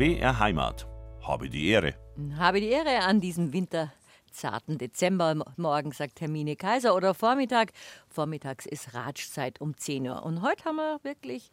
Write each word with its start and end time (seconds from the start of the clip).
BR 0.00 0.38
Heimat. 0.38 0.86
Habe 1.20 1.50
die 1.50 1.68
Ehre. 1.68 1.94
Habe 2.38 2.62
die 2.62 2.68
Ehre 2.68 3.00
an 3.00 3.20
diesem 3.20 3.52
winterzarten 3.52 4.78
Dezembermorgen, 4.78 5.92
sagt 5.92 6.22
Hermine 6.22 6.56
Kaiser, 6.56 6.94
oder 6.94 7.12
Vormittag. 7.12 7.72
Vormittags 8.08 8.64
ist 8.64 8.94
Ratschzeit 8.94 9.60
um 9.60 9.76
10 9.76 10.08
Uhr. 10.08 10.22
Und 10.24 10.40
heute 10.40 10.64
haben 10.64 10.76
wir 10.76 11.00
wirklich 11.02 11.52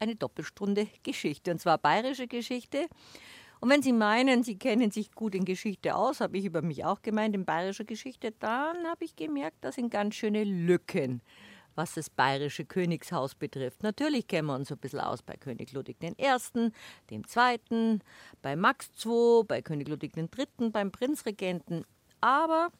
eine 0.00 0.16
Doppelstunde 0.16 0.88
Geschichte, 1.04 1.52
und 1.52 1.60
zwar 1.60 1.78
bayerische 1.78 2.26
Geschichte. 2.26 2.88
Und 3.60 3.70
wenn 3.70 3.80
Sie 3.80 3.92
meinen, 3.92 4.42
Sie 4.42 4.58
kennen 4.58 4.90
sich 4.90 5.12
gut 5.12 5.36
in 5.36 5.44
Geschichte 5.44 5.94
aus, 5.94 6.20
habe 6.20 6.36
ich 6.36 6.46
über 6.46 6.62
mich 6.62 6.84
auch 6.84 7.00
gemeint, 7.00 7.36
in 7.36 7.44
bayerischer 7.44 7.84
Geschichte, 7.84 8.32
dann 8.40 8.88
habe 8.88 9.04
ich 9.04 9.14
gemerkt, 9.14 9.58
das 9.60 9.76
sind 9.76 9.90
ganz 9.90 10.16
schöne 10.16 10.42
Lücken 10.42 11.22
was 11.74 11.94
das 11.94 12.10
bayerische 12.10 12.64
Königshaus 12.64 13.34
betrifft. 13.34 13.82
Natürlich 13.82 14.26
kennen 14.26 14.48
wir 14.48 14.54
uns 14.54 14.70
ein 14.70 14.78
bisschen 14.78 15.00
aus 15.00 15.22
bei 15.22 15.34
König 15.36 15.72
Ludwig 15.72 15.96
I., 16.02 16.12
dem 17.10 17.22
II., 17.36 17.98
bei 18.42 18.56
Max 18.56 18.90
II., 19.04 19.42
bei 19.46 19.62
König 19.62 19.88
Ludwig 19.88 20.16
III., 20.16 20.70
beim 20.70 20.90
Prinzregenten. 20.90 21.84
Aber 22.20 22.70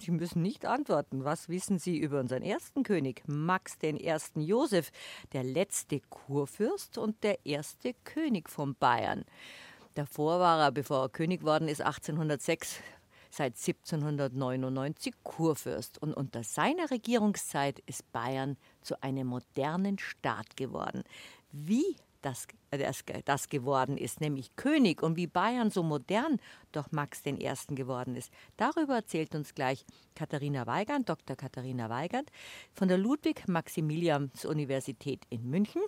Sie 0.00 0.12
müssen 0.12 0.42
nicht 0.42 0.64
antworten. 0.64 1.24
Was 1.24 1.48
wissen 1.48 1.78
Sie 1.78 1.98
über 1.98 2.20
unseren 2.20 2.42
ersten 2.42 2.84
König, 2.84 3.22
Max 3.26 3.76
I. 3.82 4.20
Josef, 4.36 4.90
der 5.32 5.42
letzte 5.42 6.00
Kurfürst 6.00 6.98
und 6.98 7.22
der 7.24 7.44
erste 7.44 7.94
König 8.04 8.48
von 8.48 8.76
Bayern? 8.76 9.24
Davor 9.94 10.38
war 10.38 10.60
er, 10.60 10.70
bevor 10.70 11.02
er 11.02 11.08
König 11.08 11.42
worden 11.42 11.66
ist, 11.66 11.82
1806 11.82 12.80
seit 13.30 13.56
1799 13.56 15.14
Kurfürst 15.22 16.00
und 16.00 16.14
unter 16.14 16.42
seiner 16.42 16.90
Regierungszeit 16.90 17.80
ist 17.86 18.10
Bayern 18.12 18.56
zu 18.82 19.02
einem 19.02 19.28
modernen 19.28 19.98
Staat 19.98 20.56
geworden. 20.56 21.02
Wie 21.52 21.96
das, 22.22 22.46
das, 22.70 23.04
das, 23.24 23.48
geworden 23.48 23.96
ist, 23.96 24.20
nämlich 24.20 24.54
König 24.56 25.02
und 25.02 25.16
wie 25.16 25.26
Bayern 25.26 25.70
so 25.70 25.82
modern 25.82 26.38
durch 26.72 26.90
Max 26.90 27.22
I. 27.24 27.48
geworden 27.68 28.14
ist. 28.16 28.30
Darüber 28.56 28.96
erzählt 28.96 29.34
uns 29.34 29.54
gleich 29.54 29.86
Katharina 30.14 30.66
Weigand, 30.66 31.08
Dr. 31.08 31.36
Katharina 31.36 31.88
Weigand 31.88 32.30
von 32.74 32.88
der 32.88 32.98
Ludwig-Maximilians-Universität 32.98 35.22
in 35.30 35.48
München. 35.48 35.80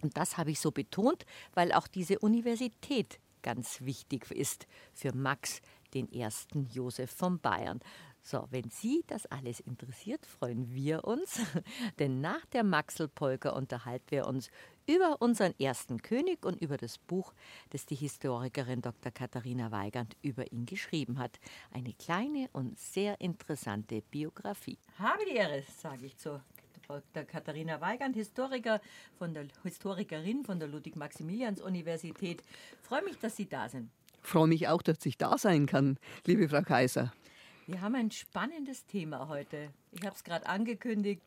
Und 0.00 0.16
das 0.16 0.38
habe 0.38 0.50
ich 0.50 0.60
so 0.60 0.72
betont, 0.72 1.26
weil 1.54 1.72
auch 1.72 1.86
diese 1.86 2.18
Universität 2.18 3.20
ganz 3.42 3.82
wichtig 3.82 4.30
ist 4.30 4.66
für 4.94 5.14
Max 5.14 5.60
den 5.94 6.10
ersten 6.12 6.66
Josef 6.66 7.10
von 7.10 7.38
Bayern. 7.38 7.80
So, 8.24 8.46
wenn 8.50 8.70
Sie 8.70 9.02
das 9.08 9.26
alles 9.26 9.58
interessiert, 9.58 10.24
freuen 10.26 10.72
wir 10.72 11.04
uns, 11.04 11.40
denn 11.98 12.20
nach 12.20 12.44
der 12.46 12.62
Maxelpolka 12.62 13.50
unterhalten 13.50 14.10
wir 14.10 14.28
uns 14.28 14.48
über 14.86 15.20
unseren 15.20 15.58
ersten 15.58 16.00
König 16.02 16.44
und 16.46 16.60
über 16.62 16.76
das 16.76 16.98
Buch, 16.98 17.34
das 17.70 17.84
die 17.84 17.96
Historikerin 17.96 18.80
Dr. 18.80 19.10
Katharina 19.10 19.72
Weigand 19.72 20.16
über 20.22 20.50
ihn 20.52 20.66
geschrieben 20.66 21.18
hat. 21.18 21.40
Eine 21.72 21.94
kleine 21.94 22.48
und 22.52 22.78
sehr 22.78 23.20
interessante 23.20 24.02
Biografie. 24.02 24.78
Habe 24.98 25.24
die 25.24 25.36
Ehre, 25.36 25.64
sage 25.76 26.06
ich 26.06 26.16
zu 26.16 26.40
Dr. 26.86 27.24
Katharina 27.24 27.80
Weigand, 27.80 28.14
Historiker 28.14 28.80
von 29.18 29.34
der, 29.34 29.46
Historikerin 29.64 30.44
von 30.44 30.60
der 30.60 30.68
Ludwig-Maximilians-Universität. 30.68 32.42
Freue 32.82 33.02
mich, 33.02 33.18
dass 33.18 33.36
Sie 33.36 33.48
da 33.48 33.68
sind 33.68 33.90
freue 34.22 34.46
mich 34.46 34.68
auch, 34.68 34.82
dass 34.82 35.04
ich 35.04 35.18
da 35.18 35.36
sein 35.38 35.66
kann, 35.66 35.98
liebe 36.26 36.48
Frau 36.48 36.62
Kaiser. 36.62 37.12
Wir 37.66 37.80
haben 37.80 37.94
ein 37.94 38.10
spannendes 38.10 38.86
Thema 38.86 39.28
heute. 39.28 39.70
Ich 39.92 40.04
habe 40.04 40.14
es 40.14 40.24
gerade 40.24 40.46
angekündigt. 40.46 41.22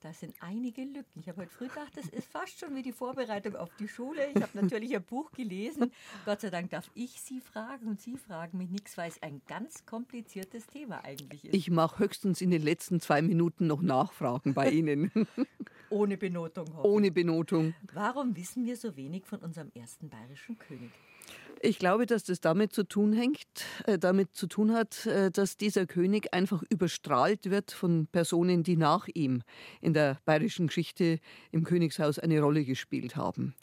Da 0.00 0.12
sind 0.12 0.34
einige 0.40 0.82
Lücken. 0.82 1.20
Ich 1.20 1.28
habe 1.28 1.40
heute 1.40 1.50
früh 1.50 1.68
gedacht, 1.68 1.96
das 1.96 2.06
ist 2.10 2.30
fast 2.30 2.60
schon 2.60 2.74
wie 2.76 2.82
die 2.82 2.92
Vorbereitung 2.92 3.56
auf 3.56 3.70
die 3.76 3.88
Schule. 3.88 4.28
Ich 4.34 4.42
habe 4.42 4.52
natürlich 4.60 4.94
ein 4.94 5.02
Buch 5.02 5.32
gelesen. 5.32 5.90
Gott 6.26 6.42
sei 6.42 6.50
Dank 6.50 6.70
darf 6.70 6.90
ich 6.94 7.20
Sie 7.22 7.40
fragen 7.40 7.88
und 7.88 8.00
Sie 8.00 8.16
fragen 8.18 8.58
mich 8.58 8.68
nichts, 8.68 8.98
weil 8.98 9.08
es 9.08 9.22
ein 9.22 9.40
ganz 9.48 9.86
kompliziertes 9.86 10.66
Thema 10.66 11.02
eigentlich 11.02 11.46
ist. 11.46 11.54
Ich 11.54 11.70
mache 11.70 11.98
höchstens 12.00 12.42
in 12.42 12.50
den 12.50 12.62
letzten 12.62 13.00
zwei 13.00 13.22
Minuten 13.22 13.66
noch 13.66 13.80
Nachfragen 13.80 14.52
bei 14.52 14.70
Ihnen. 14.70 15.10
Ohne 15.88 16.18
Benotung. 16.18 16.66
Ohne 16.82 17.10
Benotung. 17.10 17.74
Warum 17.92 18.36
wissen 18.36 18.66
wir 18.66 18.76
so 18.76 18.96
wenig 18.96 19.24
von 19.24 19.38
unserem 19.40 19.72
ersten 19.74 20.10
bayerischen 20.10 20.58
König? 20.58 20.90
Ich 21.60 21.78
glaube, 21.78 22.06
dass 22.06 22.24
das 22.24 22.40
damit 22.40 22.72
zu 22.72 22.84
tun 22.84 23.12
hängt, 23.12 23.40
äh, 23.86 23.98
damit 23.98 24.34
zu 24.34 24.46
tun 24.46 24.72
hat, 24.72 25.06
äh, 25.06 25.30
dass 25.30 25.56
dieser 25.56 25.86
König 25.86 26.32
einfach 26.34 26.62
überstrahlt 26.68 27.50
wird 27.50 27.70
von 27.70 28.06
Personen, 28.06 28.62
die 28.62 28.76
nach 28.76 29.08
ihm 29.14 29.42
in 29.80 29.94
der 29.94 30.18
bayerischen 30.24 30.66
Geschichte 30.66 31.18
im 31.52 31.64
Königshaus 31.64 32.18
eine 32.18 32.40
Rolle 32.40 32.64
gespielt 32.64 33.16
haben. 33.16 33.54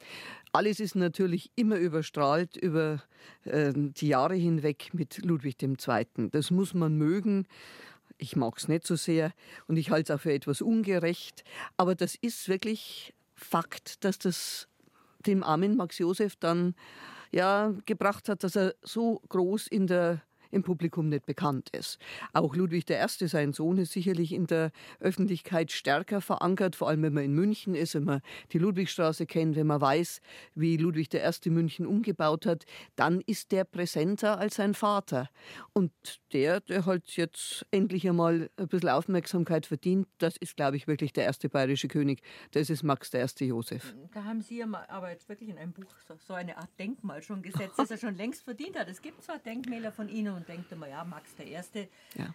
Alles 0.52 0.80
ist 0.80 0.96
natürlich 0.96 1.52
immer 1.56 1.78
überstrahlt 1.78 2.58
über 2.58 3.04
äh, 3.46 3.74
die 3.76 4.08
Jahre 4.08 4.36
hinweg 4.36 4.90
mit 4.94 5.24
Ludwig 5.24 5.62
II. 5.62 6.30
Das 6.32 6.52
muss 6.52 6.74
man 6.74 6.96
mögen. 6.98 7.48
Ich 8.18 8.36
mag 8.36 8.58
es 8.58 8.68
nicht 8.68 8.88
so 8.88 8.96
sehr 8.96 9.34
und 9.68 9.78
ich 9.78 9.92
halte 9.92 10.14
es 10.14 10.20
auch 10.20 10.22
für 10.22 10.34
etwas 10.34 10.62
ungerecht. 10.62 11.44
Aber 11.78 11.96
das 11.96 12.16
ist 12.16 12.48
wirklich 12.48 13.14
Fakt, 13.36 14.04
dass 14.04 14.20
das 14.20 14.68
dem 15.26 15.44
armen 15.44 15.76
Max 15.76 15.98
Josef 15.98 16.36
dann 16.36 16.76
ja, 17.34 17.74
gebracht 17.86 18.30
hat, 18.30 18.44
dass 18.44 18.56
er 18.56 18.76
so 18.84 19.20
groß 19.28 19.68
in 19.68 19.88
der 19.88 20.22
im 20.54 20.64
Publikum 20.64 21.10
nicht 21.10 21.26
bekannt 21.26 21.70
ist. 21.72 22.00
Auch 22.34 22.56
Ludwig 22.56 22.90
I., 22.90 23.28
sein 23.28 23.54
Sohn, 23.54 23.78
ist 23.78 23.92
sicherlich 23.92 24.32
in 24.34 24.48
der 24.48 24.72
Öffentlichkeit 25.00 25.72
stärker 25.72 26.22
verankert, 26.22 26.76
vor 26.76 26.90
allem 26.90 27.04
wenn 27.04 27.14
man 27.14 27.24
in 27.24 27.34
München 27.34 27.76
ist, 27.76 27.96
wenn 27.96 28.04
man 28.04 28.22
die 28.52 28.60
Ludwigstraße 28.60 29.26
kennt, 29.26 29.56
wenn 29.56 29.68
man 29.68 29.82
weiß, 29.82 30.22
wie 30.56 30.78
Ludwig 30.78 31.14
I. 31.14 31.50
München 31.50 31.86
umgebaut 31.86 32.46
hat, 32.46 32.66
dann 32.96 33.22
ist 33.26 33.52
der 33.52 33.64
präsenter 33.64 34.40
als 34.40 34.56
sein 34.56 34.74
Vater. 34.74 35.30
Und 35.74 35.92
der, 36.32 36.62
der 36.62 36.86
halt 36.86 37.16
jetzt 37.18 37.66
endlich 37.72 38.08
einmal 38.08 38.50
ein 38.58 38.68
bisschen 38.68 38.90
Aufmerksamkeit 38.90 39.66
verdient, 39.66 40.08
das 40.18 40.38
ist, 40.38 40.56
glaube 40.56 40.78
ich, 40.78 40.88
wirklich 40.88 41.14
der 41.14 41.26
erste 41.26 41.50
bayerische 41.50 41.88
König. 41.88 42.22
Das 42.52 42.70
ist 42.70 42.84
Max 42.84 43.12
I. 43.14 43.46
Josef. 43.46 43.96
Da 44.14 44.24
haben 44.24 44.42
Sie 44.42 44.64
aber 44.64 45.10
jetzt 45.12 45.28
wirklich 45.30 45.50
in 45.50 45.58
einem 45.58 45.74
Buch 45.74 45.94
so 46.20 46.34
eine 46.34 46.58
Art 46.58 46.70
Denkmal 46.80 47.22
schon 47.22 47.42
gesetzt, 47.42 47.78
das 47.78 47.92
er 47.92 47.98
schon 47.98 48.16
längst 48.16 48.44
verdient 48.44 48.78
hat. 48.78 48.88
Es 48.90 49.02
gibt 49.02 49.24
zwar 49.24 49.40
Denkmäler 49.40 49.92
von 49.92 50.10
Ihnen 50.10 50.36
und 50.36 50.43
denkt 50.44 50.72
immer, 50.72 50.88
ja, 50.88 51.04
Max 51.04 51.36
der 51.36 51.48
Erste. 51.48 51.88
Ja. 52.16 52.34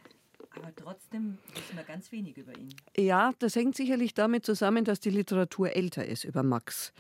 Aber 0.50 0.74
trotzdem 0.74 1.38
wissen 1.54 1.76
wir 1.76 1.84
ganz 1.84 2.10
wenig 2.10 2.36
über 2.36 2.56
ihn. 2.56 2.74
Ja, 2.96 3.32
das 3.38 3.54
hängt 3.54 3.76
sicherlich 3.76 4.14
damit 4.14 4.46
zusammen, 4.46 4.84
dass 4.84 5.00
die 5.00 5.10
Literatur 5.10 5.74
älter 5.74 6.06
ist 6.06 6.24
über 6.24 6.42
Max. 6.42 6.92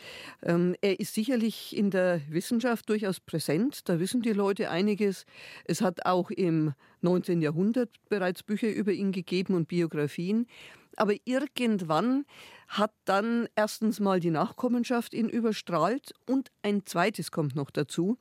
Ähm, 0.42 0.76
er 0.80 1.00
ist 1.00 1.14
sicherlich 1.14 1.76
in 1.76 1.90
der 1.90 2.20
Wissenschaft 2.28 2.88
durchaus 2.88 3.20
präsent. 3.20 3.88
Da 3.88 4.00
wissen 4.00 4.22
die 4.22 4.32
Leute 4.32 4.70
einiges. 4.70 5.24
Es 5.64 5.80
hat 5.80 6.04
auch 6.04 6.30
im 6.30 6.74
19. 7.00 7.40
Jahrhundert 7.40 7.90
bereits 8.08 8.42
Bücher 8.42 8.70
über 8.70 8.92
ihn 8.92 9.12
gegeben 9.12 9.54
und 9.54 9.68
Biografien. 9.68 10.46
Aber 10.96 11.14
irgendwann 11.24 12.26
hat 12.68 12.92
dann 13.04 13.48
erstens 13.56 13.98
mal 13.98 14.20
die 14.20 14.30
Nachkommenschaft 14.30 15.14
ihn 15.14 15.28
überstrahlt 15.28 16.12
und 16.26 16.50
ein 16.62 16.86
zweites 16.86 17.30
kommt 17.30 17.56
noch 17.56 17.70
dazu. 17.70 18.18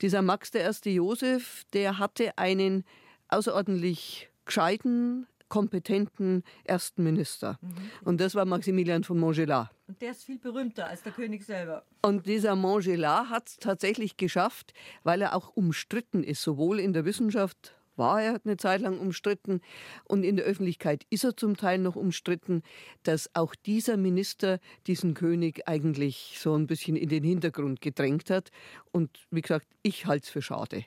Dieser 0.00 0.22
Max 0.22 0.50
der 0.50 0.62
erste 0.62 0.90
Josef, 0.90 1.64
der 1.74 1.98
hatte 1.98 2.36
einen 2.38 2.84
außerordentlich 3.28 4.30
gescheiten, 4.44 5.26
kompetenten 5.48 6.44
ersten 6.64 7.04
Minister. 7.04 7.58
Mhm. 7.60 7.74
Und 8.04 8.20
das 8.22 8.34
war 8.34 8.46
Maximilian 8.46 9.04
von 9.04 9.18
Montgelat. 9.18 9.68
Und 9.86 10.00
der 10.00 10.12
ist 10.12 10.24
viel 10.24 10.38
berühmter 10.38 10.86
als 10.86 11.02
der 11.02 11.12
König 11.12 11.44
selber. 11.44 11.84
Und 12.00 12.24
dieser 12.24 12.56
Montgelat 12.56 13.28
hat 13.28 13.48
es 13.48 13.56
tatsächlich 13.58 14.16
geschafft, 14.16 14.72
weil 15.02 15.20
er 15.20 15.36
auch 15.36 15.50
umstritten 15.54 16.24
ist, 16.24 16.42
sowohl 16.42 16.80
in 16.80 16.94
der 16.94 17.04
Wissenschaft 17.04 17.74
war 17.96 18.22
er 18.22 18.40
eine 18.44 18.56
Zeit 18.56 18.80
lang 18.80 18.98
umstritten 18.98 19.60
und 20.04 20.24
in 20.24 20.36
der 20.36 20.44
Öffentlichkeit 20.44 21.04
ist 21.10 21.24
er 21.24 21.36
zum 21.36 21.56
Teil 21.56 21.78
noch 21.78 21.96
umstritten, 21.96 22.62
dass 23.02 23.30
auch 23.34 23.54
dieser 23.54 23.96
Minister 23.96 24.58
diesen 24.86 25.14
König 25.14 25.68
eigentlich 25.68 26.36
so 26.38 26.54
ein 26.54 26.66
bisschen 26.66 26.96
in 26.96 27.08
den 27.08 27.24
Hintergrund 27.24 27.80
gedrängt 27.80 28.30
hat. 28.30 28.50
Und 28.90 29.26
wie 29.30 29.42
gesagt, 29.42 29.66
ich 29.82 30.06
halte 30.06 30.24
es 30.24 30.30
für 30.30 30.42
schade. 30.42 30.84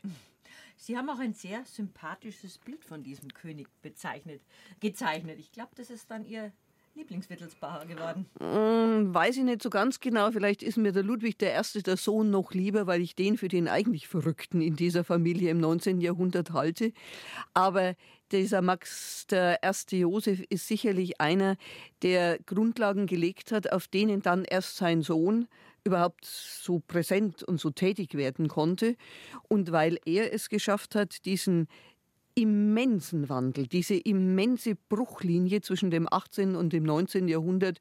Sie 0.77 0.97
haben 0.97 1.09
auch 1.09 1.19
ein 1.19 1.33
sehr 1.33 1.63
sympathisches 1.65 2.57
Bild 2.57 2.83
von 2.83 3.01
diesem 3.01 3.33
König 3.33 3.69
bezeichnet, 3.81 4.41
gezeichnet. 4.79 5.39
Ich 5.39 5.51
glaube, 5.51 5.71
das 5.75 5.89
ist 5.89 6.11
dann 6.11 6.25
Ihr 6.25 6.51
Lieblingswittelsbacher 6.95 7.85
geworden? 7.85 8.25
Ähm, 8.39 9.13
weiß 9.13 9.37
ich 9.37 9.43
nicht 9.43 9.61
so 9.61 9.69
ganz 9.69 9.99
genau. 9.99 10.31
Vielleicht 10.31 10.63
ist 10.63 10.77
mir 10.77 10.93
der 10.93 11.03
Ludwig 11.03 11.41
I., 11.41 11.81
der 11.81 11.97
Sohn, 11.97 12.29
noch 12.29 12.53
lieber, 12.53 12.87
weil 12.87 13.01
ich 13.01 13.15
den 13.15 13.37
für 13.37 13.49
den 13.49 13.67
eigentlich 13.67 14.07
Verrückten 14.07 14.61
in 14.61 14.77
dieser 14.77 15.03
Familie 15.03 15.51
im 15.51 15.59
19. 15.59 15.99
Jahrhundert 15.99 16.51
halte. 16.53 16.93
Aber 17.53 17.95
dieser 18.31 18.61
Max 18.61 19.27
der 19.27 19.61
erste 19.61 19.97
Josef 19.97 20.41
ist 20.49 20.67
sicherlich 20.67 21.19
einer, 21.19 21.57
der 22.01 22.39
Grundlagen 22.45 23.07
gelegt 23.07 23.51
hat, 23.51 23.71
auf 23.73 23.87
denen 23.87 24.21
dann 24.21 24.45
erst 24.45 24.77
sein 24.77 25.01
Sohn 25.01 25.47
überhaupt 25.83 26.25
so 26.25 26.79
präsent 26.79 27.43
und 27.43 27.59
so 27.59 27.71
tätig 27.71 28.15
werden 28.15 28.47
konnte. 28.47 28.95
Und 29.49 29.71
weil 29.71 29.99
er 30.05 30.33
es 30.33 30.49
geschafft 30.49 30.95
hat, 30.95 31.25
diesen 31.25 31.67
immensen 32.35 33.29
Wandel, 33.29 33.67
diese 33.67 33.95
immense 33.95 34.75
Bruchlinie 34.75 35.61
zwischen 35.61 35.89
dem 35.89 36.07
18. 36.11 36.55
und 36.55 36.73
dem 36.73 36.83
19. 36.83 37.27
Jahrhundert 37.27 37.79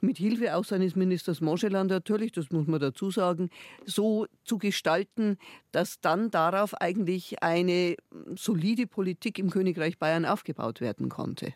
mit 0.00 0.18
Hilfe 0.18 0.54
auch 0.54 0.64
seines 0.64 0.94
Ministers 0.94 1.40
Moschelan 1.40 1.88
natürlich, 1.88 2.32
das 2.32 2.50
muss 2.50 2.66
man 2.66 2.80
dazu 2.80 3.10
sagen, 3.10 3.50
so 3.84 4.26
zu 4.44 4.58
gestalten, 4.58 5.38
dass 5.72 6.00
dann 6.00 6.30
darauf 6.30 6.74
eigentlich 6.74 7.42
eine 7.42 7.96
solide 8.36 8.86
Politik 8.86 9.38
im 9.38 9.50
Königreich 9.50 9.98
Bayern 9.98 10.24
aufgebaut 10.24 10.80
werden 10.80 11.08
konnte. 11.08 11.54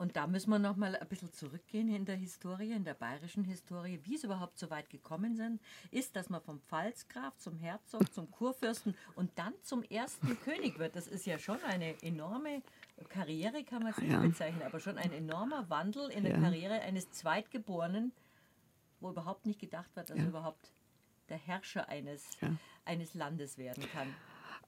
Und 0.00 0.16
da 0.16 0.26
müssen 0.26 0.48
wir 0.48 0.58
noch 0.58 0.76
mal 0.76 0.96
ein 0.96 1.08
bisschen 1.08 1.30
zurückgehen 1.30 1.94
in 1.94 2.06
der 2.06 2.16
Historie, 2.16 2.72
in 2.72 2.84
der 2.84 2.94
bayerischen 2.94 3.44
Historie, 3.44 4.00
wie 4.04 4.14
es 4.14 4.24
überhaupt 4.24 4.58
so 4.58 4.70
weit 4.70 4.88
gekommen 4.88 5.36
sind, 5.36 5.60
ist, 5.90 6.16
dass 6.16 6.30
man 6.30 6.40
vom 6.40 6.58
Pfalzgraf 6.62 7.36
zum 7.36 7.58
Herzog, 7.58 8.10
zum 8.10 8.30
Kurfürsten 8.30 8.96
und 9.14 9.30
dann 9.38 9.52
zum 9.60 9.82
ersten 9.82 10.40
König 10.44 10.78
wird. 10.78 10.96
Das 10.96 11.06
ist 11.06 11.26
ja 11.26 11.38
schon 11.38 11.62
eine 11.64 12.02
enorme 12.02 12.62
Karriere, 13.10 13.62
kann 13.62 13.82
man 13.82 13.92
es 13.92 13.98
nicht 13.98 14.10
ja. 14.10 14.20
bezeichnen, 14.20 14.62
aber 14.62 14.80
schon 14.80 14.96
ein 14.96 15.12
enormer 15.12 15.68
Wandel 15.68 16.08
in 16.08 16.24
der 16.24 16.32
ja. 16.32 16.40
Karriere 16.40 16.80
eines 16.80 17.10
Zweitgeborenen, 17.10 18.12
wo 19.00 19.10
überhaupt 19.10 19.44
nicht 19.44 19.60
gedacht 19.60 19.94
wird, 19.96 20.08
dass 20.08 20.16
ja. 20.16 20.24
er 20.24 20.30
überhaupt 20.30 20.72
der 21.28 21.36
Herrscher 21.36 21.90
eines, 21.90 22.38
eines 22.86 23.12
Landes 23.12 23.58
werden 23.58 23.84
kann. 23.92 24.08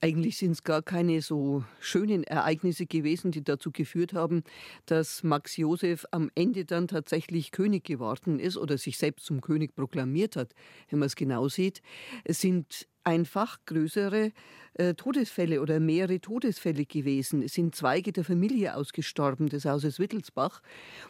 Eigentlich 0.01 0.37
sind 0.37 0.51
es 0.51 0.63
gar 0.63 0.81
keine 0.81 1.21
so 1.21 1.63
schönen 1.79 2.23
Ereignisse 2.23 2.85
gewesen, 2.85 3.31
die 3.31 3.43
dazu 3.43 3.71
geführt 3.71 4.13
haben, 4.13 4.43
dass 4.85 5.23
Max 5.23 5.55
Josef 5.57 6.05
am 6.11 6.29
Ende 6.35 6.65
dann 6.65 6.87
tatsächlich 6.87 7.51
König 7.51 7.85
geworden 7.85 8.39
ist 8.39 8.57
oder 8.57 8.77
sich 8.77 8.97
selbst 8.97 9.25
zum 9.25 9.41
König 9.41 9.75
proklamiert 9.75 10.35
hat, 10.35 10.53
wenn 10.89 10.99
man 10.99 11.07
es 11.07 11.15
genau 11.15 11.47
sieht. 11.47 11.81
Es 12.23 12.41
sind 12.41 12.87
einfach 13.03 13.59
größere 13.65 14.31
äh, 14.75 14.93
Todesfälle 14.95 15.61
oder 15.61 15.79
mehrere 15.79 16.19
Todesfälle 16.19 16.85
gewesen. 16.85 17.43
Es 17.43 17.53
sind 17.53 17.75
Zweige 17.75 18.11
der 18.11 18.23
Familie 18.23 18.75
ausgestorben 18.75 19.49
des 19.49 19.65
Hauses 19.65 19.99
Wittelsbach. 19.99 20.61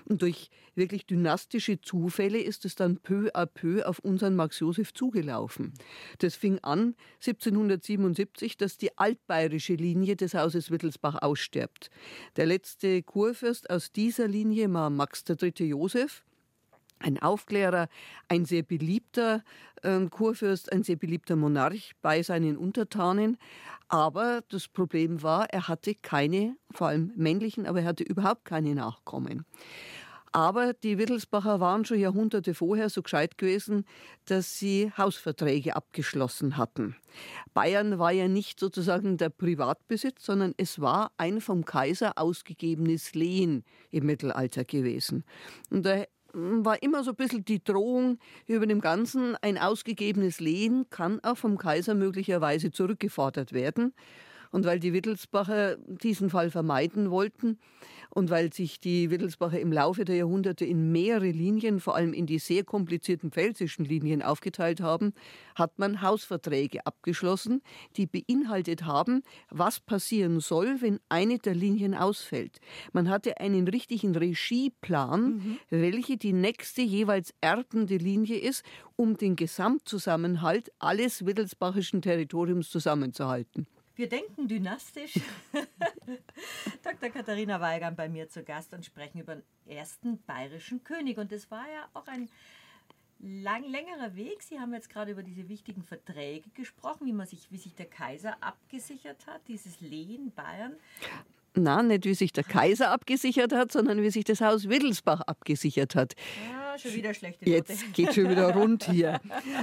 Und 0.05 0.21
durch 0.21 0.49
wirklich 0.75 1.05
dynastische 1.05 1.79
Zufälle 1.79 2.39
ist 2.39 2.65
es 2.65 2.75
dann 2.75 2.97
peu 2.97 3.29
à 3.33 3.45
peu 3.45 3.85
auf 3.85 3.99
unseren 3.99 4.35
Max 4.35 4.59
Josef 4.59 4.93
zugelaufen. 4.93 5.73
Das 6.19 6.35
fing 6.35 6.59
an 6.59 6.95
1777, 7.25 8.57
dass 8.57 8.77
die 8.77 8.97
altbayerische 8.97 9.75
Linie 9.75 10.15
des 10.15 10.33
Hauses 10.33 10.71
Wittelsbach 10.71 11.21
ausstirbt. 11.21 11.89
Der 12.35 12.45
letzte 12.45 13.01
Kurfürst 13.03 13.69
aus 13.69 13.91
dieser 13.91 14.27
Linie 14.27 14.71
war 14.73 14.89
Max 14.89 15.23
III. 15.29 15.53
Josef 15.67 16.23
ein 17.03 17.21
Aufklärer, 17.21 17.87
ein 18.27 18.45
sehr 18.45 18.63
beliebter 18.63 19.43
äh, 19.83 20.05
Kurfürst, 20.07 20.71
ein 20.71 20.83
sehr 20.83 20.95
beliebter 20.95 21.35
Monarch 21.35 21.93
bei 22.01 22.23
seinen 22.23 22.57
Untertanen. 22.57 23.37
Aber 23.89 24.41
das 24.49 24.67
Problem 24.67 25.21
war, 25.21 25.49
er 25.49 25.67
hatte 25.67 25.93
keine, 25.93 26.55
vor 26.71 26.87
allem 26.87 27.11
männlichen, 27.15 27.67
aber 27.67 27.81
er 27.81 27.85
hatte 27.85 28.03
überhaupt 28.03 28.45
keine 28.45 28.73
Nachkommen. 28.73 29.45
Aber 30.35 30.73
die 30.73 30.97
Wittelsbacher 30.97 31.59
waren 31.59 31.85
schon 31.85 31.99
Jahrhunderte 31.99 32.55
vorher 32.55 32.89
so 32.89 33.03
gescheit 33.03 33.37
gewesen, 33.37 33.85
dass 34.25 34.57
sie 34.57 34.91
Hausverträge 34.97 35.75
abgeschlossen 35.75 36.57
hatten. 36.57 36.95
Bayern 37.53 37.99
war 37.99 38.11
ja 38.11 38.27
nicht 38.27 38.59
sozusagen 38.59 39.17
der 39.17 39.29
Privatbesitz, 39.29 40.25
sondern 40.25 40.55
es 40.57 40.81
war 40.81 41.11
ein 41.17 41.39
vom 41.39 41.65
Kaiser 41.65 42.17
ausgegebenes 42.17 43.13
Lehen 43.13 43.63
im 43.91 44.07
Mittelalter 44.07 44.65
gewesen. 44.65 45.23
Und 45.69 45.85
da 45.85 46.03
war 46.33 46.81
immer 46.81 47.03
so 47.03 47.11
ein 47.11 47.15
bisschen 47.15 47.45
die 47.45 47.63
Drohung 47.63 48.17
über 48.47 48.65
dem 48.65 48.81
Ganzen, 48.81 49.35
ein 49.41 49.57
ausgegebenes 49.57 50.39
Lehen 50.39 50.89
kann 50.89 51.19
auch 51.23 51.37
vom 51.37 51.57
Kaiser 51.57 51.93
möglicherweise 51.93 52.71
zurückgefordert 52.71 53.53
werden. 53.53 53.93
Und 54.53 54.65
weil 54.65 54.79
die 54.79 54.93
Wittelsbacher 54.93 55.77
diesen 55.77 56.29
Fall 56.29 56.51
vermeiden 56.51 57.09
wollten 57.09 57.57
und 58.11 58.29
weil 58.29 58.53
sich 58.53 58.79
die 58.79 59.09
Wittelsbacher 59.09 59.59
im 59.59 59.71
Laufe 59.71 60.05
der 60.05 60.15
Jahrhunderte 60.15 60.63
in 60.63 60.91
mehrere 60.91 61.31
Linien, 61.31 61.79
vor 61.79 61.95
allem 61.95 62.13
in 62.13 62.27
die 62.27 62.37
sehr 62.37 62.63
komplizierten 62.63 63.31
pfälzischen 63.31 63.83
Linien 63.83 64.21
aufgeteilt 64.21 64.79
haben, 64.79 65.13
hat 65.55 65.79
man 65.79 66.03
Hausverträge 66.03 66.85
abgeschlossen, 66.85 67.63
die 67.97 68.05
beinhaltet 68.05 68.85
haben, 68.85 69.23
was 69.49 69.79
passieren 69.79 70.39
soll, 70.39 70.81
wenn 70.81 70.99
eine 71.09 71.39
der 71.39 71.55
Linien 71.55 71.95
ausfällt. 71.95 72.59
Man 72.91 73.09
hatte 73.09 73.39
einen 73.39 73.67
richtigen 73.67 74.15
Regieplan, 74.15 75.33
mhm. 75.33 75.57
welche 75.71 76.17
die 76.17 76.33
nächste 76.33 76.83
jeweils 76.83 77.33
erbende 77.41 77.97
Linie 77.97 78.37
ist, 78.37 78.63
um 78.95 79.17
den 79.17 79.35
Gesamtzusammenhalt 79.35 80.71
alles 80.77 81.25
wittelsbachischen 81.25 82.03
Territoriums 82.03 82.69
zusammenzuhalten. 82.69 83.65
Wir 83.95 84.09
denken 84.09 84.47
dynastisch. 84.47 85.19
Dr. 86.83 87.09
Katharina 87.09 87.61
Weigand 87.61 87.95
bei 87.95 88.09
mir 88.09 88.27
zu 88.27 88.43
Gast 88.43 88.73
und 88.73 88.83
sprechen 88.83 89.19
über 89.19 89.35
den 89.35 89.43
ersten 89.67 90.19
bayerischen 90.23 90.83
König. 90.83 91.19
Und 91.19 91.31
das 91.31 91.51
war 91.51 91.65
ja 91.71 91.87
auch 91.93 92.07
ein 92.07 92.27
lang, 93.19 93.63
längerer 93.63 94.15
Weg. 94.15 94.41
Sie 94.41 94.59
haben 94.59 94.73
jetzt 94.73 94.89
gerade 94.89 95.11
über 95.11 95.21
diese 95.21 95.47
wichtigen 95.47 95.83
Verträge 95.83 96.49
gesprochen, 96.55 97.05
wie 97.05 97.13
man 97.13 97.27
sich, 97.27 97.51
wie 97.51 97.57
sich 97.57 97.75
der 97.75 97.85
Kaiser 97.85 98.35
abgesichert 98.41 99.27
hat, 99.27 99.41
dieses 99.47 99.79
Lehen 99.79 100.31
Bayern. 100.31 100.75
Na, 101.53 101.83
nicht 101.83 102.05
wie 102.05 102.15
sich 102.15 102.33
der 102.33 102.43
Kaiser 102.43 102.89
abgesichert 102.89 103.53
hat, 103.53 103.71
sondern 103.71 104.01
wie 104.01 104.09
sich 104.09 104.23
das 104.23 104.41
Haus 104.41 104.69
Wittelsbach 104.69 105.21
abgesichert 105.21 105.93
hat. 105.93 106.15
Ja 106.49 106.62
schon 106.77 106.93
wieder 106.93 107.13
schlechte 107.13 107.45
Note. 107.45 107.55
Jetzt 107.55 107.93
geht 107.93 108.13
schon 108.13 108.29
wieder 108.29 108.53
rund 108.53 108.85
hier. 108.85 109.19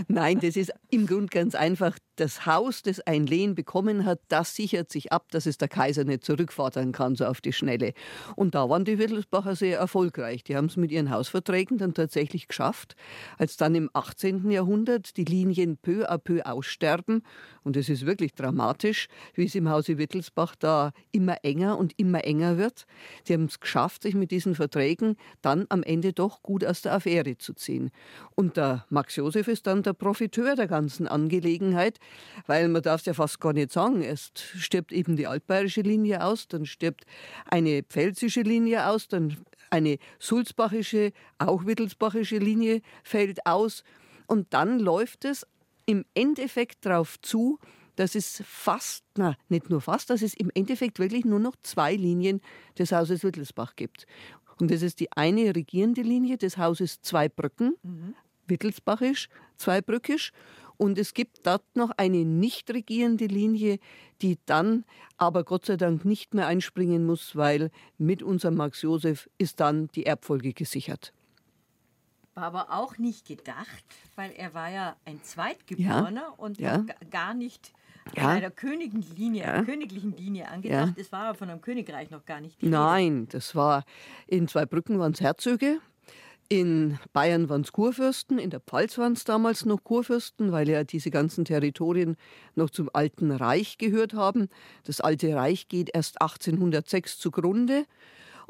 Nein, 0.09 0.41
das 0.41 0.57
ist 0.57 0.73
im 0.91 1.07
Grunde 1.07 1.27
ganz 1.27 1.55
einfach. 1.55 1.99
Das 2.17 2.45
Haus, 2.45 2.83
das 2.83 3.01
ein 3.01 3.27
Lehen 3.27 3.55
bekommen 3.55 4.05
hat, 4.05 4.21
das 4.29 4.55
sichert 4.55 4.91
sich 4.91 5.11
ab, 5.11 5.31
dass 5.31 5.47
es 5.47 5.57
der 5.57 5.69
Kaiser 5.69 6.05
nicht 6.05 6.25
zurückfordern 6.25 6.93
kann, 6.93 7.17
so 7.17 7.25
auf 7.25 7.41
die 7.41 7.53
Schnelle. 7.53 7.95
Und 8.37 8.55
da 8.55 8.69
waren 8.69 8.85
die 8.85 8.99
Wittelsbacher 8.99 9.57
sehr 9.57 9.79
erfolgreich. 9.79 10.45
Die 10.45 10.57
haben 10.57 10.67
es 10.67 10.77
mit 10.77 10.91
ihren 10.91 11.11
Hausverträgen 11.11 11.79
dann 11.79 11.95
tatsächlich 11.95 12.49
geschafft. 12.49 12.95
Als 13.39 13.57
dann 13.57 13.75
im 13.75 13.89
18. 13.95 14.51
Jahrhundert 14.51 15.17
die 15.17 15.25
Linien 15.25 15.79
peu 15.79 16.11
à 16.11 16.19
peu 16.19 16.43
aussterben, 16.45 17.23
und 17.63 17.77
es 17.77 17.89
ist 17.89 18.07
wirklich 18.07 18.33
dramatisch, 18.33 19.09
wie 19.35 19.45
es 19.45 19.55
im 19.55 19.69
Hause 19.69 19.99
Wittelsbach 19.99 20.55
da 20.57 20.93
immer 21.13 21.37
enger 21.45 21.79
und 21.79 21.99
immer 21.99 22.25
enger 22.25 22.59
wird. 22.59 22.87
Sie 23.25 23.35
haben 23.35 23.45
es 23.45 23.61
geschafft, 23.61 24.03
sich 24.03 24.15
mit 24.15 24.31
diesen 24.31 24.55
Verträgen 24.55 25.17
dann 25.43 25.67
am 25.69 25.83
Ende 25.83 26.13
doch 26.13 26.43
gut 26.43 26.65
aus 26.65 26.83
der 26.83 26.93
Affäre 27.01 27.39
zu 27.39 27.55
ziehen. 27.55 27.91
Und 28.35 28.57
der 28.57 28.85
Max 28.91 29.17
Josef 29.17 29.49
ist 29.49 29.67
dann 29.67 29.83
der 29.83 29.95
Profiteur 29.95 30.55
der 30.55 30.69
ganzen 30.69 31.09
Angelegenheit, 31.09 31.99
weil 32.47 32.69
man 32.69 32.83
darf 32.83 33.01
es 33.01 33.07
ja 33.07 33.15
fast 33.15 33.41
gar 33.41 33.53
nicht 33.53 33.73
sagen. 33.73 34.03
Erst 34.03 34.39
stirbt 34.39 34.93
eben 34.93 35.17
die 35.17 35.27
altbayerische 35.27 35.81
Linie 35.81 36.25
aus, 36.25 36.47
dann 36.49 36.67
stirbt 36.67 37.05
eine 37.47 37.83
pfälzische 37.83 38.43
Linie 38.43 38.87
aus, 38.87 39.09
dann 39.09 39.37
eine 39.71 39.99
sulzbachische, 40.19 41.13
auch 41.39 41.65
wittelsbachische 41.65 42.39
Linie 42.39 42.83
fällt 43.03 43.47
aus. 43.47 43.83
Und 44.27 44.53
dann 44.53 44.79
läuft 44.79 45.25
es 45.25 45.47
im 45.87 46.05
Endeffekt 46.15 46.85
darauf 46.85 47.21
zu, 47.21 47.59
dass 47.97 48.15
es 48.15 48.43
fast, 48.47 49.05
na, 49.17 49.37
nicht 49.49 49.69
nur 49.69 49.81
fast, 49.81 50.11
dass 50.11 50.23
es 50.23 50.35
im 50.35 50.51
Endeffekt 50.55 50.99
wirklich 50.99 51.25
nur 51.25 51.39
noch 51.39 51.55
zwei 51.63 51.95
Linien 51.95 52.41
des 52.79 52.93
Hauses 52.93 53.25
Wittelsbach 53.25 53.77
gibt. 53.77 54.07
Und 54.61 54.71
das 54.71 54.83
ist 54.83 55.01
die 55.01 55.13
eine 55.13 55.55
regierende 55.55 56.03
Linie 56.03 56.37
des 56.39 56.59
Hauses 56.59 57.01
Zweibrücken, 57.03 57.77
mhm. 57.83 58.15
Wittelsbachisch, 58.47 59.29
Zweibrückisch. 59.57 60.33
Und 60.77 60.97
es 60.97 61.13
gibt 61.13 61.47
dort 61.47 61.65
noch 61.75 61.91
eine 61.99 62.25
nicht 62.25 62.71
regierende 62.71 63.27
Linie, 63.27 63.79
die 64.23 64.39
dann 64.47 64.85
aber 65.19 65.45
Gott 65.45 65.67
sei 65.67 65.77
Dank 65.77 66.07
nicht 66.07 66.33
mehr 66.33 66.47
einspringen 66.47 67.05
muss, 67.05 67.37
weil 67.37 67.71
mit 67.99 68.23
unserem 68.23 68.57
Max 68.57 68.81
Josef 68.81 69.29
ist 69.37 69.61
dann 69.61 69.89
die 69.89 70.07
Erbfolge 70.07 70.55
gesichert. 70.55 71.13
War 72.35 72.45
aber 72.45 72.73
auch 72.73 72.97
nicht 72.97 73.27
gedacht, 73.27 73.85
weil 74.15 74.31
er 74.33 74.55
war 74.55 74.71
ja 74.71 74.97
ein 75.05 75.23
Zweitgeborener 75.23 76.15
ja, 76.15 76.35
und 76.39 76.59
ja. 76.59 76.87
gar 77.11 77.35
nicht 77.35 77.73
ja. 78.17 78.29
einer 78.29 78.51
königlichen 78.51 79.17
Linie, 79.17 79.43
ja. 79.45 79.63
königlichen 79.63 80.17
Linie 80.17 80.49
angedacht. 80.49 80.95
Es 80.97 81.13
war 81.13 81.35
von 81.35 81.51
einem 81.51 81.61
Königreich 81.61 82.11
noch 82.11 82.25
gar 82.25 82.41
nicht 82.41 82.61
die 82.61 82.69
Nein, 82.69 83.29
das 83.31 83.55
war 83.55 83.85
in 84.27 84.49
Zweibrücken 84.49 84.99
waren 84.99 85.13
es 85.13 85.21
Herzöge, 85.21 85.81
in 86.49 86.99
Bayern 87.13 87.49
waren 87.49 87.61
es 87.61 87.71
Kurfürsten, 87.71 88.39
in 88.39 88.51
der 88.51 88.61
Pfalz 88.61 88.99
waren 88.99 89.13
es 89.13 89.25
damals 89.25 89.65
noch 89.65 89.85
Kurfürsten, 89.85 90.51
weil 90.51 90.69
ja 90.69 90.83
diese 90.83 91.11
ganzen 91.11 91.45
Territorien 91.45 92.17
noch 92.57 92.71
zum 92.71 92.91
Alten 92.93 93.31
Reich 93.31 93.79
gehört 93.79 94.15
haben. 94.15 94.49
Das 94.85 95.01
Alte 95.01 95.35
Reich 95.35 95.69
geht 95.69 95.91
erst 95.95 96.21
1806 96.21 97.19
zugrunde. 97.19 97.85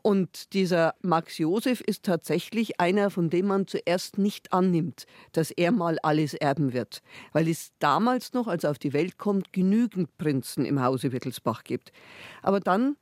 Und 0.02 0.54
dieser 0.54 0.94
Max 1.02 1.38
Josef 1.38 1.80
ist 1.80 2.04
tatsächlich 2.04 2.80
einer, 2.80 3.10
von 3.10 3.28
dem 3.28 3.46
man 3.46 3.66
zuerst 3.66 4.18
nicht 4.18 4.52
annimmt, 4.52 5.04
dass 5.32 5.50
er 5.50 5.72
mal 5.72 5.98
alles 6.02 6.34
erben 6.34 6.72
wird. 6.72 7.02
Weil 7.32 7.48
es 7.48 7.72
damals 7.78 8.32
noch, 8.32 8.46
als 8.46 8.64
er 8.64 8.70
auf 8.70 8.78
die 8.78 8.92
Welt 8.92 9.18
kommt, 9.18 9.52
genügend 9.52 10.16
Prinzen 10.16 10.64
im 10.64 10.82
Hause 10.82 11.12
Wittelsbach 11.12 11.64
gibt. 11.64 11.92
Aber 12.42 12.60
dann 12.60 12.96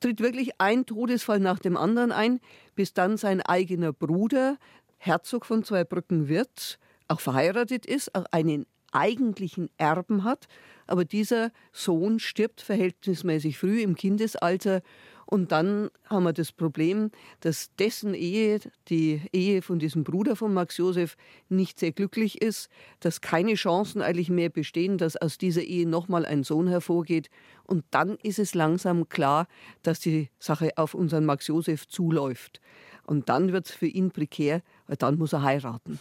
tritt 0.00 0.20
wirklich 0.20 0.52
ein 0.58 0.86
Todesfall 0.86 1.40
nach 1.40 1.58
dem 1.58 1.76
anderen 1.76 2.12
ein, 2.12 2.40
bis 2.74 2.94
dann 2.94 3.16
sein 3.16 3.40
eigener 3.42 3.92
Bruder, 3.92 4.56
Herzog 4.98 5.46
von 5.46 5.64
Zweibrücken 5.64 6.28
wird, 6.28 6.78
auch 7.08 7.20
verheiratet 7.20 7.86
ist, 7.86 8.14
auch 8.14 8.26
einen 8.30 8.66
eigentlichen 8.92 9.70
Erben 9.76 10.24
hat. 10.24 10.46
Aber 10.86 11.04
dieser 11.04 11.50
Sohn 11.72 12.18
stirbt 12.18 12.60
verhältnismäßig 12.60 13.58
früh 13.58 13.82
im 13.82 13.94
Kindesalter 13.96 14.82
Und 15.30 15.52
dann 15.52 15.90
haben 16.06 16.22
wir 16.22 16.32
das 16.32 16.52
Problem, 16.52 17.10
dass 17.40 17.68
dessen 17.76 18.14
Ehe, 18.14 18.60
die 18.88 19.20
Ehe 19.30 19.60
von 19.60 19.78
diesem 19.78 20.02
Bruder 20.02 20.36
von 20.36 20.54
Max 20.54 20.78
Josef, 20.78 21.18
nicht 21.50 21.78
sehr 21.78 21.92
glücklich 21.92 22.40
ist, 22.40 22.70
dass 23.00 23.20
keine 23.20 23.52
Chancen 23.52 24.00
eigentlich 24.00 24.30
mehr 24.30 24.48
bestehen, 24.48 24.96
dass 24.96 25.16
aus 25.16 25.36
dieser 25.36 25.60
Ehe 25.60 25.86
nochmal 25.86 26.24
ein 26.24 26.44
Sohn 26.44 26.66
hervorgeht. 26.66 27.28
Und 27.64 27.84
dann 27.90 28.16
ist 28.22 28.38
es 28.38 28.54
langsam 28.54 29.10
klar, 29.10 29.48
dass 29.82 30.00
die 30.00 30.30
Sache 30.38 30.70
auf 30.76 30.94
unseren 30.94 31.26
Max 31.26 31.46
Josef 31.48 31.86
zuläuft. 31.86 32.62
Und 33.04 33.28
dann 33.28 33.52
wird 33.52 33.66
es 33.66 33.72
für 33.72 33.86
ihn 33.86 34.10
prekär, 34.10 34.62
weil 34.86 34.96
dann 34.96 35.18
muss 35.18 35.34
er 35.34 35.42
heiraten. 35.42 35.98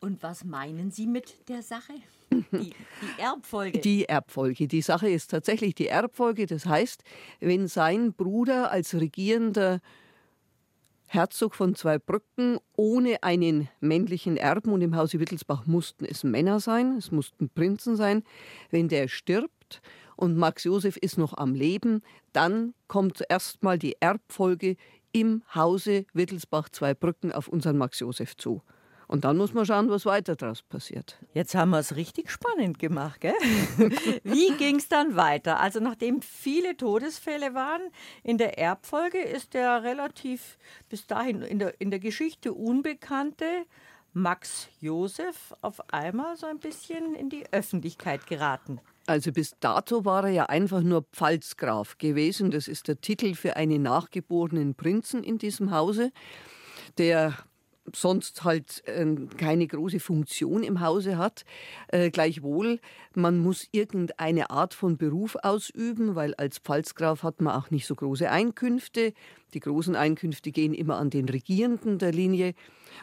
Und 0.00 0.22
was 0.22 0.44
meinen 0.44 0.90
Sie 0.90 1.06
mit 1.06 1.50
der 1.50 1.62
Sache? 1.62 1.92
Die, 2.30 2.44
die, 2.52 2.74
Erbfolge. 3.18 3.78
Die 3.80 4.04
Erbfolge. 4.04 4.68
Die 4.68 4.82
Sache 4.82 5.08
ist 5.08 5.30
tatsächlich 5.30 5.74
die 5.74 5.88
Erbfolge. 5.88 6.46
Das 6.46 6.66
heißt, 6.66 7.02
wenn 7.40 7.68
sein 7.68 8.12
Bruder 8.12 8.70
als 8.70 8.94
regierender 8.94 9.80
Herzog 11.06 11.56
von 11.56 11.74
Zweibrücken 11.74 12.58
ohne 12.76 13.24
einen 13.24 13.68
männlichen 13.80 14.36
Erben, 14.36 14.72
und 14.72 14.80
im 14.80 14.94
Hause 14.94 15.18
Wittelsbach 15.18 15.66
mussten 15.66 16.04
es 16.04 16.22
Männer 16.22 16.60
sein, 16.60 16.96
es 16.98 17.10
mussten 17.10 17.48
Prinzen 17.48 17.96
sein, 17.96 18.22
wenn 18.70 18.86
der 18.86 19.08
stirbt 19.08 19.82
und 20.14 20.36
Max 20.36 20.62
Josef 20.62 20.96
ist 20.96 21.18
noch 21.18 21.36
am 21.36 21.54
Leben, 21.54 22.02
dann 22.32 22.74
kommt 22.86 23.24
erstmal 23.28 23.76
die 23.76 23.96
Erbfolge 23.98 24.76
im 25.10 25.42
Hause 25.52 26.04
Wittelsbach-Zweibrücken 26.12 27.32
auf 27.32 27.48
unseren 27.48 27.76
Max 27.76 27.98
Josef 27.98 28.36
zu. 28.36 28.62
Und 29.10 29.24
dann 29.24 29.36
muss 29.36 29.52
man 29.54 29.66
schauen, 29.66 29.90
was 29.90 30.06
weiter 30.06 30.36
daraus 30.36 30.62
passiert. 30.62 31.18
Jetzt 31.34 31.56
haben 31.56 31.70
wir 31.70 31.80
es 31.80 31.96
richtig 31.96 32.30
spannend 32.30 32.78
gemacht, 32.78 33.20
gell? 33.20 33.32
Wie 34.22 34.52
ging 34.52 34.76
es 34.76 34.88
dann 34.88 35.16
weiter? 35.16 35.58
Also 35.58 35.80
nachdem 35.80 36.22
viele 36.22 36.76
Todesfälle 36.76 37.52
waren 37.52 37.82
in 38.22 38.38
der 38.38 38.56
Erbfolge, 38.60 39.18
ist 39.18 39.54
der 39.54 39.82
relativ 39.82 40.58
bis 40.88 41.08
dahin 41.08 41.42
in 41.42 41.58
der, 41.58 41.80
in 41.80 41.90
der 41.90 41.98
Geschichte 41.98 42.52
unbekannte 42.52 43.64
Max 44.12 44.68
Josef 44.80 45.56
auf 45.60 45.92
einmal 45.92 46.36
so 46.36 46.46
ein 46.46 46.60
bisschen 46.60 47.16
in 47.16 47.30
die 47.30 47.52
Öffentlichkeit 47.52 48.28
geraten. 48.28 48.80
Also 49.06 49.32
bis 49.32 49.58
dato 49.58 50.04
war 50.04 50.26
er 50.26 50.30
ja 50.30 50.46
einfach 50.46 50.82
nur 50.82 51.02
Pfalzgraf 51.12 51.98
gewesen. 51.98 52.52
Das 52.52 52.68
ist 52.68 52.86
der 52.86 53.00
Titel 53.00 53.34
für 53.34 53.56
einen 53.56 53.82
nachgeborenen 53.82 54.76
Prinzen 54.76 55.24
in 55.24 55.38
diesem 55.38 55.72
Hause, 55.72 56.12
der 56.96 57.34
sonst 57.94 58.44
halt 58.44 58.82
äh, 58.86 59.06
keine 59.36 59.66
große 59.66 60.00
Funktion 60.00 60.62
im 60.62 60.80
Hause 60.80 61.18
hat. 61.18 61.44
Äh, 61.88 62.10
gleichwohl, 62.10 62.80
man 63.14 63.38
muss 63.38 63.66
irgendeine 63.72 64.50
Art 64.50 64.74
von 64.74 64.96
Beruf 64.96 65.36
ausüben, 65.42 66.14
weil 66.14 66.34
als 66.34 66.58
Pfalzgraf 66.58 67.22
hat 67.22 67.40
man 67.40 67.54
auch 67.54 67.70
nicht 67.70 67.86
so 67.86 67.94
große 67.94 68.30
Einkünfte. 68.30 69.12
Die 69.54 69.60
großen 69.60 69.96
Einkünfte 69.96 70.52
gehen 70.52 70.74
immer 70.74 70.96
an 70.96 71.10
den 71.10 71.28
Regierenden 71.28 71.98
der 71.98 72.12
Linie. 72.12 72.54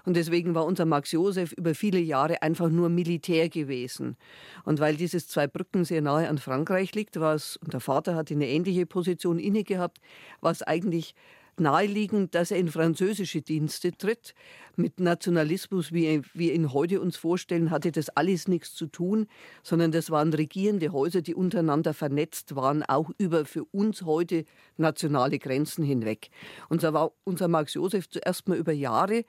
Und 0.06 0.15
deswegen 0.15 0.56
war 0.56 0.65
unser 0.65 0.86
Max 0.86 1.12
Josef 1.12 1.51
über 1.53 1.75
viele 1.75 2.00
Jahre 2.00 2.41
einfach 2.41 2.70
nur 2.70 2.89
Militär 2.89 3.50
gewesen. 3.50 4.15
Und 4.63 4.79
weil 4.79 4.96
dieses 4.96 5.27
Zweibrücken 5.27 5.86
sehr 5.86 6.01
nahe 6.01 6.29
an 6.29 6.38
Frankreich 6.38 6.94
liegt, 6.96 7.20
war 7.20 7.36
es, 7.36 7.58
und 7.58 7.74
der 7.74 7.82
Vater 7.82 8.15
hatte 8.15 8.34
eine 8.34 8.48
ähnliche 8.48 8.86
Position 8.86 9.39
inne 9.39 9.63
gehabt, 9.63 10.00
war 10.41 10.51
es 10.51 10.62
eigentlich 10.62 11.15
naheliegend, 11.60 12.36
dass 12.36 12.52
er 12.52 12.58
in 12.58 12.68
französische 12.68 13.42
Dienste 13.42 13.92
tritt. 13.92 14.34
Mit 14.76 15.00
Nationalismus, 15.00 15.92
wie 15.92 16.22
wir 16.34 16.54
ihn 16.54 16.74
heute 16.74 17.02
uns 17.02 17.18
vorstellen, 17.18 17.72
hatte 17.72 17.92
das 17.92 18.10
alles 18.10 18.48
nichts 18.48 18.76
zu 18.76 18.88
tun, 18.88 19.28
sondern 19.64 19.92
das 19.92 20.12
waren 20.12 20.34
regierende 20.34 20.92
Häuser, 20.92 21.22
die 21.22 21.34
untereinander 21.34 21.94
vernetzt 21.94 22.56
waren, 22.56 22.84
auch 22.84 23.12
über 23.18 23.46
für 23.46 23.66
uns 23.66 24.04
heute 24.04 24.46
nationale 24.78 25.40
Grenzen 25.40 25.84
hinweg. 25.84 26.30
Und 26.70 26.82
so 26.82 26.94
war 26.94 27.12
unser 27.24 27.48
Max 27.48 27.74
Josef 27.74 28.08
zuerst 28.10 28.48
mal 28.48 28.58
über 28.58 28.74
Jahre 28.74 29.24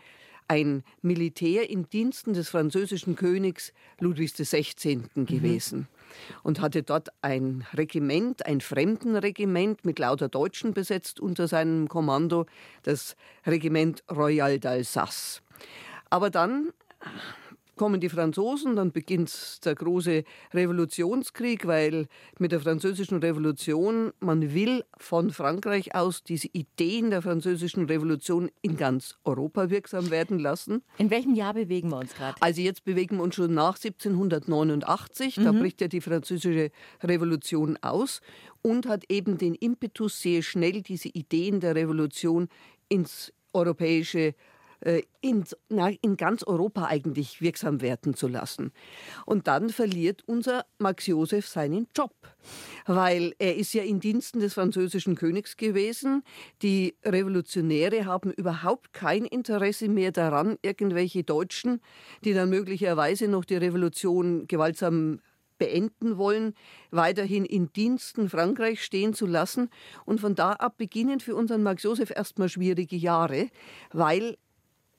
ein 0.49 0.83
Militär 1.03 1.69
in 1.69 1.89
Diensten 1.89 2.33
des 2.33 2.49
französischen 2.49 3.15
Königs 3.17 3.73
Ludwigs 4.01 4.33
XVI. 4.35 5.03
Mhm. 5.15 5.27
gewesen. 5.27 5.89
Und 6.43 6.61
hatte 6.61 6.83
dort 6.83 7.09
ein 7.23 7.67
Regiment, 7.77 8.47
ein 8.47 8.61
Fremdenregiment 8.61 9.85
mit 9.85 9.99
lauter 9.99 10.29
Deutschen 10.29 10.73
besetzt 10.73 11.21
unter 11.21 11.49
seinem 11.49 11.89
Kommando, 11.89 12.47
das 12.83 13.17
Regiment 13.47 14.03
Royal 14.11 14.53
d'Alsace. 14.55 15.41
Aber 16.11 16.31
dann 16.31 16.73
kommen 17.79 18.01
die 18.01 18.11
Franzosen, 18.11 18.77
dann 18.77 18.93
beginnt 18.93 19.65
der 19.65 19.75
große 19.75 20.25
Revolutionskrieg, 20.53 21.67
weil 21.67 22.07
mit 22.39 22.53
der 22.53 22.61
französischen 22.61 23.19
Revolution, 23.21 24.13
man 24.21 24.53
will 24.53 24.85
von 24.99 25.31
Frankreich 25.31 25.95
aus 25.95 26.23
diese 26.23 26.49
Ideen 26.49 27.11
der 27.11 27.23
französischen 27.23 27.87
Revolution 27.87 28.51
in 28.61 28.77
ganz 28.77 29.17
Europa 29.25 29.71
wirksam 29.71 30.11
werden 30.11 30.39
lassen. 30.39 30.83
In 30.99 31.11
welchem 31.11 31.35
Jahr 31.35 31.55
bewegen 31.55 31.89
wir 31.89 31.99
uns 31.99 32.15
gerade? 32.15 32.37
Also 32.41 32.61
jetzt 32.61 32.85
bewegen 32.85 33.17
wir 33.17 33.23
uns 33.23 33.37
schon 33.37 33.55
nach 33.55 33.77
1789, 33.77 35.39
mhm. 35.39 35.45
da 35.45 35.53
bricht 35.53 35.81
ja 35.81 35.89
die 35.89 36.03
französische 36.03 36.71
Revolution 37.03 37.79
aus 37.81 38.21
und 38.61 38.87
hat 38.87 39.05
eben 39.09 39.39
den 39.39 39.55
Impetus, 39.55 40.21
sehr 40.21 40.43
schnell 40.43 40.83
diese 40.83 41.09
Ideen 41.09 41.61
der 41.61 41.75
Revolution 41.75 42.49
ins 42.89 43.33
europäische 43.53 44.35
in, 45.21 45.45
na, 45.69 45.91
in 46.01 46.17
ganz 46.17 46.43
Europa 46.45 46.85
eigentlich 46.85 47.41
wirksam 47.41 47.81
werden 47.81 48.15
zu 48.15 48.29
lassen. 48.29 48.73
Und 49.27 49.49
dann 49.49 49.71
verliert 49.71 50.23
unser 50.27 50.67
Max 50.79 51.07
Josef 51.07 51.49
seinen 51.49 51.89
Job, 51.97 52.15
weil 52.87 53.35
er 53.39 53.57
ist 53.57 53.75
ja 53.75 53.83
in 53.83 54.01
Diensten 54.01 54.41
des 54.41 54.55
französischen 54.55 55.17
Königs 55.17 55.57
gewesen. 55.57 56.23
Die 56.63 56.95
Revolutionäre 57.05 58.05
haben 58.07 58.31
überhaupt 58.33 58.93
kein 58.93 59.25
Interesse 59.25 59.89
mehr 59.89 60.13
daran, 60.13 60.59
irgendwelche 60.63 61.25
Deutschen, 61.25 61.81
die 62.25 62.33
dann 62.33 62.51
möglicherweise 62.51 63.27
noch 63.27 63.45
die 63.45 63.57
Revolution 63.57 64.47
gewaltsam 64.47 65.21
beenden 65.59 66.17
wollen, 66.17 66.55
weiterhin 66.91 67.45
in 67.45 67.73
Diensten 67.73 68.31
Frankreichs 68.31 68.83
stehen 68.83 69.13
zu 69.13 69.27
lassen. 69.27 69.71
Und 70.05 70.21
von 70.21 70.35
da 70.35 70.53
ab 70.53 70.77
beginnen 70.79 71.21
für 71.21 71.35
unseren 71.35 71.63
Max 71.65 71.83
Josef 71.83 72.11
erstmal 72.11 72.49
schwierige 72.49 72.97
Jahre, 72.97 73.49
weil 73.93 74.37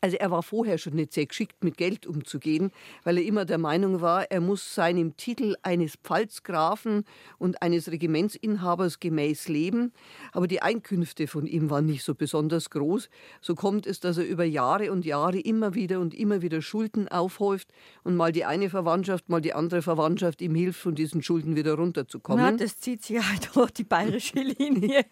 also 0.02 0.18
er 0.18 0.32
war 0.32 0.44
vorher 0.44 0.78
schon 0.78 0.94
nicht 0.96 1.14
sehr 1.14 1.26
geschickt, 1.26 1.64
mit 1.64 1.78
Geld 1.78 2.06
umzugehen, 2.06 2.72
weil 3.04 3.18
er 3.18 3.24
immer 3.24 3.46
der 3.46 3.58
Meinung 3.58 4.02
war, 4.02 4.30
er 4.32 4.42
muss 4.42 4.76
seinem 4.76 5.18
Titel 5.18 5.56
eines 5.62 5.96
Pfalzgrafen 5.96 7.04
und 7.38 7.62
eines 7.62 7.92
Regimentsinhabers 7.92 9.00
gemäß 9.00 9.48
leben. 9.48 9.92
Aber 10.32 10.48
die 10.48 10.62
Einkünfte 10.62 11.28
von 11.28 11.46
ihm 11.46 11.70
waren 11.70 11.86
nicht 11.86 12.04
so 12.04 12.16
besonders 12.16 12.70
groß. 12.70 13.10
So 13.42 13.56
kommt 13.56 13.86
es, 13.86 14.00
dass 14.00 14.18
er 14.18 14.26
über 14.26 14.46
Jahre 14.46 14.92
und 14.92 15.06
Jahre 15.06 15.40
immer 15.40 15.76
wieder 15.76 16.00
und 16.00 16.14
immer 16.14 16.42
wieder 16.42 16.62
Schulden 16.62 17.08
aufhäuft 17.08 17.70
und 18.04 18.16
mal 18.16 18.32
die 18.32 18.46
eine 18.46 18.70
Verwandtschaft, 18.70 19.30
mal 19.30 19.42
die 19.42 19.54
andere 19.54 19.82
Verwandtschaft 19.82 20.42
ihm 20.42 20.56
hilft, 20.56 20.80
von 20.80 20.96
diesen 20.96 21.22
Schulden 21.22 21.56
wieder 21.56 21.74
runterzukommen. 21.74 22.44
Na, 22.44 22.52
das 22.52 22.80
zieht 22.80 23.04
sich 23.04 23.22
halt 23.22 23.50
durch 23.54 23.72
die 23.72 23.84
bayerische 23.84 24.40
Linie. 24.40 25.06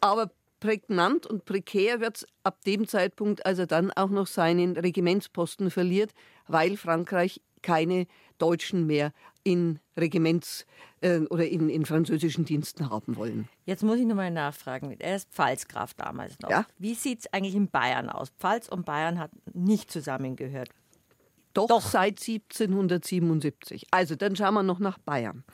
Aber 0.00 0.30
prägnant 0.64 1.26
und 1.26 1.44
prekär 1.44 2.00
wird 2.00 2.16
es 2.16 2.26
ab 2.42 2.64
dem 2.64 2.88
Zeitpunkt, 2.88 3.44
als 3.44 3.58
er 3.58 3.66
dann 3.66 3.90
auch 3.90 4.08
noch 4.08 4.26
seinen 4.26 4.78
Regimentsposten 4.78 5.70
verliert, 5.70 6.12
weil 6.48 6.78
Frankreich 6.78 7.42
keine 7.60 8.06
Deutschen 8.38 8.86
mehr 8.86 9.12
in 9.42 9.78
Regiments- 9.94 10.64
äh, 11.02 11.20
oder 11.28 11.46
in, 11.46 11.68
in, 11.68 11.84
französischen 11.84 12.46
Diensten 12.46 12.88
haben 12.88 13.16
wollen. 13.16 13.46
Jetzt 13.66 13.82
muss 13.82 13.98
ich 13.98 14.06
nochmal 14.06 14.30
nachfragen. 14.30 14.96
Er 14.98 15.16
ist 15.16 15.30
Pfalzgraf 15.30 15.92
damals 15.92 16.38
noch. 16.40 16.48
Ja? 16.48 16.64
Wie 16.78 16.94
sieht 16.94 17.20
es 17.20 17.32
eigentlich 17.34 17.54
in 17.54 17.68
Bayern 17.68 18.08
aus? 18.08 18.30
Pfalz 18.30 18.66
und 18.68 18.86
Bayern 18.86 19.18
hat 19.18 19.32
nicht 19.52 19.90
zusammengehört. 19.90 20.70
Doch, 21.54 21.68
Doch, 21.68 21.82
seit 21.82 22.20
1777. 22.20 23.86
Also 23.92 24.16
dann 24.16 24.34
schauen 24.34 24.54
wir 24.54 24.64
noch 24.64 24.80
nach 24.80 24.98
Bayern. 24.98 25.44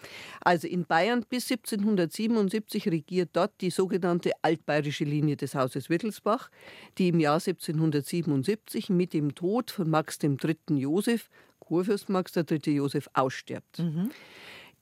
Also 0.41 0.67
in 0.67 0.87
Bayern 0.87 1.25
bis 1.29 1.51
1777 1.51 2.89
regiert 2.89 3.31
dort 3.35 3.53
die 3.61 3.71
sogenannte 3.71 4.33
altbayerische 4.43 5.05
Linie 5.05 5.37
des 5.37 5.55
Hauses 5.55 5.91
Wittelsbach, 5.91 6.51
die 6.97 7.09
im 7.09 7.21
Jahr 7.21 7.35
1777 7.35 8.89
mit 8.89 9.13
dem 9.13 9.35
Tod 9.35 9.71
von 9.71 9.91
Max 9.91 10.19
III. 10.23 10.57
Josef, 10.71 11.29
Kurfürst 11.59 12.09
Max 12.09 12.35
III. 12.35 12.59
Josef, 12.75 13.09
ausstirbt. 13.13 13.79
Mhm. 13.79 14.11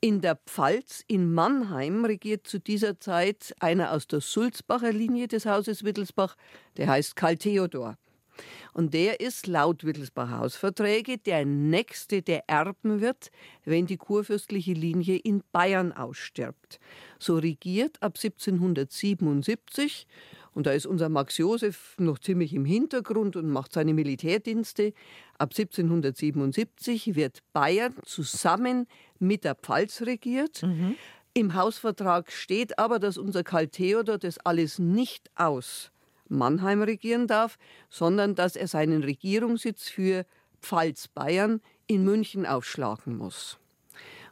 In 0.00 0.20
der 0.20 0.36
Pfalz 0.36 1.02
in 1.08 1.34
Mannheim 1.34 2.04
regiert 2.04 2.46
zu 2.46 2.60
dieser 2.60 3.00
Zeit 3.00 3.52
einer 3.58 3.90
aus 3.90 4.06
der 4.06 4.20
Sulzbacher 4.20 4.92
Linie 4.92 5.26
des 5.26 5.44
Hauses 5.44 5.82
Wittelsbach, 5.82 6.36
der 6.76 6.86
heißt 6.86 7.16
Karl 7.16 7.36
Theodor. 7.36 7.98
Und 8.72 8.94
der 8.94 9.20
ist 9.20 9.46
laut 9.46 9.84
Wittelsbacher 9.84 10.38
Hausverträge 10.38 11.18
der 11.18 11.44
Nächste, 11.44 12.22
der 12.22 12.48
erben 12.48 13.00
wird, 13.00 13.30
wenn 13.64 13.86
die 13.86 13.96
kurfürstliche 13.96 14.72
Linie 14.72 15.16
in 15.16 15.42
Bayern 15.52 15.92
ausstirbt. 15.92 16.78
So 17.18 17.36
regiert 17.36 18.02
ab 18.02 18.14
1777 18.16 20.06
und 20.58 20.66
da 20.66 20.72
ist 20.72 20.86
unser 20.86 21.08
Max 21.08 21.38
Josef 21.38 21.94
noch 21.98 22.18
ziemlich 22.18 22.52
im 22.52 22.64
Hintergrund 22.64 23.36
und 23.36 23.48
macht 23.48 23.72
seine 23.72 23.94
Militärdienste. 23.94 24.92
Ab 25.38 25.50
1777 25.56 27.14
wird 27.14 27.44
Bayern 27.52 27.94
zusammen 28.04 28.88
mit 29.20 29.44
der 29.44 29.54
Pfalz 29.54 30.02
regiert. 30.02 30.64
Mhm. 30.64 30.96
Im 31.32 31.54
Hausvertrag 31.54 32.32
steht 32.32 32.78
aber, 32.78 32.98
dass 32.98 33.18
unser 33.18 33.44
Karl 33.44 33.68
Theodor 33.68 34.18
das 34.18 34.38
alles 34.38 34.80
nicht 34.80 35.30
aus 35.36 35.92
Mannheim 36.28 36.82
regieren 36.82 37.26
darf, 37.26 37.58
sondern 37.88 38.34
dass 38.34 38.56
er 38.56 38.68
seinen 38.68 39.02
Regierungssitz 39.02 39.88
für 39.88 40.24
Pfalz-Bayern 40.60 41.60
in 41.86 42.04
München 42.04 42.46
aufschlagen 42.46 43.16
muss. 43.16 43.58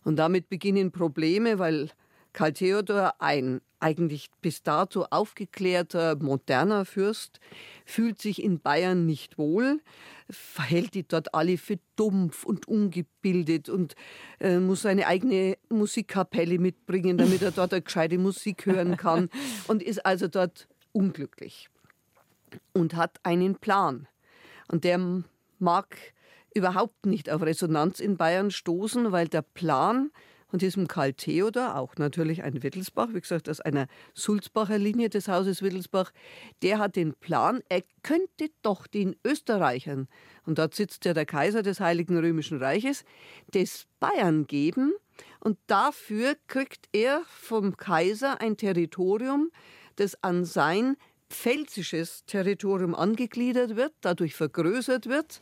Und 0.05 0.17
damit 0.17 0.49
beginnen 0.49 0.93
Probleme, 0.93 1.59
weil 1.59 1.91
Karl 2.33 2.53
Theodor, 2.53 3.15
ein 3.19 3.61
eigentlich 3.81 4.31
bis 4.41 4.63
dato 4.63 5.07
aufgeklärter, 5.11 6.17
moderner 6.17 6.85
Fürst, 6.85 7.41
fühlt 7.85 8.21
sich 8.21 8.43
in 8.43 8.61
Bayern 8.61 9.07
nicht 9.07 9.39
wohl, 9.39 9.81
verhält 10.29 10.95
die 10.95 11.07
dort 11.07 11.35
alle 11.35 11.57
für 11.57 11.79
dumpf 11.97 12.45
und 12.45 12.69
ungebildet 12.69 13.69
und 13.69 13.95
äh, 14.41 14.59
muss 14.59 14.83
seine 14.83 15.07
eigene 15.07 15.57
Musikkapelle 15.69 16.59
mitbringen, 16.59 17.17
damit 17.19 17.43
er 17.43 17.53
dort 17.53 17.73
eine 17.73 17.83
gescheite 17.83 18.19
Musik 18.19 18.67
hören 18.67 18.97
kann 18.97 19.31
und 19.67 19.83
ist 19.83 20.05
also 20.05 20.29
dort 20.29 20.69
unglücklich 20.93 21.71
und 22.73 22.95
hat 22.95 23.19
einen 23.23 23.57
Plan. 23.57 24.09
Und 24.69 24.85
der 24.85 25.23
mag 25.59 25.97
überhaupt 26.55 27.07
nicht 27.07 27.31
auf 27.31 27.43
Resonanz 27.43 28.01
in 28.01 28.17
Bayern 28.17 28.51
stoßen, 28.51 29.13
weil 29.13 29.29
der 29.29 29.43
Plan 29.43 30.11
von 30.49 30.59
diesem 30.61 30.87
Karl 30.87 31.13
Theodor, 31.13 31.77
auch 31.77 31.97
natürlich 31.97 32.43
ein 32.43 32.63
Wittelsbach, 32.63 33.09
wie 33.13 33.21
gesagt, 33.21 33.49
aus 33.49 33.61
einer 33.61 33.89
Sulzbacher 34.15 34.79
Linie 34.79 35.09
des 35.09 35.29
Hauses 35.29 35.61
Wittelsbach, 35.61 36.13
der 36.63 36.79
hat 36.79 36.97
den 36.97 37.15
Plan, 37.15 37.63
er 37.69 37.83
könnte 38.03 38.51
doch 38.63 38.87
den 38.87 39.17
Österreichern, 39.25 40.09
und 40.45 40.59
dort 40.59 40.75
sitzt 40.75 41.05
ja 41.05 41.15
der 41.15 41.27
Kaiser 41.27 41.63
des 41.63 41.81
Heiligen 41.81 42.17
Römischen 42.17 42.63
Reiches, 42.63 43.05
des 43.53 43.87
Bayern 43.99 44.47
geben, 44.47 44.93
und 45.41 45.59
dafür 45.67 46.37
kriegt 46.47 46.89
er 46.93 47.23
vom 47.27 47.77
Kaiser 47.77 48.41
ein 48.41 48.57
Territorium, 48.57 49.51
das 49.97 50.23
an 50.23 50.45
sein 50.45 50.97
pfälzisches 51.31 52.25
Territorium 52.27 52.95
angegliedert 52.95 53.77
wird, 53.77 53.93
dadurch 54.01 54.35
vergrößert 54.35 55.09
wird 55.09 55.41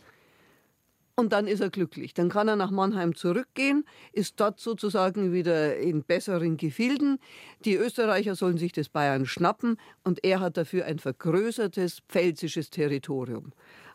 und 1.16 1.32
dann 1.32 1.46
ist 1.46 1.60
er 1.60 1.70
glücklich. 1.70 2.14
Dann 2.14 2.28
kann 2.28 2.48
er 2.48 2.56
nach 2.56 2.70
Mannheim 2.70 3.14
zurückgehen, 3.14 3.84
ist 4.12 4.40
dort 4.40 4.60
sozusagen 4.60 5.32
wieder 5.32 5.76
in 5.76 6.02
besseren 6.02 6.56
Gefilden. 6.56 7.18
Die 7.64 7.76
Österreicher 7.76 8.34
sollen 8.34 8.58
sich 8.58 8.72
das 8.72 8.88
Bayern 8.88 9.26
schnappen 9.26 9.76
und 10.02 10.24
er 10.24 10.40
hat 10.40 10.56
dafür 10.56 10.86
ein 10.86 10.98
vergrößertes 10.98 12.00
pfälzisches 12.08 12.70
Territorium. 12.70 13.52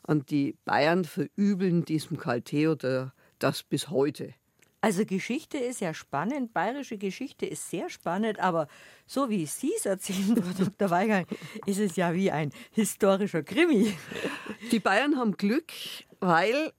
Und 0.07 0.31
die 0.31 0.55
Bayern 0.65 1.03
verübeln 1.03 1.85
diesem 1.85 2.17
Karl 2.17 2.41
Theodor 2.41 3.13
das 3.37 3.63
bis 3.63 3.89
heute. 3.89 4.33
Also 4.81 5.05
Geschichte 5.05 5.57
ist 5.57 5.81
ja 5.81 5.93
spannend, 5.93 6.53
bayerische 6.53 6.97
Geschichte 6.97 7.45
ist 7.45 7.69
sehr 7.69 7.89
spannend, 7.89 8.39
aber 8.39 8.67
so 9.05 9.29
wie 9.29 9.45
Sie 9.45 9.73
es 9.75 9.85
erzählen, 9.85 10.37
Frau 10.37 10.63
Dr. 10.65 10.89
Weigang, 10.89 11.25
ist 11.65 11.79
es 11.79 11.97
ja 11.97 12.13
wie 12.13 12.31
ein 12.31 12.51
historischer 12.71 13.43
Krimi. 13.43 13.93
Die 14.71 14.79
Bayern 14.79 15.17
haben 15.17 15.35
Glück, 15.35 15.73
weil 16.21 16.71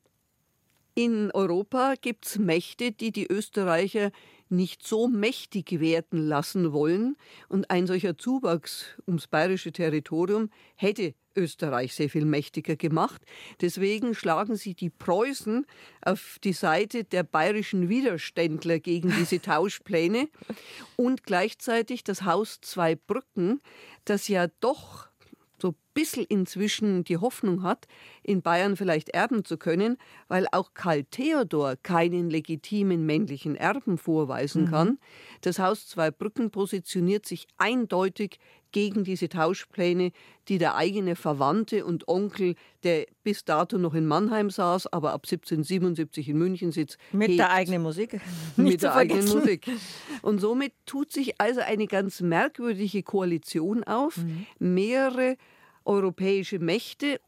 in 0.95 1.31
Europa 1.33 1.95
gibt 2.01 2.27
es 2.27 2.39
Mächte, 2.39 2.93
die 2.93 3.13
die 3.13 3.27
Österreicher 3.27 4.13
nicht 4.51 4.87
so 4.87 5.09
mächtig 5.09 5.81
werden 5.81 6.27
lassen 6.27 6.73
wollen. 6.73 7.17
Und 7.49 7.71
ein 7.71 7.87
solcher 7.87 8.19
Zuwachs 8.19 8.87
ums 9.07 9.27
bayerische 9.27 9.73
Territorium 9.73 10.51
hätte 10.77 11.15
Österreich 11.37 11.95
sehr 11.95 12.11
viel 12.11 12.25
mächtiger 12.25 12.77
gemacht. 12.77 13.23
Deswegen 13.61 14.15
schlagen 14.15 14.57
sie 14.57 14.75
die 14.75 14.91
Preußen 14.91 15.67
auf 16.03 16.39
die 16.43 16.53
Seite 16.53 17.05
der 17.05 17.23
bayerischen 17.23 17.89
Widerständler 17.89 18.79
gegen 18.81 19.11
diese 19.17 19.41
Tauschpläne 19.43 20.29
und 20.97 21.23
gleichzeitig 21.25 22.05
das 22.05 22.25
Haus 22.25 22.61
Zweibrücken, 22.61 23.61
das 24.05 24.29
ja 24.29 24.49
doch 24.61 25.09
so 25.61 25.75
bisschen 26.01 26.25
inzwischen 26.25 27.05
die 27.05 27.19
Hoffnung 27.19 27.63
hat, 27.63 27.87
in 28.23 28.41
Bayern 28.41 28.75
vielleicht 28.75 29.11
erben 29.11 29.45
zu 29.45 29.59
können, 29.59 29.99
weil 30.29 30.47
auch 30.51 30.73
Karl 30.73 31.05
Theodor 31.05 31.77
keinen 31.77 32.31
legitimen 32.31 33.05
männlichen 33.05 33.55
Erben 33.55 33.99
vorweisen 33.99 34.63
mhm. 34.63 34.71
kann. 34.71 34.99
Das 35.43 35.59
Haus 35.59 35.87
Zweibrücken 35.89 36.51
positioniert 36.51 37.27
sich 37.27 37.49
eindeutig 37.59 38.39
gegen 38.73 39.05
diese 39.05 39.29
Tauschpläne, 39.29 40.13
die 40.49 40.57
der 40.57 40.75
eigene 40.77 41.17
Verwandte 41.17 41.85
und 41.85 42.09
Onkel, 42.09 42.55
der 42.83 43.05
bis 43.23 43.45
dato 43.45 43.77
noch 43.77 43.93
in 43.93 44.07
Mannheim 44.07 44.49
saß, 44.49 44.87
aber 44.87 45.13
ab 45.13 45.27
1777 45.27 46.31
in 46.31 46.39
München 46.39 46.73
sitzt. 46.73 46.97
Mit 47.13 47.39
der 47.39 47.51
eigenen 47.51 47.83
Musik. 47.83 48.21
mit 48.57 48.83
der 48.83 48.95
eigenen 48.95 49.29
Musik. 49.29 49.71
Und 50.23 50.41
somit 50.41 50.73
tut 50.87 51.13
sich 51.13 51.39
also 51.39 51.61
eine 51.61 51.87
ganz 51.87 52.23
merkwürdige 52.23 53.03
Koalition 53.03 53.85
auf. 53.85 54.17
Mhm. 54.17 54.47
Mehrere 54.59 55.37
europäische 55.85 56.59
Mächte, 56.59 57.21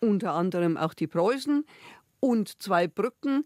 unter 0.00 0.32
anderem 0.32 0.76
auch 0.76 0.94
die 0.94 1.06
Preußen, 1.06 1.64
und 2.20 2.62
zwei 2.62 2.86
Brücken 2.86 3.44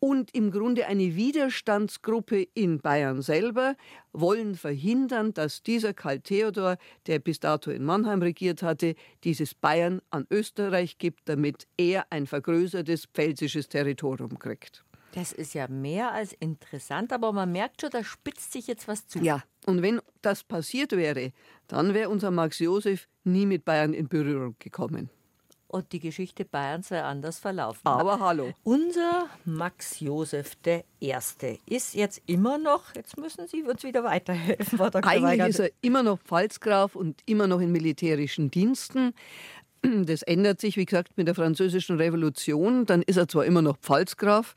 und 0.00 0.32
im 0.34 0.50
Grunde 0.50 0.86
eine 0.86 1.16
Widerstandsgruppe 1.16 2.46
in 2.54 2.80
Bayern 2.80 3.20
selber 3.22 3.74
wollen 4.12 4.54
verhindern, 4.54 5.34
dass 5.34 5.62
dieser 5.62 5.92
Karl 5.92 6.20
Theodor, 6.20 6.76
der 7.06 7.18
bis 7.18 7.40
dato 7.40 7.70
in 7.70 7.84
Mannheim 7.84 8.22
regiert 8.22 8.62
hatte, 8.62 8.94
dieses 9.24 9.54
Bayern 9.54 10.00
an 10.10 10.26
Österreich 10.30 10.98
gibt, 10.98 11.28
damit 11.28 11.66
er 11.76 12.06
ein 12.10 12.26
vergrößertes 12.26 13.06
pfälzisches 13.06 13.68
Territorium 13.68 14.38
kriegt. 14.38 14.84
Das 15.12 15.32
ist 15.32 15.54
ja 15.54 15.68
mehr 15.68 16.12
als 16.12 16.32
interessant, 16.34 17.12
aber 17.12 17.32
man 17.32 17.50
merkt 17.50 17.80
schon, 17.80 17.90
da 17.90 18.04
spitzt 18.04 18.52
sich 18.52 18.66
jetzt 18.66 18.88
was 18.88 19.08
zu. 19.08 19.18
Ja, 19.20 19.42
und 19.66 19.82
wenn 19.82 20.00
das 20.22 20.44
passiert 20.44 20.92
wäre, 20.92 21.32
dann 21.66 21.94
wäre 21.94 22.10
unser 22.10 22.30
Max 22.30 22.58
Josef 22.58 23.08
nie 23.24 23.46
mit 23.46 23.64
Bayern 23.64 23.94
in 23.94 24.08
Berührung 24.08 24.56
gekommen. 24.58 25.10
Und 25.70 25.92
die 25.92 26.00
Geschichte 26.00 26.46
Bayerns 26.46 26.90
wäre 26.90 27.04
anders 27.04 27.38
verlaufen. 27.38 27.82
Aber 27.84 28.20
hallo. 28.20 28.54
Unser 28.62 29.28
Max 29.44 30.00
Josef 30.00 30.56
der 30.56 30.82
Erste 30.98 31.58
ist 31.66 31.94
jetzt 31.94 32.22
immer 32.24 32.56
noch, 32.56 32.94
jetzt 32.94 33.18
müssen 33.18 33.46
Sie 33.46 33.62
uns 33.62 33.82
wieder 33.82 34.02
weiterhelfen, 34.02 34.78
Frau 34.78 34.88
Dr. 34.88 35.10
Eigentlich 35.10 35.22
Weigert. 35.24 35.48
ist 35.50 35.58
er 35.58 35.70
immer 35.82 36.02
noch 36.02 36.18
Pfalzgraf 36.20 36.96
und 36.96 37.20
immer 37.26 37.46
noch 37.46 37.60
in 37.60 37.70
militärischen 37.70 38.50
Diensten. 38.50 39.12
Das 39.82 40.22
ändert 40.22 40.60
sich, 40.60 40.76
wie 40.76 40.86
gesagt, 40.86 41.16
mit 41.16 41.28
der 41.28 41.34
Französischen 41.34 41.98
Revolution. 41.98 42.86
Dann 42.86 43.02
ist 43.02 43.16
er 43.16 43.28
zwar 43.28 43.44
immer 43.44 43.62
noch 43.62 43.76
Pfalzgraf, 43.76 44.54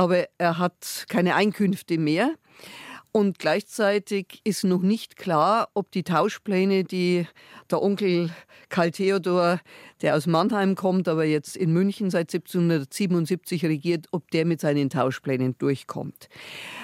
aber 0.00 0.24
er 0.38 0.56
hat 0.56 1.04
keine 1.10 1.34
Einkünfte 1.34 1.98
mehr. 1.98 2.30
Und 3.12 3.38
gleichzeitig 3.38 4.40
ist 4.44 4.64
noch 4.64 4.82
nicht 4.82 5.16
klar, 5.16 5.68
ob 5.74 5.90
die 5.90 6.04
Tauschpläne, 6.04 6.84
die 6.84 7.26
der 7.70 7.82
Onkel 7.82 8.30
Karl 8.68 8.92
Theodor, 8.92 9.60
der 10.00 10.16
aus 10.16 10.26
Mannheim 10.26 10.76
kommt, 10.76 11.08
aber 11.08 11.24
jetzt 11.24 11.56
in 11.56 11.72
München 11.72 12.10
seit 12.10 12.32
1777 12.32 13.64
regiert, 13.64 14.06
ob 14.12 14.30
der 14.30 14.46
mit 14.46 14.60
seinen 14.60 14.90
Tauschplänen 14.90 15.56
durchkommt. 15.58 16.28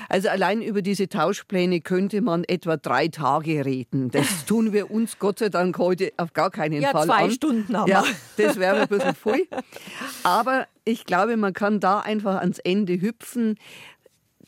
Also 0.09 0.29
allein 0.29 0.63
über 0.63 0.83
diese 0.83 1.09
Tauschpläne 1.09 1.81
könnte 1.81 2.21
man 2.21 2.45
etwa 2.45 2.77
drei 2.77 3.09
Tage 3.09 3.65
reden. 3.65 4.11
Das 4.11 4.45
tun 4.47 4.73
wir 4.73 4.91
uns 4.91 5.19
Gott 5.19 5.39
sei 5.39 5.49
Dank 5.49 5.79
heute 5.79 6.13
auf 6.17 6.33
gar 6.33 6.51
keinen 6.51 6.83
ja, 6.83 6.91
Fall 6.91 7.07
zwei 7.07 7.25
an. 7.25 7.31
Stunden 7.31 7.77
haben 7.77 7.91
ja, 7.91 8.05
das 8.37 8.57
wäre 8.59 8.83
ein 8.83 8.89
bisschen 8.89 9.15
voll. 9.15 9.47
Aber 10.25 10.67
ich 10.85 11.05
glaube, 11.05 11.37
man 11.37 11.53
kann 11.53 11.81
da 11.81 12.01
einfach 12.01 12.37
ans 12.37 12.59
Ende 12.59 13.01
hüpfen. 13.01 13.59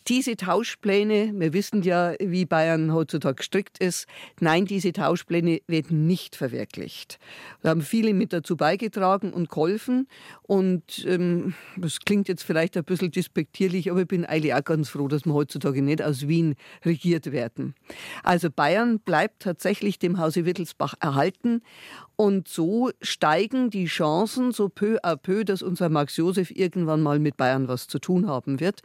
Diese 0.09 0.37
Tauschpläne, 0.37 1.33
wir 1.35 1.53
wissen 1.53 1.83
ja, 1.83 2.15
wie 2.19 2.47
Bayern 2.47 2.95
heutzutage 2.95 3.37
gestrickt 3.37 3.79
ist, 3.79 4.07
nein, 4.41 4.65
diese 4.65 4.93
Tauschpläne 4.93 5.61
werden 5.67 6.07
nicht 6.07 6.35
verwirklicht. 6.35 7.19
Da 7.63 7.69
haben 7.69 7.83
viele 7.83 8.15
mit 8.15 8.33
dazu 8.33 8.57
beigetragen 8.57 9.35
und 9.35 9.51
geholfen. 9.51 10.09
Und 10.43 11.05
ähm, 11.07 11.53
das 11.77 12.01
klingt 12.01 12.27
jetzt 12.29 12.43
vielleicht 12.43 12.79
ein 12.79 12.85
bisschen 12.85 13.11
despektierlich, 13.11 13.91
aber 13.91 14.01
ich 14.01 14.09
bin 14.09 14.25
eigentlich 14.25 14.55
auch 14.55 14.65
ganz 14.65 14.89
froh, 14.89 15.09
dass 15.09 15.27
wir 15.27 15.35
heutzutage 15.35 15.83
nicht 15.83 16.01
aus 16.01 16.27
Wien 16.27 16.55
regiert 16.87 17.31
werden. 17.31 17.75
Also 18.23 18.51
Bayern 18.51 19.01
bleibt 19.01 19.43
tatsächlich 19.43 19.99
dem 19.99 20.19
Hause 20.19 20.47
Wittelsbach 20.47 20.95
erhalten. 21.01 21.61
Und 22.21 22.49
so 22.49 22.91
steigen 23.01 23.71
die 23.71 23.85
Chancen 23.85 24.51
so 24.51 24.69
peu 24.69 24.99
à 25.05 25.15
peu, 25.15 25.45
dass 25.45 25.63
unser 25.63 25.89
Max 25.89 26.17
Josef 26.17 26.51
irgendwann 26.51 27.01
mal 27.01 27.21
mit 27.21 27.37
Bayern 27.37 27.69
was 27.69 27.87
zu 27.87 28.01
tun 28.01 28.27
haben 28.27 28.59
wird. 28.59 28.81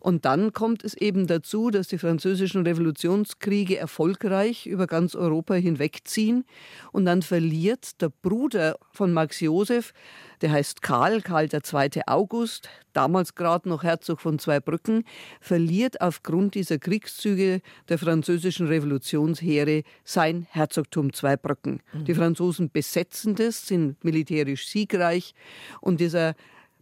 Und 0.00 0.24
dann 0.24 0.52
kommt 0.52 0.82
es 0.82 0.94
eben 0.94 1.28
dazu, 1.28 1.70
dass 1.70 1.86
die 1.86 1.98
französischen 1.98 2.66
Revolutionskriege 2.66 3.78
erfolgreich 3.78 4.66
über 4.66 4.88
ganz 4.88 5.14
Europa 5.14 5.54
hinwegziehen. 5.54 6.44
Und 6.90 7.04
dann 7.04 7.22
verliert 7.22 8.02
der 8.02 8.08
Bruder 8.08 8.74
von 8.90 9.12
Max 9.12 9.38
Josef, 9.38 9.94
der 10.42 10.52
heißt 10.52 10.82
Karl, 10.82 11.22
Karl 11.22 11.48
II. 11.52 12.02
August, 12.06 12.68
damals 12.92 13.34
gerade 13.34 13.68
noch 13.68 13.84
Herzog 13.84 14.20
von 14.20 14.38
Zweibrücken, 14.38 15.04
verliert 15.40 16.00
aufgrund 16.00 16.54
dieser 16.54 16.78
Kriegszüge 16.78 17.60
der 17.88 17.98
französischen 17.98 18.66
Revolutionsheere 18.66 19.84
sein 20.04 20.46
Herzogtum 20.50 21.12
Zweibrücken. 21.12 21.80
Mhm. 21.92 22.04
Die 22.04 22.14
Franzosen 22.14 22.70
besetzen 22.70 23.34
das, 23.36 23.66
sind 23.66 24.02
militärisch 24.04 24.66
siegreich 24.66 25.34
und 25.80 26.00
dieser 26.00 26.34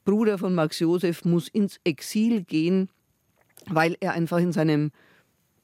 Bruder 0.04 0.38
von 0.38 0.54
Max 0.54 0.78
Josef 0.78 1.24
muss 1.24 1.48
ins 1.48 1.78
Exil 1.84 2.42
gehen, 2.42 2.88
weil 3.66 3.96
er 4.00 4.12
einfach 4.12 4.38
in 4.38 4.52
seinem 4.52 4.90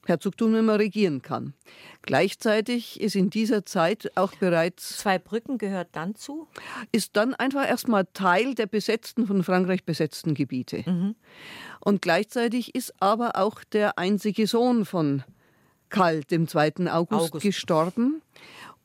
Herzogtum 0.07 0.51
mehr 0.51 0.79
regieren 0.79 1.21
kann. 1.21 1.53
Gleichzeitig 2.01 3.01
ist 3.01 3.15
in 3.15 3.29
dieser 3.29 3.65
Zeit 3.65 4.11
auch 4.15 4.33
bereits. 4.35 4.97
Zweibrücken 4.97 5.57
gehört 5.57 5.89
dann 5.91 6.15
zu? 6.15 6.47
Ist 6.91 7.15
dann 7.15 7.33
einfach 7.33 7.67
erstmal 7.67 8.07
Teil 8.13 8.55
der 8.55 8.67
besetzten, 8.67 9.27
von 9.27 9.43
Frankreich 9.43 9.83
besetzten 9.83 10.33
Gebiete. 10.33 10.83
Mhm. 10.85 11.15
Und 11.79 12.01
gleichzeitig 12.01 12.75
ist 12.75 12.93
aber 12.99 13.35
auch 13.35 13.63
der 13.63 13.97
einzige 13.97 14.47
Sohn 14.47 14.85
von 14.85 15.23
Karl, 15.89 16.23
dem 16.23 16.47
2. 16.47 16.91
August, 16.91 17.29
August. 17.33 17.43
gestorben. 17.43 18.21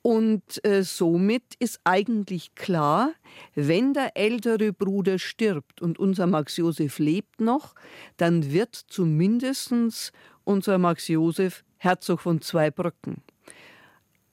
Und 0.03 0.65
äh, 0.65 0.83
somit 0.83 1.55
ist 1.61 1.81
eigentlich 1.85 2.57
klar, 2.57 3.13
wenn 3.55 3.95
der 3.95 4.17
ältere 4.17 4.73
Bruder 4.73 5.21
stirbt 5.21 5.81
und 5.81 6.01
unser 6.01 6.27
Max 6.27 6.57
Josef 6.57 6.99
lebt 6.99 7.41
noch, 7.41 7.75
dann 8.17 8.53
wird 8.53 8.75
zumindest 8.75 10.13
unser 10.45 10.79
Max 10.79 11.09
Josef 11.09 11.65
Herzog 11.79 12.21
von 12.21 12.41
Zweibrücken. 12.41 13.23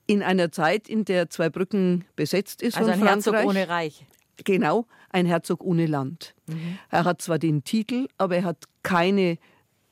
In 0.08 0.24
einer 0.24 0.52
Zeit, 0.52 0.88
in 0.88 1.06
der 1.06 1.30
Zweibrücken 1.30 2.06
besetzt 2.16 2.62
ist 2.62 2.78
also 2.78 2.92
von 2.92 3.02
ein 3.02 3.22
Frankreich. 3.22 3.34
Herzog 3.34 3.50
ohne 3.50 3.70
Reich. 3.70 4.06
Genau, 4.44 4.86
ein 5.10 5.26
Herzog 5.26 5.64
ohne 5.64 5.86
Land. 5.86 6.36
Mhm. 6.48 6.80
Er 6.90 7.04
hat 7.04 7.22
zwar 7.22 7.40
den 7.40 7.64
Titel, 7.64 8.08
aber 8.18 8.38
er 8.38 8.44
hat 8.44 8.66
keine 8.84 9.38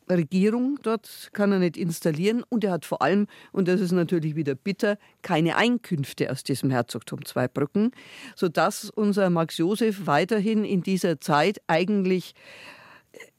Regierung 0.10 0.80
dort 0.82 1.30
kann 1.34 1.52
er 1.52 1.60
nicht 1.60 1.78
installieren 1.78 2.44
und 2.50 2.64
er 2.64 2.72
hat 2.72 2.86
vor 2.86 3.02
allem, 3.02 3.28
und 3.52 3.68
das 3.68 3.82
ist 3.82 3.92
natürlich 3.92 4.36
wieder 4.36 4.56
bitter, 4.56 4.98
keine 5.22 5.56
Einkünfte 5.58 6.32
aus 6.32 6.44
diesem 6.44 6.70
Herzogtum 6.70 7.26
Zweibrücken, 7.26 7.92
sodass 8.36 8.90
unser 8.90 9.30
Max 9.30 9.58
Josef 9.58 10.06
weiterhin 10.06 10.64
in 10.64 10.82
dieser 10.82 11.20
Zeit 11.20 11.62
eigentlich 11.68 12.34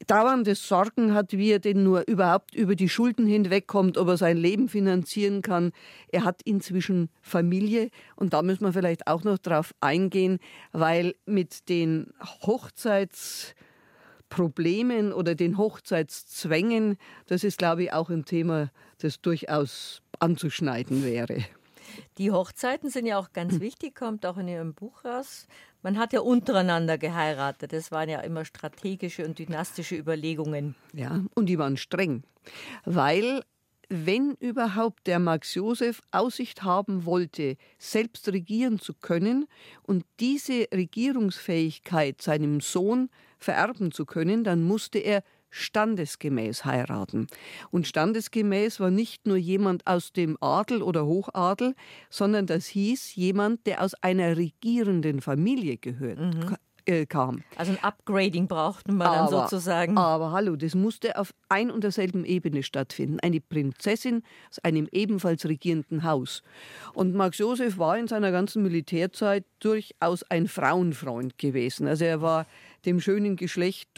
dauernde 0.07 0.55
Sorgen 0.55 1.15
hat, 1.15 1.33
wie 1.33 1.53
er 1.53 1.59
denn 1.59 1.83
nur 1.83 2.09
überhaupt 2.09 2.55
über 2.55 2.75
die 2.75 2.89
Schulden 2.89 3.27
hinwegkommt, 3.27 3.99
ob 3.99 4.09
er 4.09 4.17
sein 4.17 4.37
Leben 4.37 4.69
finanzieren 4.69 5.43
kann. 5.43 5.73
Er 6.11 6.25
hat 6.25 6.43
inzwischen 6.43 7.11
Familie 7.21 7.91
und 8.17 8.33
da 8.33 8.43
müssen 8.43 8.65
wir 8.65 8.73
vielleicht 8.73 9.07
auch 9.07 9.25
noch 9.25 9.39
drauf 9.39 9.75
eingehen, 9.81 10.39
weil 10.73 11.15
mit 11.27 11.69
den 11.69 12.13
Hochzeitsproblemen 12.43 15.13
oder 15.13 15.35
den 15.35 15.59
Hochzeitszwängen, 15.59 16.97
das 17.27 17.45
ist, 17.45 17.59
glaube 17.59 17.85
ich, 17.85 17.93
auch 17.93 18.09
ein 18.09 18.25
Thema, 18.25 18.71
das 18.99 19.21
durchaus 19.21 20.01
anzuschneiden 20.19 21.05
wäre. 21.05 21.45
Die 22.19 22.31
Hochzeiten 22.31 22.91
sind 22.91 23.07
ja 23.07 23.19
auch 23.19 23.33
ganz 23.33 23.61
wichtig, 23.61 23.95
kommt 23.95 24.27
auch 24.27 24.39
in 24.39 24.49
Ihrem 24.49 24.75
Buch 24.75 25.05
raus. 25.05 25.47
Man 25.89 25.97
hat 25.97 26.13
ja 26.13 26.21
untereinander 26.21 26.99
geheiratet. 26.99 27.73
Das 27.73 27.91
waren 27.91 28.11
ja 28.11 28.21
immer 28.21 28.45
strategische 28.45 29.25
und 29.25 29.39
dynastische 29.39 29.97
Überlegungen. 29.97 30.75
Ja, 30.93 31.25
und 31.35 31.47
die 31.47 31.59
waren 31.59 31.79
streng, 31.79 32.25
weil 32.85 33.43
wenn 33.89 34.35
überhaupt 34.39 35.07
der 35.07 35.19
Max 35.19 35.55
Josef 35.55 36.03
Aussicht 36.11 36.63
haben 36.63 37.07
wollte, 37.07 37.57
selbst 37.79 38.29
regieren 38.29 38.79
zu 38.79 38.93
können 38.93 39.47
und 39.83 40.05
diese 40.21 40.67
Regierungsfähigkeit 40.75 42.21
seinem 42.21 42.61
Sohn 42.61 43.09
vererben 43.39 43.91
zu 43.91 44.05
können, 44.05 44.45
dann 44.45 44.65
musste 44.65 44.99
er 44.99 45.23
standesgemäß 45.51 46.65
heiraten. 46.65 47.27
Und 47.71 47.87
standesgemäß 47.87 48.81
war 48.81 48.91
nicht 48.91 49.27
nur 49.27 49.37
jemand 49.37 49.87
aus 49.87 50.13
dem 50.13 50.37
Adel 50.41 50.83
oder 50.83 51.07
Hochadel, 51.07 51.75
sondern 52.11 52.47
das 52.47 52.67
hieß 52.67 53.15
jemand, 53.15 53.67
der 53.67 53.83
aus 53.83 53.95
einer 53.95 54.37
regierenden 54.37 55.21
Familie 55.21 55.77
gehört. 55.77 56.19
Mhm 56.19 56.57
äh, 56.89 57.07
kam. 57.07 57.43
Also 57.57 57.73
ein 57.73 57.85
Upgrading 57.85 58.49
brauchte 58.49 58.93
man 58.93 59.07
aber, 59.07 59.17
dann 59.17 59.29
sozusagen. 59.29 59.99
Aber 59.99 60.33
hallo, 60.33 60.57
das 60.57 60.75
musste 60.75 61.19
auf 61.19 61.35
ein 61.49 61.71
und 61.71 61.85
derselben 61.85 62.25
Ebene 62.25 62.63
stattfinden. 62.63 63.21
Eine 63.21 63.41
Prinzessin 63.41 64.23
aus 64.51 64.59
einem 64.61 64.89
ebenfalls 64.91 65.45
regierenden 65.45 66.03
Haus. 66.03 66.43
Und 66.95 67.15
Max 67.15 67.39
Josef 67.39 67.79
war 67.79 67.99
in 67.99 68.09
seiner 68.09 68.33
ganzen 68.33 68.63
Militärzeit 68.63 69.45
durchaus 69.61 70.23
ein 70.25 70.49
Frauenfreund 70.49 71.39
gewesen. 71.39 71.87
Also 71.87 72.05
er 72.05 72.23
war 72.23 72.47
dem 72.87 73.01
schönen 73.01 73.37
Geschlecht 73.37 73.91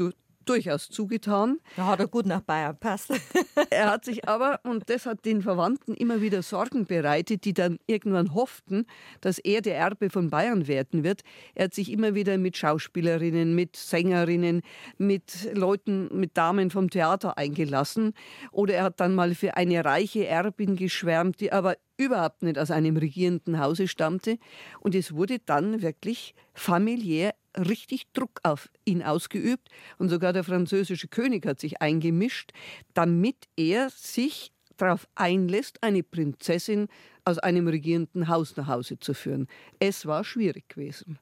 durchaus 0.51 0.89
zugetan. 0.89 1.59
Da 1.77 1.87
hat 1.87 2.01
er 2.01 2.09
gut 2.09 2.27
nach 2.27 2.41
Bayern 2.41 2.77
passt. 2.77 3.13
er 3.71 3.91
hat 3.91 4.05
sich 4.05 4.29
aber, 4.29 4.61
und 4.65 4.91
das 4.91 5.07
hat 5.07 5.25
den 5.25 5.43
Verwandten 5.43 5.95
immer 5.95 6.21
wieder 6.21 6.43
Sorgen 6.43 6.87
bereitet, 6.87 7.45
die 7.45 7.55
dann 7.55 7.79
irgendwann 7.87 8.35
hofften, 8.35 8.87
dass 9.21 9.39
er 9.39 9.63
der 9.63 9.77
Erbe 9.77 10.11
von 10.11 10.29
Bayern 10.29 10.67
werden 10.67 11.05
wird. 11.05 11.23
Er 11.55 11.65
hat 11.65 11.75
sich 11.75 11.91
immer 11.91 12.15
wieder 12.15 12.37
mit 12.37 12.57
Schauspielerinnen, 12.57 13.55
mit 13.55 13.77
Sängerinnen, 13.77 14.63
mit 14.99 15.55
Leuten, 15.55 16.09
mit 16.13 16.37
Damen 16.37 16.71
vom 16.71 16.91
Theater 16.91 17.39
eingelassen. 17.39 18.13
Oder 18.51 18.75
er 18.75 18.85
hat 18.85 19.01
dann 19.01 19.15
mal 19.15 19.35
für 19.35 19.57
eine 19.57 19.85
reiche 19.85 20.27
Erbin 20.27 20.75
geschwärmt, 20.77 21.41
die 21.41 21.53
aber 21.53 21.77
überhaupt 21.97 22.43
nicht 22.43 22.59
aus 22.59 22.71
einem 22.71 22.97
regierenden 22.97 23.61
Hause 23.61 23.87
stammte. 23.87 24.39
Und 24.81 24.95
es 24.95 25.15
wurde 25.15 25.39
dann 25.39 25.83
wirklich 25.83 26.35
familiär 26.55 27.35
richtig 27.57 28.13
Druck 28.13 28.41
auf 28.43 28.69
ihn 28.85 29.03
ausgeübt 29.03 29.69
und 29.99 30.09
sogar 30.09 30.33
der 30.33 30.45
französische 30.45 31.09
König 31.09 31.47
hat 31.47 31.61
sich 31.61 31.81
eingemischt, 31.83 32.53
damit 32.95 33.49
er 33.57 33.91
sich 33.91 34.53
darauf 34.77 35.07
einlässt, 35.15 35.83
eine 35.83 36.03
Prinzessin 36.03 36.89
aus 37.25 37.39
einem 37.39 37.69
regierenden 37.69 38.29
Haus 38.29 38.57
nach 38.57 38.67
Hause 38.67 38.99
zu 38.99 39.15
führen. 39.15 39.47
Es 39.79 40.07
war 40.07 40.25
schwierig 40.25 40.69
gewesen. 40.69 41.19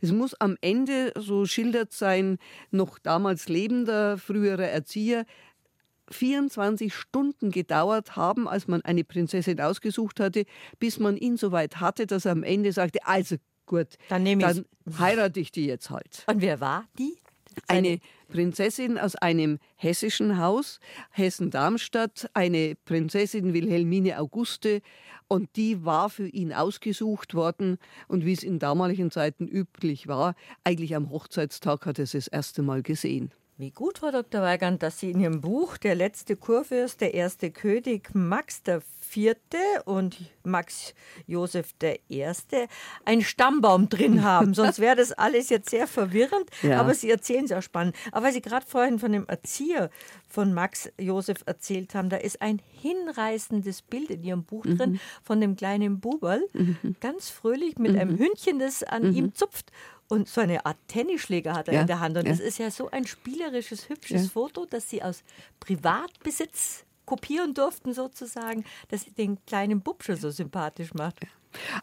Es 0.00 0.12
muss 0.12 0.34
am 0.34 0.56
Ende, 0.60 1.12
so 1.16 1.46
schildert 1.46 1.92
sein 1.92 2.38
noch 2.70 2.98
damals 2.98 3.48
lebender 3.48 4.18
früherer 4.18 4.68
Erzieher, 4.68 5.26
24 6.10 6.94
Stunden 6.94 7.50
gedauert 7.50 8.14
haben, 8.14 8.46
als 8.46 8.68
man 8.68 8.82
eine 8.82 9.04
Prinzessin 9.04 9.60
ausgesucht 9.60 10.20
hatte, 10.20 10.44
bis 10.78 10.98
man 10.98 11.16
ihn 11.16 11.36
so 11.36 11.50
weit 11.50 11.80
hatte, 11.80 12.06
dass 12.06 12.26
er 12.26 12.32
am 12.32 12.42
Ende 12.42 12.72
sagte, 12.72 13.06
also 13.06 13.36
gut, 13.66 13.96
dann, 14.08 14.24
dann 14.38 14.64
heirate 14.98 15.40
ich 15.40 15.50
die 15.52 15.66
jetzt 15.66 15.90
halt. 15.90 16.24
Und 16.26 16.40
wer 16.40 16.60
war 16.60 16.86
die? 16.98 17.16
Eine 17.68 18.00
Prinzessin 18.28 18.98
aus 18.98 19.14
einem 19.14 19.60
hessischen 19.76 20.38
Haus, 20.38 20.80
Hessen-Darmstadt, 21.10 22.28
eine 22.34 22.74
Prinzessin 22.84 23.54
Wilhelmine 23.54 24.18
Auguste, 24.18 24.82
und 25.28 25.56
die 25.56 25.84
war 25.84 26.10
für 26.10 26.28
ihn 26.28 26.52
ausgesucht 26.52 27.34
worden. 27.34 27.78
Und 28.08 28.24
wie 28.24 28.32
es 28.32 28.42
in 28.42 28.58
damaligen 28.58 29.10
Zeiten 29.10 29.48
üblich 29.48 30.06
war, 30.06 30.34
eigentlich 30.64 30.94
am 30.94 31.10
Hochzeitstag 31.10 31.86
hat 31.86 31.98
er 31.98 32.04
es 32.04 32.12
das 32.12 32.28
erste 32.28 32.62
Mal 32.62 32.82
gesehen. 32.82 33.32
Wie 33.56 33.70
gut, 33.70 33.98
Frau 33.98 34.10
Dr. 34.10 34.42
Weigand, 34.42 34.82
dass 34.82 34.98
Sie 34.98 35.12
in 35.12 35.20
Ihrem 35.20 35.40
Buch 35.40 35.76
Der 35.76 35.94
letzte 35.94 36.34
Kurfürst, 36.34 37.00
der 37.00 37.14
erste 37.14 37.52
König 37.52 38.12
Max 38.12 38.64
der 38.64 38.82
Vierte 38.98 39.58
und 39.84 40.18
Max 40.42 40.92
Josef 41.28 41.72
der 41.74 42.00
Erste 42.10 42.66
einen 43.04 43.22
Stammbaum 43.22 43.88
drin 43.88 44.24
haben. 44.24 44.54
Sonst 44.54 44.80
wäre 44.80 44.96
das 44.96 45.12
alles 45.12 45.50
jetzt 45.50 45.70
sehr 45.70 45.86
verwirrend. 45.86 46.50
Ja. 46.62 46.80
Aber 46.80 46.94
Sie 46.94 47.08
erzählen 47.08 47.44
es 47.44 47.52
auch 47.52 47.62
spannend. 47.62 47.94
Aber 48.10 48.26
weil 48.26 48.32
Sie 48.32 48.42
gerade 48.42 48.66
vorhin 48.66 48.98
von 48.98 49.12
dem 49.12 49.24
Erzieher 49.28 49.88
von 50.28 50.52
Max 50.52 50.90
Josef 50.98 51.44
erzählt 51.46 51.94
haben, 51.94 52.08
da 52.08 52.16
ist 52.16 52.42
ein 52.42 52.60
hinreißendes 52.82 53.82
Bild 53.82 54.10
in 54.10 54.24
Ihrem 54.24 54.42
Buch 54.42 54.64
mhm. 54.64 54.78
drin 54.78 55.00
von 55.22 55.40
dem 55.40 55.54
kleinen 55.54 56.00
Buberl, 56.00 56.44
mhm. 56.54 56.96
ganz 56.98 57.30
fröhlich 57.30 57.78
mit 57.78 57.92
mhm. 57.92 57.98
einem 58.00 58.18
Hündchen, 58.18 58.58
das 58.58 58.82
an 58.82 59.14
ihm 59.14 59.26
mhm. 59.26 59.34
zupft. 59.36 59.70
Und 60.08 60.28
so 60.28 60.40
eine 60.40 60.64
Art 60.66 60.76
Tennisschläger 60.88 61.54
hat 61.54 61.68
er 61.68 61.74
ja, 61.74 61.80
in 61.80 61.86
der 61.86 62.00
Hand. 62.00 62.16
Und 62.16 62.24
ja. 62.26 62.30
das 62.30 62.40
ist 62.40 62.58
ja 62.58 62.70
so 62.70 62.90
ein 62.90 63.06
spielerisches, 63.06 63.88
hübsches 63.88 64.24
ja. 64.24 64.28
Foto, 64.28 64.66
das 64.66 64.90
sie 64.90 65.02
aus 65.02 65.24
Privatbesitz 65.60 66.84
kopieren 67.06 67.54
durften, 67.54 67.92
sozusagen, 67.92 68.64
das 68.88 69.04
den 69.14 69.44
kleinen 69.46 69.80
Bub 69.80 70.02
schon 70.02 70.16
so 70.16 70.30
sympathisch 70.30 70.94
macht. 70.94 71.20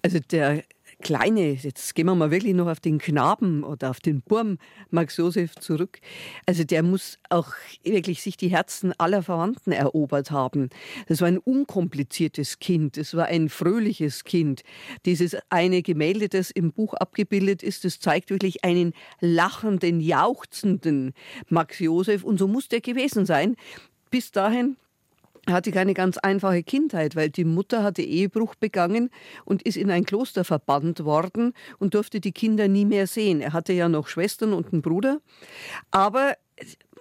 Also 0.02 0.20
der 0.20 0.64
Kleine, 1.02 1.54
jetzt 1.54 1.96
gehen 1.96 2.06
wir 2.06 2.16
mal 2.16 2.32
wirklich 2.32 2.54
noch 2.54 2.68
auf 2.68 2.80
den 2.80 3.00
Knaben 3.00 3.64
oder 3.64 3.90
auf 3.90 4.00
den 4.00 4.22
Burm 4.22 4.58
Max 4.90 5.18
Josef 5.18 5.56
zurück. 5.56 6.00
Also 6.46 6.64
der 6.64 6.84
muss 6.84 7.18
auch 7.30 7.50
wirklich 7.84 8.22
sich 8.22 8.38
die 8.38 8.50
Herzen 8.50 8.94
aller 8.98 9.24
Verwandten 9.24 9.72
erobert 9.72 10.32
haben. 10.32 10.70
Das 11.08 11.20
war 11.22 11.28
ein 11.28 11.40
unkompliziertes 11.40 12.60
Kind, 12.60 12.98
es 12.98 13.16
war 13.16 13.26
ein 13.26 13.50
fröhliches 13.50 14.24
Kind. 14.24 14.64
Dieses 15.06 15.36
eine 15.50 15.82
Gemälde, 15.82 16.30
das 16.30 16.52
im 16.52 16.72
Buch 16.72 16.94
abgebildet 16.94 17.64
ist, 17.64 17.84
das 17.84 18.00
zeigt 18.00 18.30
wirklich 18.30 18.64
einen 18.64 18.94
lachenden, 19.20 20.00
jauchzenden 20.00 21.14
Max 21.50 21.80
Josef 21.80 22.24
und 22.24 22.38
so 22.38 22.48
muss 22.48 22.70
der 22.70 22.82
gewesen 22.82 23.26
sein. 23.26 23.56
Bis 24.12 24.32
dahin 24.32 24.78
hatte 25.48 25.72
keine 25.72 25.94
ganz 25.94 26.18
einfache 26.18 26.64
Kindheit, 26.64 27.16
weil 27.16 27.30
die 27.30 27.46
Mutter 27.46 27.84
hatte 27.84 28.02
Ehebruch 28.02 28.56
begangen 28.56 29.10
und 29.46 29.64
ist 29.64 29.78
in 29.78 29.90
ein 29.90 30.06
Kloster 30.06 30.44
verbannt 30.44 31.04
worden 31.04 31.54
und 31.80 31.94
durfte 31.94 32.20
die 32.20 32.32
Kinder 32.32 32.68
nie 32.68 32.86
mehr 32.86 33.08
sehen. 33.08 33.42
Er 33.42 33.54
hatte 33.54 33.74
ja 33.74 33.90
noch 33.90 34.08
Schwestern 34.08 34.54
und 34.54 34.72
einen 34.72 34.82
Bruder, 34.82 35.20
aber 35.90 36.36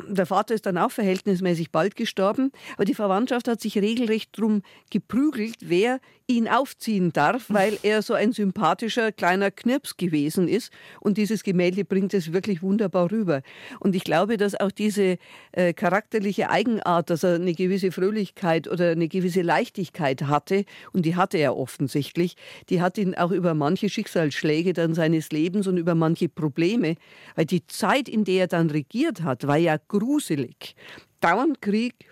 der 0.08 0.26
Vater 0.26 0.54
ist 0.54 0.64
dann 0.64 0.78
auch 0.78 0.90
verhältnismäßig 0.90 1.70
bald 1.70 1.96
gestorben, 1.96 2.52
aber 2.74 2.86
die 2.86 2.94
Verwandtschaft 2.94 3.48
hat 3.48 3.60
sich 3.60 3.76
regelrecht 3.76 4.38
darum 4.38 4.62
geprügelt, 4.90 5.56
wer 5.60 6.00
ihn 6.30 6.48
aufziehen 6.48 7.12
darf, 7.12 7.46
weil 7.48 7.78
er 7.82 8.02
so 8.02 8.14
ein 8.14 8.32
sympathischer 8.32 9.12
kleiner 9.12 9.50
Knirps 9.50 9.96
gewesen 9.96 10.48
ist. 10.48 10.72
Und 11.00 11.18
dieses 11.18 11.42
Gemälde 11.42 11.84
bringt 11.84 12.14
es 12.14 12.32
wirklich 12.32 12.62
wunderbar 12.62 13.10
rüber. 13.10 13.42
Und 13.80 13.96
ich 13.96 14.04
glaube, 14.04 14.36
dass 14.36 14.58
auch 14.58 14.70
diese 14.70 15.18
äh, 15.52 15.72
charakterliche 15.72 16.50
Eigenart, 16.50 17.10
dass 17.10 17.24
er 17.24 17.34
eine 17.34 17.54
gewisse 17.54 17.90
Fröhlichkeit 17.90 18.68
oder 18.68 18.90
eine 18.90 19.08
gewisse 19.08 19.42
Leichtigkeit 19.42 20.22
hatte, 20.22 20.64
und 20.92 21.04
die 21.04 21.16
hatte 21.16 21.38
er 21.38 21.56
offensichtlich, 21.56 22.36
die 22.68 22.80
hat 22.80 22.96
ihn 22.98 23.14
auch 23.14 23.32
über 23.32 23.54
manche 23.54 23.88
Schicksalsschläge 23.88 24.72
dann 24.72 24.94
seines 24.94 25.30
Lebens 25.30 25.66
und 25.66 25.76
über 25.76 25.94
manche 25.94 26.28
Probleme, 26.28 26.94
weil 27.34 27.46
die 27.46 27.66
Zeit, 27.66 28.08
in 28.08 28.24
der 28.24 28.42
er 28.42 28.46
dann 28.46 28.70
regiert 28.70 29.22
hat, 29.22 29.46
war 29.46 29.56
ja 29.56 29.76
gruselig. 29.88 30.74
Dauernd 31.20 31.60
Krieg, 31.60 32.09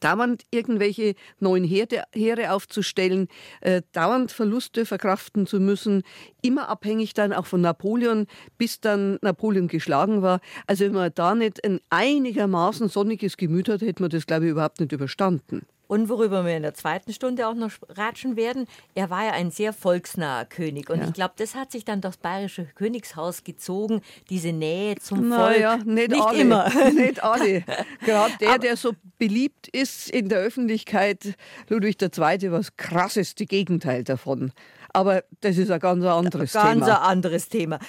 dauernd 0.00 0.44
irgendwelche 0.50 1.14
neuen 1.38 1.64
Herde, 1.64 2.04
Heere 2.14 2.52
aufzustellen, 2.52 3.28
äh, 3.60 3.82
dauernd 3.92 4.32
Verluste 4.32 4.86
verkraften 4.86 5.46
zu 5.46 5.60
müssen, 5.60 6.02
immer 6.42 6.68
abhängig 6.68 7.14
dann 7.14 7.32
auch 7.32 7.46
von 7.46 7.60
Napoleon, 7.60 8.26
bis 8.58 8.80
dann 8.80 9.18
Napoleon 9.22 9.68
geschlagen 9.68 10.22
war. 10.22 10.40
Also 10.66 10.84
wenn 10.84 10.92
man 10.92 11.10
da 11.14 11.34
nicht 11.34 11.64
ein 11.64 11.80
einigermaßen 11.90 12.88
sonniges 12.88 13.36
Gemüt 13.36 13.68
hat, 13.68 13.82
hätte 13.82 14.02
man 14.02 14.10
das, 14.10 14.26
glaube 14.26 14.46
ich, 14.46 14.50
überhaupt 14.52 14.80
nicht 14.80 14.92
überstanden. 14.92 15.66
Und 15.90 16.08
worüber 16.08 16.46
wir 16.46 16.56
in 16.56 16.62
der 16.62 16.74
zweiten 16.74 17.12
Stunde 17.12 17.48
auch 17.48 17.54
noch 17.54 17.72
ratschen 17.88 18.36
werden, 18.36 18.68
er 18.94 19.10
war 19.10 19.24
ja 19.24 19.32
ein 19.32 19.50
sehr 19.50 19.72
volksnaher 19.72 20.44
König. 20.44 20.88
Und 20.88 21.00
ja. 21.00 21.08
ich 21.08 21.12
glaube, 21.14 21.34
das 21.36 21.56
hat 21.56 21.72
sich 21.72 21.84
dann 21.84 22.00
das 22.00 22.16
bayerische 22.16 22.64
Königshaus 22.76 23.42
gezogen, 23.42 24.00
diese 24.28 24.52
Nähe 24.52 24.94
zum 24.98 25.30
Na, 25.30 25.46
Volk. 25.46 25.58
Ja, 25.58 25.78
nicht, 25.78 26.10
nicht 26.10 26.22
alle, 26.22 26.38
immer. 26.38 26.70
Nicht 26.92 27.24
alle. 27.24 27.64
Gerade 28.06 28.34
der, 28.38 28.58
der 28.58 28.76
so 28.76 28.92
beliebt 29.18 29.66
ist 29.66 30.08
in 30.08 30.28
der 30.28 30.38
Öffentlichkeit, 30.38 31.34
Ludwig 31.68 32.00
II., 32.00 32.52
was 32.52 32.76
krasseste 32.76 33.44
Gegenteil 33.44 34.04
davon. 34.04 34.52
Aber 34.92 35.24
das 35.40 35.58
ist 35.58 35.72
ein 35.72 35.80
ganz 35.80 36.04
anderes 36.04 36.52
ganz 36.52 36.72
Thema. 36.72 36.86
Ganz 36.86 36.98
ein 37.00 37.02
anderes 37.02 37.48
Thema. 37.48 37.80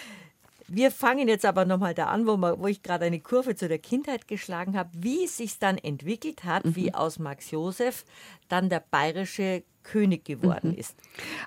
Wir 0.73 0.89
fangen 0.89 1.27
jetzt 1.27 1.43
aber 1.43 1.65
nochmal 1.65 1.93
da 1.93 2.05
an, 2.05 2.25
wo, 2.25 2.37
man, 2.37 2.57
wo 2.57 2.67
ich 2.67 2.81
gerade 2.81 3.03
eine 3.03 3.19
Kurve 3.19 3.55
zu 3.55 3.67
der 3.67 3.77
Kindheit 3.77 4.29
geschlagen 4.29 4.77
habe, 4.77 4.89
wie 4.93 5.25
es 5.25 5.35
sich 5.35 5.59
dann 5.59 5.77
entwickelt 5.77 6.45
hat, 6.45 6.63
mhm. 6.63 6.75
wie 6.77 6.93
aus 6.93 7.19
Max 7.19 7.51
Josef 7.51 8.05
dann 8.47 8.69
der 8.69 8.81
bayerische 8.89 9.63
König 9.83 10.25
geworden 10.25 10.71
mhm. 10.71 10.77
ist. 10.77 10.95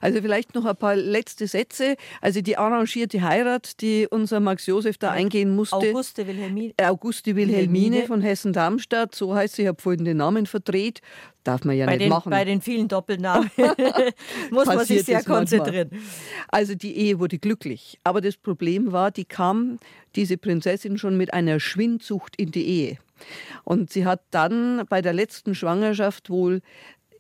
Also 0.01 0.21
vielleicht 0.21 0.55
noch 0.55 0.65
ein 0.65 0.77
paar 0.77 0.97
letzte 0.97 1.47
Sätze. 1.47 1.97
Also 2.21 2.41
die 2.41 2.57
arrangierte 2.57 3.23
Heirat, 3.23 3.81
die 3.81 4.07
unser 4.11 4.41
Max 4.41 4.67
Josef 4.67 4.99
da 4.99 5.11
eingehen 5.11 5.55
musste. 5.55 5.77
Auguste 5.77 6.27
Wilhelmine. 6.27 6.75
Auguste 6.83 7.37
Wilhelmine, 7.37 8.07
von 8.07 8.21
Hessen-Darmstadt, 8.21 9.15
so 9.15 9.35
heißt 9.35 9.57
sie, 9.57 9.63
ich 9.63 9.69
habe 9.69 9.81
vorhin 9.81 10.05
den 10.05 10.19
Namen 10.19 10.47
verdreht. 10.47 11.01
Darf 11.45 11.65
man 11.65 11.77
ja 11.77 11.85
bei 11.85 11.93
nicht 11.93 12.05
den, 12.05 12.09
machen. 12.09 12.31
Bei 12.31 12.45
den 12.45 12.63
vielen 12.63 12.89
Doppelnamen 12.89 13.51
muss 14.51 14.67
man 14.67 14.85
sich 14.85 15.05
sehr 15.05 15.23
konzentrieren. 15.23 15.91
Also 16.49 16.75
die 16.75 16.97
Ehe 16.97 17.19
wurde 17.19 17.39
glücklich. 17.39 17.99
Aber 18.03 18.23
das 18.23 18.37
Problem 18.39 18.93
war, 18.93 19.11
die 19.11 19.27
kam, 19.27 19.79
diese 20.17 20.39
Prinzessin, 20.39 20.97
schon 20.97 21.19
mit 21.19 21.35
einer 21.35 21.61
Schwindsucht 21.61 22.35
in 22.37 22.51
die 22.51 22.67
Ehe. 22.67 22.99
Und 23.65 23.93
sie 23.93 24.07
hat 24.07 24.23
dann 24.31 24.85
bei 24.89 25.03
der 25.03 25.13
letzten 25.13 25.55
Schwangerschaft 25.55 26.31
wohl 26.31 26.61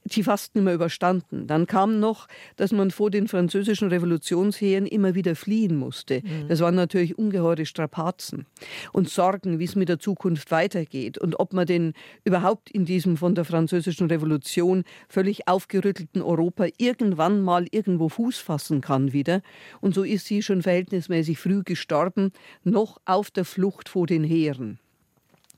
die 0.05 0.23
fast 0.23 0.55
nicht 0.55 0.64
mehr 0.64 0.75
überstanden. 0.75 1.47
Dann 1.47 1.67
kam 1.67 2.01
noch, 2.01 2.29
dass 2.57 2.73
man 2.73 2.90
vor 2.90 3.11
den 3.11 3.29
französischen 3.29 3.88
Revolutionsheeren 3.88 4.87
immer 4.87 5.14
wieder 5.14 5.35
fliehen 5.35 5.77
musste. 5.77 6.21
Mhm. 6.23 6.49
Das 6.49 6.61
waren 6.61 6.75
natürlich 6.75 7.19
ungeheure 7.19 7.67
Strapazen 7.67 8.47
und 8.93 9.09
Sorgen, 9.09 9.59
wie 9.59 9.64
es 9.64 9.77
mit 9.77 9.88
der 9.88 9.99
Zukunft 9.99 10.51
weitergeht 10.51 11.19
und 11.19 11.40
ob 11.40 11.53
man 11.53 11.67
denn 11.67 11.95
überhaupt 12.25 12.71
in 12.71 12.85
diesem 12.85 13.17
von 13.17 13.35
der 13.35 13.45
französischen 13.45 14.09
Revolution 14.09 14.85
völlig 15.09 15.49
aufgerüttelten 15.49 16.23
Europa 16.23 16.67
irgendwann 16.77 17.40
mal 17.40 17.67
irgendwo 17.71 18.09
Fuß 18.09 18.38
fassen 18.38 18.81
kann 18.81 19.12
wieder. 19.12 19.43
Und 19.81 19.95
so 19.95 20.03
ist 20.03 20.27
sie 20.27 20.43
schon 20.43 20.62
verhältnismäßig 20.62 21.38
früh 21.38 21.62
gestorben, 21.62 22.33
noch 22.62 22.99
auf 23.05 23.31
der 23.31 23.45
Flucht 23.45 23.88
vor 23.88 24.07
den 24.07 24.25
Heeren. 24.25 24.79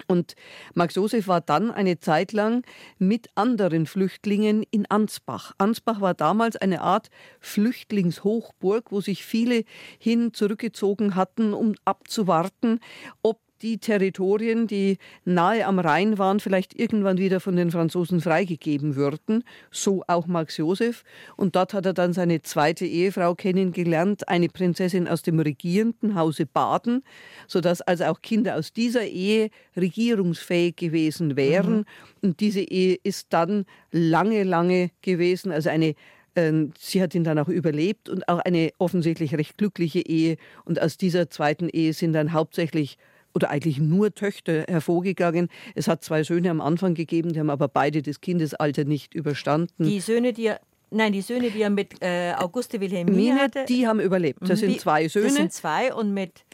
Und 0.06 0.34
Max 0.74 0.94
Josef 0.94 1.28
war 1.28 1.40
dann 1.40 1.70
eine 1.70 1.98
Zeit 1.98 2.32
lang 2.32 2.64
mit 2.98 3.28
anderen 3.34 3.86
Flüchtlingen 3.86 4.64
in 4.70 4.86
Ansbach. 4.86 5.52
Ansbach 5.58 6.00
war 6.00 6.14
damals 6.14 6.56
eine 6.56 6.80
Art 6.80 7.10
Flüchtlingshochburg, 7.40 8.92
wo 8.92 9.00
sich 9.00 9.24
viele 9.24 9.64
hin 9.98 10.32
zurückgezogen 10.32 11.14
hatten, 11.14 11.54
um 11.54 11.74
abzuwarten, 11.84 12.80
ob 13.22 13.40
die 13.62 13.78
Territorien, 13.78 14.66
die 14.66 14.98
nahe 15.24 15.66
am 15.66 15.78
Rhein 15.78 16.18
waren, 16.18 16.40
vielleicht 16.40 16.78
irgendwann 16.78 17.18
wieder 17.18 17.40
von 17.40 17.56
den 17.56 17.70
Franzosen 17.70 18.20
freigegeben 18.20 18.96
würden. 18.96 19.44
So 19.70 20.02
auch 20.06 20.26
Max 20.26 20.56
Josef. 20.56 21.04
Und 21.36 21.56
dort 21.56 21.74
hat 21.74 21.86
er 21.86 21.94
dann 21.94 22.12
seine 22.12 22.42
zweite 22.42 22.86
Ehefrau 22.86 23.34
kennengelernt, 23.34 24.28
eine 24.28 24.48
Prinzessin 24.48 25.08
aus 25.08 25.22
dem 25.22 25.38
regierenden 25.40 26.14
Hause 26.14 26.46
Baden, 26.46 27.02
sodass 27.46 27.80
also 27.80 28.04
auch 28.04 28.22
Kinder 28.22 28.56
aus 28.56 28.72
dieser 28.72 29.04
Ehe 29.04 29.50
regierungsfähig 29.76 30.76
gewesen 30.76 31.36
wären. 31.36 31.78
Mhm. 31.78 31.84
Und 32.22 32.40
diese 32.40 32.60
Ehe 32.60 32.98
ist 33.02 33.28
dann 33.30 33.64
lange, 33.90 34.42
lange 34.42 34.90
gewesen, 35.02 35.52
also 35.52 35.70
eine 35.70 35.94
ähm, 36.36 36.72
Sie 36.78 37.02
hat 37.02 37.14
ihn 37.14 37.24
dann 37.24 37.38
auch 37.38 37.48
überlebt 37.48 38.08
und 38.08 38.28
auch 38.28 38.38
eine 38.40 38.70
offensichtlich 38.78 39.34
recht 39.34 39.56
glückliche 39.56 40.00
Ehe. 40.00 40.36
Und 40.64 40.80
aus 40.80 40.98
dieser 40.98 41.30
zweiten 41.30 41.68
Ehe 41.68 41.94
sind 41.94 42.12
dann 42.12 42.32
hauptsächlich 42.32 42.98
oder 43.36 43.50
eigentlich 43.50 43.78
nur 43.78 44.14
Töchter 44.14 44.64
hervorgegangen. 44.66 45.48
Es 45.74 45.88
hat 45.88 46.02
zwei 46.02 46.24
Söhne 46.24 46.50
am 46.50 46.62
Anfang 46.62 46.94
gegeben, 46.94 47.34
die 47.34 47.38
haben 47.38 47.50
aber 47.50 47.68
beide 47.68 48.00
das 48.00 48.22
Kindesalter 48.22 48.84
nicht 48.84 49.14
überstanden. 49.14 49.84
Die 49.84 50.00
Söhne, 50.00 50.32
die 50.32 50.46
er 50.46 50.60
Nein, 50.88 51.12
die 51.12 51.20
Söhne, 51.20 51.50
die 51.50 51.60
er 51.60 51.70
mit 51.70 52.00
äh, 52.00 52.32
Auguste 52.34 52.80
Wilhelmine 52.80 53.34
hatte. 53.34 53.64
Die 53.68 53.88
haben 53.88 53.98
überlebt. 53.98 54.38
Das 54.42 54.62
mhm, 54.62 54.66
sind 54.66 54.80
zwei 54.80 55.08
Söhne. 55.08 55.26
Das 55.26 55.34
sind 55.34 55.52
zwei 55.52 55.92
und 55.92 56.14
mit 56.14 56.44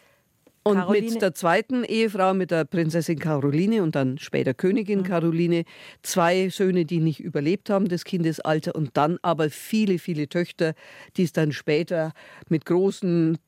und 0.65 0.77
Caroline. 0.77 1.11
mit 1.11 1.23
der 1.23 1.35
zweiten 1.35 1.85
Ehefrau, 1.85 2.35
mit 2.35 2.51
der 2.51 2.65
Prinzessin 2.65 3.19
Caroline 3.19 3.83
und 3.83 3.95
dann 3.95 4.19
später 4.19 4.55
Königin 4.55 5.01
mhm. 5.01 5.05
Caroline, 5.05 5.65
zwei 6.03 6.49
Söhne, 6.49 6.85
die 6.85 7.01
nicht 7.01 7.21
überlebt 7.21 7.69
haben, 7.69 7.89
das 7.89 8.05
Kindesalter, 8.05 8.75
und 8.75 8.97
dann 8.97 9.19
aber 9.23 9.51
viele, 9.51 9.99
viele 9.99 10.29
Töchter, 10.29 10.75
die 11.17 11.25
es 11.25 11.33
dann 11.33 11.53
später 11.53 12.13
mit 12.49 12.65
großen 12.65 13.39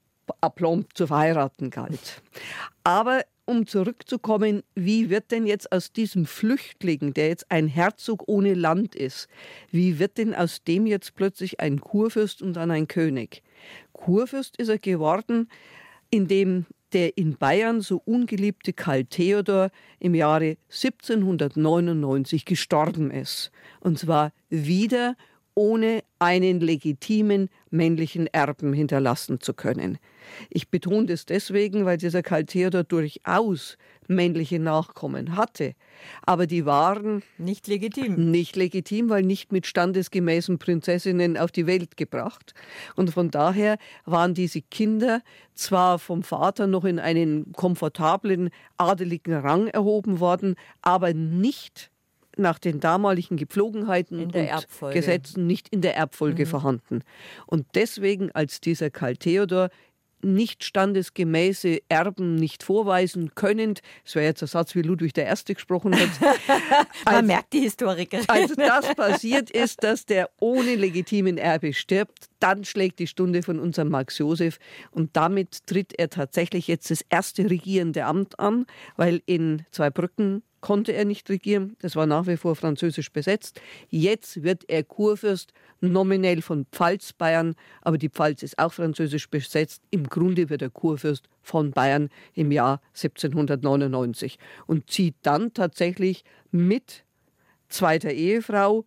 Aplomb 0.41 0.97
zu 0.97 1.07
verheiraten 1.07 1.71
galt. 1.71 2.23
Aber 2.83 3.23
um 3.47 3.67
zurückzukommen, 3.67 4.63
wie 4.75 5.11
wird 5.11 5.31
denn 5.31 5.47
jetzt 5.47 5.71
aus 5.71 5.93
diesem 5.93 6.25
Flüchtling, 6.25 7.13
der 7.13 7.29
jetzt 7.29 7.51
ein 7.51 7.69
Herzog 7.69 8.25
ohne 8.27 8.55
Land 8.55 8.95
ist, 8.95 9.29
wie 9.71 9.99
wird 9.99 10.19
denn 10.19 10.35
aus 10.35 10.65
dem 10.65 10.87
jetzt 10.87 11.15
plötzlich 11.15 11.61
ein 11.61 11.81
Kurfürst 11.81 12.41
und 12.41 12.55
dann 12.55 12.71
ein 12.71 12.89
König? 12.89 13.43
Kurfürst 13.93 14.57
ist 14.57 14.69
er 14.69 14.79
geworden, 14.79 15.49
indem 16.11 16.67
der 16.95 17.19
in 17.19 17.37
Bayern 17.37 17.81
so 17.81 18.01
ungeliebte 18.05 18.73
Karl 18.73 19.05
Theodor 19.05 19.71
im 19.99 20.15
Jahre 20.15 20.57
1799 20.69 22.45
gestorben 22.45 23.11
ist. 23.11 23.51
Und 23.81 23.99
zwar 23.99 24.33
wieder 24.49 25.17
ohne 25.55 26.03
einen 26.19 26.61
legitimen 26.61 27.49
männlichen 27.71 28.27
Erben 28.29 28.73
hinterlassen 28.73 29.41
zu 29.41 29.55
können. 29.55 29.99
Ich 30.51 30.69
betone 30.69 31.07
das 31.07 31.27
deswegen, 31.27 31.85
weil 31.85 31.99
dieser 31.99 32.23
Karl 32.23 32.45
Theodor 32.45 32.83
durchaus 32.83 33.77
männliche 34.09 34.59
Nachkommen 34.59 35.37
hatte. 35.37 35.75
Aber 36.23 36.47
die 36.47 36.67
waren 36.67 37.23
nicht 37.39 37.67
legitim. 37.67 38.31
Nicht 38.31 38.57
legitim, 38.57 39.09
weil 39.11 39.23
nicht 39.23 39.53
mit 39.53 39.67
standesgemäßen 39.67 40.59
Prinzessinnen 40.59 41.37
auf 41.37 41.53
die 41.53 41.67
Welt 41.67 41.97
gebracht. 41.97 42.55
Und 42.97 43.11
von 43.11 43.31
daher 43.31 43.79
waren 44.05 44.35
diese 44.35 44.63
Kinder 44.63 45.23
zwar 45.55 45.99
vom 45.99 46.23
Vater 46.23 46.67
noch 46.67 46.85
in 46.85 46.99
einen 46.99 47.53
komfortablen 47.53 48.51
adeligen 48.77 49.35
Rang 49.35 49.69
erhoben 49.69 50.21
worden, 50.21 50.57
aber 50.83 51.15
nicht 51.15 51.91
nach 52.37 52.59
den 52.59 52.81
damaligen 52.81 53.37
Gepflogenheiten 53.37 54.21
und 54.21 54.35
Erbfolge. 54.35 54.99
Gesetzen 54.99 55.47
nicht 55.47 55.69
in 55.69 55.81
der 55.81 55.97
Erbfolge 55.97 56.45
mhm. 56.45 56.49
vorhanden. 56.49 57.01
Und 57.47 57.67
deswegen, 57.75 58.31
als 58.33 58.61
dieser 58.61 58.91
Karl 58.91 59.17
Theodor 59.17 59.71
nicht 60.25 60.65
standesgemäße 60.65 61.81
Erben 61.89 62.35
nicht 62.35 62.63
vorweisen 62.63 63.35
können. 63.35 63.75
Das 64.05 64.15
wäre 64.15 64.25
jetzt 64.27 64.43
ein 64.43 64.49
Satz, 64.49 64.75
wie 64.75 64.83
Ludwig 64.83 65.17
I. 65.17 65.55
gesprochen 65.55 65.95
hat. 65.95 66.09
Man 67.05 67.15
als, 67.15 67.27
merkt 67.27 67.53
die 67.53 67.61
Historiker. 67.61 68.21
Als 68.27 68.55
das 68.57 68.95
passiert 68.95 69.51
ist, 69.51 69.85
dass 69.85 70.07
der 70.07 70.31
ohne 70.41 70.75
legitimen 70.75 71.39
Erbe 71.39 71.73
stirbt, 71.73 72.29
dann 72.45 72.63
schlägt 72.65 72.99
die 72.99 73.07
Stunde 73.07 73.43
von 73.43 73.59
unserem 73.59 73.89
Max 73.89 74.19
Josef 74.19 74.59
und 74.91 75.17
damit 75.17 75.67
tritt 75.67 75.99
er 75.99 76.11
tatsächlich 76.11 76.69
jetzt 76.69 76.91
das 76.91 77.01
erste 77.09 77.49
regierende 77.49 78.05
Amt 78.05 78.39
an, 78.39 78.67
weil 78.97 79.23
in 79.25 79.63
Zweibrücken 79.71 80.43
konnte 80.61 80.93
er 80.93 81.07
nicht 81.07 81.31
regieren. 81.31 81.75
Das 81.81 81.97
war 81.97 82.05
nach 82.05 82.27
wie 82.27 82.37
vor 82.37 82.55
französisch 82.55 83.11
besetzt. 83.11 83.63
Jetzt 83.89 84.43
wird 84.43 84.65
er 84.69 84.85
Kurfürst 84.85 85.55
nominell 85.81 86.43
von 86.43 86.67
Pfalz-Bayern, 86.71 87.55
aber 87.81 87.97
die 87.97 88.11
Pfalz 88.11 88.43
ist 88.43 88.59
auch 88.59 88.75
französisch 88.75 89.31
besetzt. 89.31 89.83
Im 89.91 90.07
Grunde 90.07 90.51
wird 90.51 90.61
er 90.61 90.69
Kurfürst 90.71 91.31
von 91.41 91.71
Bayern 91.71 92.11
im 92.35 92.53
Jahr 92.53 92.83
1799 92.93 94.39
und 94.67 94.91
zieht 94.91 95.17
dann 95.23 95.55
tatsächlich 95.55 96.25
mit 96.51 97.07
zweiter 97.71 98.11
Ehefrau 98.11 98.85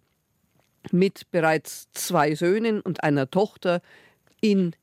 mit 0.91 1.30
bereits 1.32 1.91
zwei 1.91 2.36
Söhnen 2.36 2.82
und 2.82 3.04
einer 3.04 3.30
Tochter 3.30 3.82
in, 4.41 4.76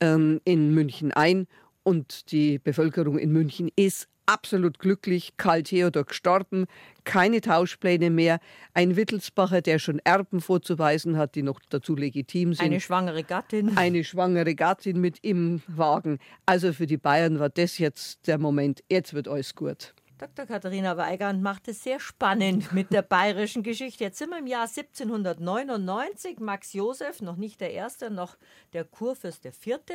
ähm, 0.00 0.40
in 0.44 0.74
München 0.74 1.12
ein. 1.12 1.46
Und 1.82 2.32
die 2.32 2.58
Bevölkerung 2.58 3.18
in 3.18 3.32
München 3.32 3.70
ist 3.76 4.08
absolut 4.28 4.78
glücklich. 4.78 5.32
Karl 5.36 5.62
Theodor 5.62 6.04
gestorben, 6.04 6.66
keine 7.04 7.40
Tauschpläne 7.40 8.10
mehr. 8.10 8.38
Ein 8.74 8.96
Wittelsbacher, 8.96 9.62
der 9.62 9.78
schon 9.78 9.98
Erben 10.04 10.40
vorzuweisen 10.40 11.16
hat, 11.16 11.34
die 11.34 11.42
noch 11.42 11.60
dazu 11.70 11.96
legitim 11.96 12.52
sind. 12.52 12.66
Eine 12.66 12.80
schwangere 12.80 13.24
Gattin. 13.24 13.76
Eine 13.76 14.04
schwangere 14.04 14.54
Gattin 14.54 15.00
mit 15.00 15.18
im 15.22 15.62
Wagen. 15.66 16.18
Also 16.46 16.72
für 16.72 16.86
die 16.86 16.98
Bayern 16.98 17.38
war 17.38 17.48
das 17.48 17.78
jetzt 17.78 18.26
der 18.26 18.38
Moment. 18.38 18.84
Jetzt 18.90 19.14
wird 19.14 19.28
alles 19.28 19.54
gut. 19.54 19.94
Dr. 20.18 20.46
Katharina 20.46 20.96
Weigand 20.96 21.42
macht 21.42 21.68
es 21.68 21.84
sehr 21.84 22.00
spannend 22.00 22.72
mit 22.72 22.92
der 22.92 23.02
bayerischen 23.02 23.62
Geschichte. 23.62 24.02
Jetzt 24.02 24.18
sind 24.18 24.30
wir 24.30 24.38
im 24.40 24.48
Jahr 24.48 24.66
1799. 24.66 26.40
Max 26.40 26.72
Josef, 26.72 27.22
noch 27.22 27.36
nicht 27.36 27.60
der 27.60 27.70
Erste, 27.70 28.10
noch 28.10 28.36
der 28.72 28.82
Kurfürst 28.82 29.44
der 29.44 29.52
Vierte, 29.52 29.94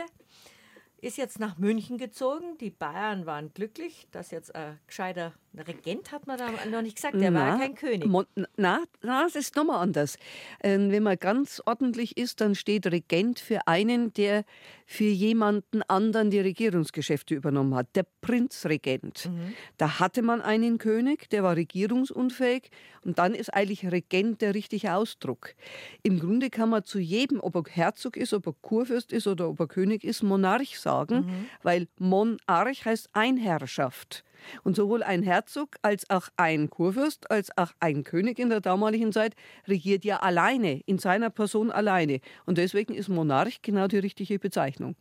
ist 1.03 1.17
jetzt 1.17 1.39
nach 1.39 1.57
München 1.57 1.97
gezogen. 1.97 2.57
Die 2.59 2.69
Bayern 2.69 3.25
waren 3.25 3.53
glücklich, 3.53 4.07
dass 4.11 4.31
jetzt 4.31 4.55
ein 4.55 4.79
gescheiter 4.87 5.33
Regent 5.55 6.11
hat 6.11 6.25
man 6.25 6.39
da 6.39 6.49
noch 6.71 6.81
nicht 6.81 6.95
gesagt, 6.95 7.13
der 7.13 7.29
na, 7.29 7.39
war 7.39 7.47
ja 7.49 7.57
kein 7.57 7.75
König. 7.75 8.09
Na, 8.57 8.83
na, 9.01 9.23
das 9.23 9.35
ist 9.35 9.55
nochmal 9.55 9.81
anders. 9.81 10.17
Ähm, 10.63 10.91
wenn 10.91 11.03
man 11.03 11.17
ganz 11.19 11.61
ordentlich 11.65 12.17
ist, 12.17 12.41
dann 12.41 12.55
steht 12.55 12.87
Regent 12.87 13.39
für 13.39 13.67
einen, 13.67 14.11
der 14.13 14.45
für 14.87 15.03
jemanden 15.03 15.83
anderen 15.83 16.31
die 16.31 16.39
Regierungsgeschäfte 16.39 17.35
übernommen 17.35 17.75
hat. 17.75 17.87
Der 17.95 18.05
Prinzregent. 18.21 19.29
Mhm. 19.29 19.53
Da 19.77 19.99
hatte 19.99 20.23
man 20.23 20.41
einen 20.41 20.79
König, 20.79 21.29
der 21.29 21.43
war 21.43 21.55
regierungsunfähig 21.55 22.71
und 23.03 23.19
dann 23.19 23.35
ist 23.35 23.53
eigentlich 23.53 23.85
Regent 23.91 24.41
der 24.41 24.55
richtige 24.55 24.95
Ausdruck. 24.95 25.53
Im 26.01 26.19
Grunde 26.19 26.49
kann 26.49 26.69
man 26.69 26.83
zu 26.83 26.97
jedem, 26.97 27.39
ob 27.39 27.55
er 27.55 27.63
Herzog 27.69 28.17
ist, 28.17 28.33
ob 28.33 28.47
er 28.47 28.55
Kurfürst 28.61 29.13
ist 29.13 29.27
oder 29.27 29.49
ob 29.49 29.59
er 29.59 29.67
König 29.67 30.03
ist, 30.03 30.23
Monarch 30.23 30.79
sagen, 30.79 30.92
mhm. 31.01 31.47
weil 31.61 31.87
Monarch 31.97 32.85
heißt 32.85 33.09
Einherrschaft. 33.13 34.23
Und 34.63 34.75
sowohl 34.75 35.03
ein 35.03 35.23
Herzog 35.23 35.77
als 35.81 36.09
auch 36.09 36.27
ein 36.35 36.69
Kurfürst, 36.69 37.31
als 37.31 37.57
auch 37.57 37.71
ein 37.79 38.03
König 38.03 38.39
in 38.39 38.49
der 38.49 38.59
damaligen 38.61 39.13
Zeit 39.13 39.35
regiert 39.67 40.03
ja 40.03 40.17
alleine, 40.17 40.81
in 40.85 40.99
seiner 40.99 41.29
Person 41.29 41.71
alleine. 41.71 42.19
Und 42.45 42.57
deswegen 42.57 42.93
ist 42.93 43.07
Monarch 43.07 43.61
genau 43.61 43.87
die 43.87 43.99
richtige 43.99 44.39
Bezeichnung. 44.39 44.95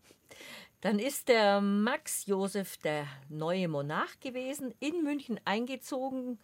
Dann 0.81 0.99
ist 0.99 1.29
der 1.29 1.61
Max 1.61 2.27
Josef 2.27 2.77
der 2.79 3.07
neue 3.29 3.69
Monarch 3.69 4.19
gewesen, 4.21 4.75
in 4.81 5.05
München 5.05 5.39
eingezogen. 5.45 6.41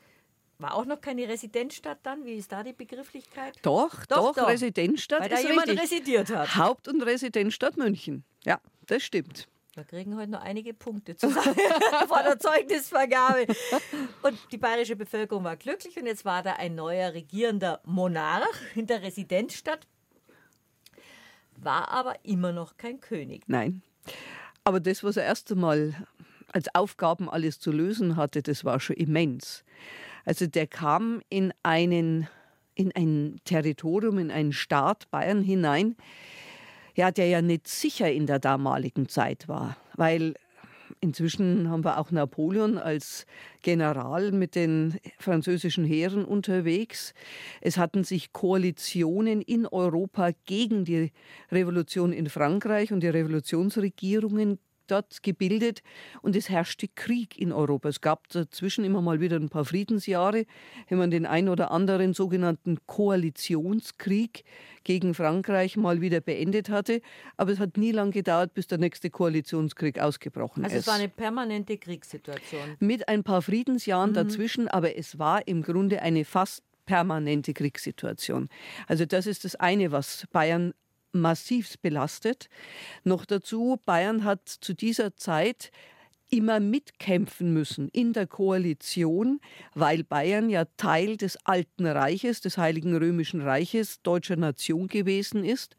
War 0.61 0.75
auch 0.75 0.85
noch 0.85 1.01
keine 1.01 1.29
Residenzstadt 1.29 1.99
dann? 2.03 2.25
Wie 2.25 2.35
ist 2.35 2.51
da 2.51 2.65
die 2.65 2.73
Begrifflichkeit? 2.73 3.57
Doch, 3.63 4.05
doch, 4.07 4.17
doch, 4.17 4.35
doch. 4.35 4.49
Residenzstadt 4.49 5.21
Weil 5.21 5.29
da 5.29 5.39
jemand 5.39 5.69
richtig. 5.69 5.83
residiert 5.83 6.31
hat. 6.31 6.57
Haupt- 6.57 6.89
und 6.89 7.01
Residenzstadt 7.03 7.77
München. 7.77 8.25
Ja, 8.45 8.61
das 8.87 9.05
stimmt. 9.05 9.47
Wir 9.75 9.85
kriegen 9.85 10.17
heute 10.17 10.33
noch 10.33 10.43
einige 10.43 10.75
Punkte 10.75 11.15
zusammen 11.15 11.55
vor 12.09 12.25
der 12.25 12.41
Zeugnisvergabe. 12.41 13.47
Und 14.23 14.37
die 14.51 14.59
bayerische 14.59 14.97
Bevölkerung 14.97 15.45
war 15.45 15.57
glücklich 15.57 15.97
und 15.97 16.07
jetzt 16.07 16.25
war 16.25 16.43
da 16.43 16.55
ein 16.55 16.75
neuer 16.75 17.13
regierender 17.13 17.81
Monarch 17.85 18.59
in 18.75 18.89
der 18.89 19.03
Residenzstadt, 19.03 19.87
war 21.57 21.89
aber 21.93 22.17
immer 22.25 22.51
noch 22.51 22.77
kein 22.77 23.01
König. 23.01 23.45
Nein. 23.47 23.83
Aber 24.65 24.81
das, 24.81 25.05
was 25.05 25.17
er 25.17 25.25
erst 25.25 25.53
einmal 25.53 25.95
als 26.53 26.75
Aufgaben 26.75 27.31
alles 27.31 27.61
zu 27.61 27.71
lösen 27.71 28.17
hatte, 28.17 28.43
das 28.43 28.65
war 28.65 28.81
schon 28.81 28.97
immens. 28.97 29.63
Also 30.29 30.47
der 30.47 30.67
kam 30.67 31.23
in 31.31 31.55
einen 31.63 32.29
in 32.75 32.93
ein 32.95 33.41
Territorium, 33.45 34.19
in 34.19 34.31
einen 34.31 34.53
Staat 34.53 35.11
Bayern 35.11 35.43
hinein, 35.43 35.97
ja, 36.95 37.11
der 37.11 37.29
ja 37.29 37.41
nicht 37.41 37.67
sicher 37.67 38.13
in 38.13 38.27
der 38.27 38.39
damaligen 38.39 39.09
Zeit 39.09 39.49
war, 39.49 39.79
weil 39.97 40.35
Inzwischen 41.01 41.71
haben 41.71 41.85
wir 41.85 41.99
auch 41.99 42.11
Napoleon 42.11 42.77
als 42.77 43.25
General 43.63 44.33
mit 44.33 44.57
den 44.57 44.99
französischen 45.19 45.85
Heeren 45.85 46.25
unterwegs. 46.25 47.15
Es 47.61 47.77
hatten 47.77 48.03
sich 48.03 48.33
Koalitionen 48.33 49.41
in 49.41 49.67
Europa 49.67 50.31
gegen 50.45 50.85
die 50.85 51.13
Revolution 51.53 52.13
in 52.13 52.29
Frankreich 52.29 52.93
und 52.93 53.01
die 53.01 53.09
Revolutionsregierungen 53.09 54.59
dort 54.91 55.23
gebildet 55.23 55.83
und 56.23 56.37
es 56.37 56.49
herrschte 56.49 56.89
Krieg 56.89 57.39
in 57.39 57.53
Europa. 57.53 57.89
Es 57.89 58.01
gab 58.01 58.29
dazwischen 58.29 58.85
immer 58.85 59.01
mal 59.01 59.21
wieder 59.21 59.37
ein 59.37 59.49
paar 59.49 59.65
Friedensjahre, 59.65 60.45
wenn 60.89 60.99
man 60.99 61.11
den 61.11 61.27
ein 61.27 61.49
oder 61.49 61.71
anderen 61.71 62.15
sogenannten 62.15 62.79
Koalitionskrieg 62.87 64.45
gegen 64.85 65.15
Frankreich 65.15 65.77
mal 65.77 66.01
wieder 66.01 66.21
beendet 66.21 66.71
hatte. 66.71 67.01
Aber 67.37 67.53
es 67.53 67.59
hat 67.59 67.77
nie 67.77 67.93
lange 67.93 68.13
gedauert, 68.13 68.55
bis 68.55 68.67
der 68.67 68.79
nächste 68.79 69.11
Koalitionskrieg 69.11 69.99
ausgebrochen 69.99 70.65
also 70.65 70.77
ist. 70.77 70.89
Also 70.89 70.91
es 70.91 70.95
war 70.95 71.01
eine 71.03 71.09
permanente 71.09 71.77
Kriegssituation. 71.79 72.77
Mit 72.81 73.09
ein 73.09 73.23
paar 73.25 73.43
Friedensjahren 73.43 74.11
mhm. 74.11 74.15
dazwischen, 74.15 74.69
aber 74.69 74.97
es 74.97 75.19
war 75.19 75.47
im 75.47 75.63
Grunde 75.63 76.03
eine 76.03 76.25
fast 76.25 76.63
permanente 76.87 77.53
Kriegssituation. 77.53 78.49
Also 78.87 79.05
das 79.05 79.27
ist 79.27 79.45
das 79.45 79.57
eine, 79.57 79.93
was 79.93 80.27
Bayern 80.33 80.73
massivst 81.13 81.83
belastet. 81.83 82.49
Noch 83.05 83.25
dazu, 83.25 83.81
Bayern 83.85 84.25
hat 84.25 84.49
zu 84.49 84.75
dieser 84.75 85.17
Zeit 85.17 85.71
immer 86.31 86.61
mitkämpfen 86.61 87.53
müssen 87.53 87.89
in 87.89 88.13
der 88.13 88.27
Koalition, 88.27 89.41
weil 89.75 90.05
Bayern 90.05 90.51
ja 90.51 90.65
Teil 90.77 91.17
des 91.17 91.39
Alten 91.45 91.87
Reiches, 91.87 92.41
des 92.41 92.59
Heiligen 92.59 92.97
Römischen 92.97 93.41
Reiches, 93.41 94.03
deutscher 94.03 94.37
Nation 94.37 94.89
gewesen 94.89 95.45
ist. 95.45 95.77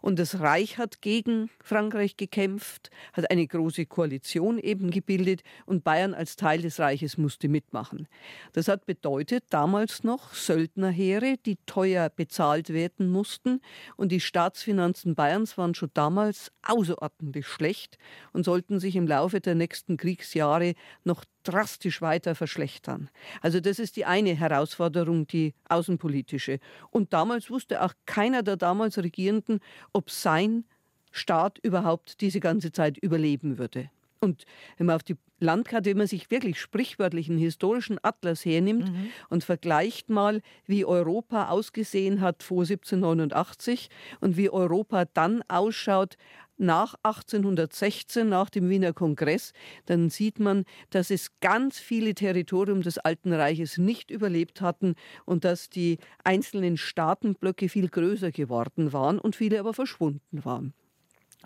Und 0.00 0.18
das 0.18 0.40
Reich 0.40 0.78
hat 0.78 1.02
gegen 1.02 1.50
Frankreich 1.62 2.16
gekämpft, 2.16 2.90
hat 3.12 3.30
eine 3.30 3.46
große 3.46 3.86
Koalition 3.86 4.58
eben 4.58 4.90
gebildet 4.90 5.42
und 5.66 5.84
Bayern 5.84 6.14
als 6.14 6.36
Teil 6.36 6.62
des 6.62 6.78
Reiches 6.78 7.16
musste 7.16 7.48
mitmachen. 7.48 8.08
Das 8.52 8.68
hat 8.68 8.86
bedeutet 8.86 9.44
damals 9.50 10.04
noch 10.04 10.34
Söldnerheere, 10.34 11.36
die 11.46 11.58
teuer 11.66 12.08
bezahlt 12.08 12.70
werden 12.70 13.10
mussten 13.10 13.60
und 13.96 14.10
die 14.10 14.20
Staatsfinanzen 14.20 15.14
Bayerns 15.14 15.56
waren 15.58 15.74
schon 15.74 15.90
damals 15.94 16.52
außerordentlich 16.62 17.46
schlecht 17.46 17.98
und 18.32 18.44
sollten 18.44 18.80
sich 18.80 18.96
im 18.96 19.06
Laufe 19.06 19.40
der 19.40 19.54
nächsten 19.54 19.91
letzten 19.92 19.96
Kriegsjahre 19.96 20.74
noch 21.04 21.24
drastisch 21.44 22.00
weiter 22.00 22.34
verschlechtern. 22.34 23.10
Also 23.40 23.60
das 23.60 23.78
ist 23.78 23.96
die 23.96 24.04
eine 24.04 24.34
Herausforderung, 24.34 25.26
die 25.26 25.54
außenpolitische. 25.68 26.58
Und 26.90 27.12
damals 27.12 27.50
wusste 27.50 27.82
auch 27.82 27.94
keiner 28.06 28.42
der 28.42 28.56
damals 28.56 28.98
Regierenden, 28.98 29.60
ob 29.92 30.10
sein 30.10 30.64
Staat 31.10 31.58
überhaupt 31.62 32.20
diese 32.20 32.40
ganze 32.40 32.72
Zeit 32.72 32.96
überleben 32.98 33.58
würde. 33.58 33.90
Und 34.20 34.44
wenn 34.78 34.86
man 34.86 34.96
auf 34.96 35.02
die 35.02 35.16
Landkarte, 35.40 35.90
wenn 35.90 35.98
man 35.98 36.06
sich 36.06 36.30
wirklich 36.30 36.60
sprichwörtlich 36.60 37.28
einen 37.28 37.38
historischen 37.38 37.98
Atlas 38.02 38.44
hernimmt 38.44 38.88
mhm. 38.88 39.10
und 39.28 39.42
vergleicht 39.42 40.08
mal, 40.08 40.40
wie 40.66 40.84
Europa 40.84 41.48
ausgesehen 41.48 42.20
hat 42.20 42.44
vor 42.44 42.62
1789 42.62 43.90
und 44.20 44.36
wie 44.36 44.48
Europa 44.48 45.06
dann 45.12 45.42
ausschaut 45.48 46.16
nach 46.62 46.94
1816, 47.02 48.28
nach 48.28 48.48
dem 48.48 48.70
Wiener 48.70 48.92
Kongress, 48.92 49.52
dann 49.86 50.08
sieht 50.08 50.38
man, 50.38 50.64
dass 50.90 51.10
es 51.10 51.38
ganz 51.40 51.78
viele 51.78 52.14
Territorien 52.14 52.80
des 52.80 52.98
Alten 52.98 53.32
Reiches 53.32 53.76
nicht 53.78 54.10
überlebt 54.10 54.60
hatten 54.60 54.94
und 55.24 55.44
dass 55.44 55.68
die 55.68 55.98
einzelnen 56.24 56.76
Staatenblöcke 56.76 57.68
viel 57.68 57.88
größer 57.88 58.30
geworden 58.30 58.92
waren 58.92 59.18
und 59.18 59.36
viele 59.36 59.60
aber 59.60 59.74
verschwunden 59.74 60.44
waren. 60.44 60.72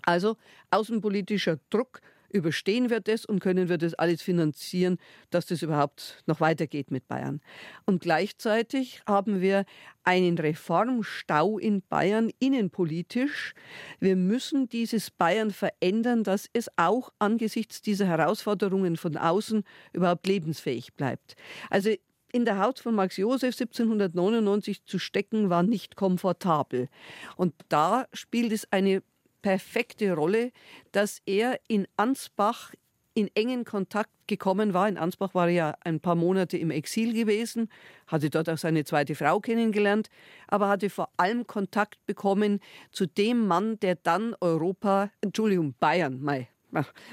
Also 0.03 0.37
außenpolitischer 0.71 1.59
Druck 1.69 2.01
überstehen 2.29 2.89
wir 2.89 2.99
das 2.99 3.25
und 3.25 3.39
können 3.39 3.69
wir 3.69 3.77
das 3.77 3.93
alles 3.93 4.21
finanzieren, 4.21 4.97
dass 5.29 5.45
das 5.45 5.61
überhaupt 5.61 6.23
noch 6.25 6.39
weitergeht 6.39 6.91
mit 6.91 7.07
Bayern. 7.07 7.41
Und 7.85 8.01
gleichzeitig 8.01 9.01
haben 9.07 9.41
wir 9.41 9.65
einen 10.03 10.37
Reformstau 10.37 11.57
in 11.57 11.81
Bayern 11.81 12.31
innenpolitisch. 12.39 13.53
Wir 13.99 14.15
müssen 14.15 14.69
dieses 14.69 15.11
Bayern 15.11 15.51
verändern, 15.51 16.23
dass 16.23 16.49
es 16.53 16.69
auch 16.77 17.11
angesichts 17.19 17.81
dieser 17.81 18.05
Herausforderungen 18.05 18.97
von 18.97 19.17
außen 19.17 19.63
überhaupt 19.93 20.27
lebensfähig 20.27 20.93
bleibt. 20.93 21.35
Also 21.69 21.91
in 22.31 22.45
der 22.45 22.59
Haut 22.59 22.79
von 22.79 22.93
Max 22.93 23.17
Josef 23.17 23.55
1799 23.55 24.85
zu 24.85 24.99
stecken, 24.99 25.49
war 25.49 25.63
nicht 25.63 25.95
komfortabel. 25.95 26.89
Und 27.35 27.53
da 27.69 28.05
spielt 28.13 28.51
es 28.51 28.71
eine 28.71 29.01
perfekte 29.41 30.13
Rolle, 30.13 30.51
dass 30.91 31.21
er 31.25 31.59
in 31.67 31.87
Ansbach 31.97 32.71
in 33.13 33.31
engen 33.33 33.65
Kontakt 33.65 34.11
gekommen 34.27 34.75
war. 34.75 34.87
In 34.87 34.97
Ansbach 34.97 35.33
war 35.33 35.47
er 35.47 35.53
ja 35.53 35.75
ein 35.83 35.99
paar 35.99 36.13
Monate 36.13 36.55
im 36.57 36.69
Exil 36.69 37.13
gewesen, 37.13 37.69
hatte 38.05 38.29
dort 38.29 38.47
auch 38.47 38.59
seine 38.59 38.83
zweite 38.83 39.15
Frau 39.15 39.39
kennengelernt, 39.39 40.09
aber 40.47 40.69
hatte 40.69 40.91
vor 40.91 41.09
allem 41.17 41.47
Kontakt 41.47 42.05
bekommen 42.05 42.59
zu 42.91 43.07
dem 43.07 43.47
Mann, 43.47 43.79
der 43.79 43.95
dann 43.95 44.35
Europa, 44.39 45.09
Entschuldigung, 45.21 45.73
Bayern, 45.79 46.21
mei, 46.21 46.47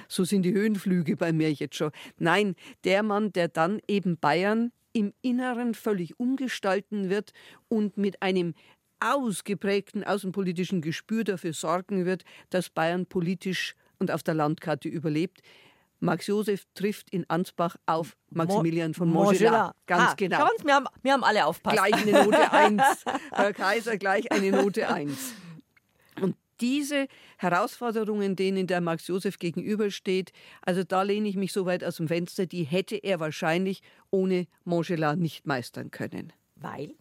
so 0.09 0.25
sind 0.25 0.43
die 0.43 0.53
Höhenflüge 0.53 1.16
bei 1.16 1.33
mir 1.33 1.51
jetzt 1.51 1.77
schon. 1.77 1.91
Nein, 2.18 2.55
der 2.85 3.03
Mann, 3.03 3.33
der 3.33 3.49
dann 3.49 3.81
eben 3.89 4.18
Bayern 4.18 4.72
im 4.93 5.12
Inneren 5.22 5.75
völlig 5.75 6.20
umgestalten 6.20 7.11
wird 7.11 7.33
und 7.68 7.97
mit 7.97 8.22
einem 8.22 8.55
ausgeprägten 9.05 10.05
außenpolitischen 10.05 10.81
Gespür 10.81 11.25
dafür 11.25 11.53
sorgen 11.53 12.07
wird, 12.07 12.25
dass 12.51 12.71
Bayern 12.71 13.07
politisch 13.07 13.75
und 13.99 14.11
auf 14.11 14.23
der 14.23 14.35
Landkarte 14.35 14.89
überlebt. 14.89 15.43
Max 16.01 16.27
Josef 16.27 16.67
trifft 16.75 17.11
in 17.11 17.29
Ansbach 17.29 17.77
auf 17.87 18.17
Maximilian 18.31 18.95
von 18.95 19.09
Montgelat. 19.09 19.75
Ganz 19.87 20.11
ah, 20.11 20.15
genau. 20.17 20.39
Ganz, 20.39 20.65
wir, 20.65 20.75
haben, 20.75 20.87
wir 21.03 21.13
haben 21.13 21.25
alle 21.25 21.47
aufpasst. 21.47 21.77
Gleich 21.77 21.95
eine 21.95 22.25
Note 22.25 22.53
1. 22.53 22.83
Herr 23.33 23.53
Kaiser, 23.53 23.97
gleich 23.97 24.31
eine 24.31 24.51
Note 24.51 24.89
1. 24.89 25.35
Und 26.21 26.37
diese 26.61 27.07
Herausforderungen, 27.39 28.37
denen 28.37 28.67
der 28.67 28.81
Max 28.81 29.07
Josef 29.07 29.39
gegenübersteht, 29.39 30.33
also 30.63 30.85
da 30.85 31.03
lehne 31.03 31.29
ich 31.29 31.37
mich 31.37 31.53
so 31.53 31.65
weit 31.67 31.83
aus 31.83 31.97
dem 31.97 32.09
Fenster, 32.09 32.47
die 32.47 32.65
hätte 32.65 32.97
er 32.97 33.19
wahrscheinlich 33.21 33.83
ohne 34.11 34.47
Montgelat 34.65 35.19
nicht 35.19 35.47
meistern 35.47 35.91
können. 35.91 36.33
Weil? 36.57 36.95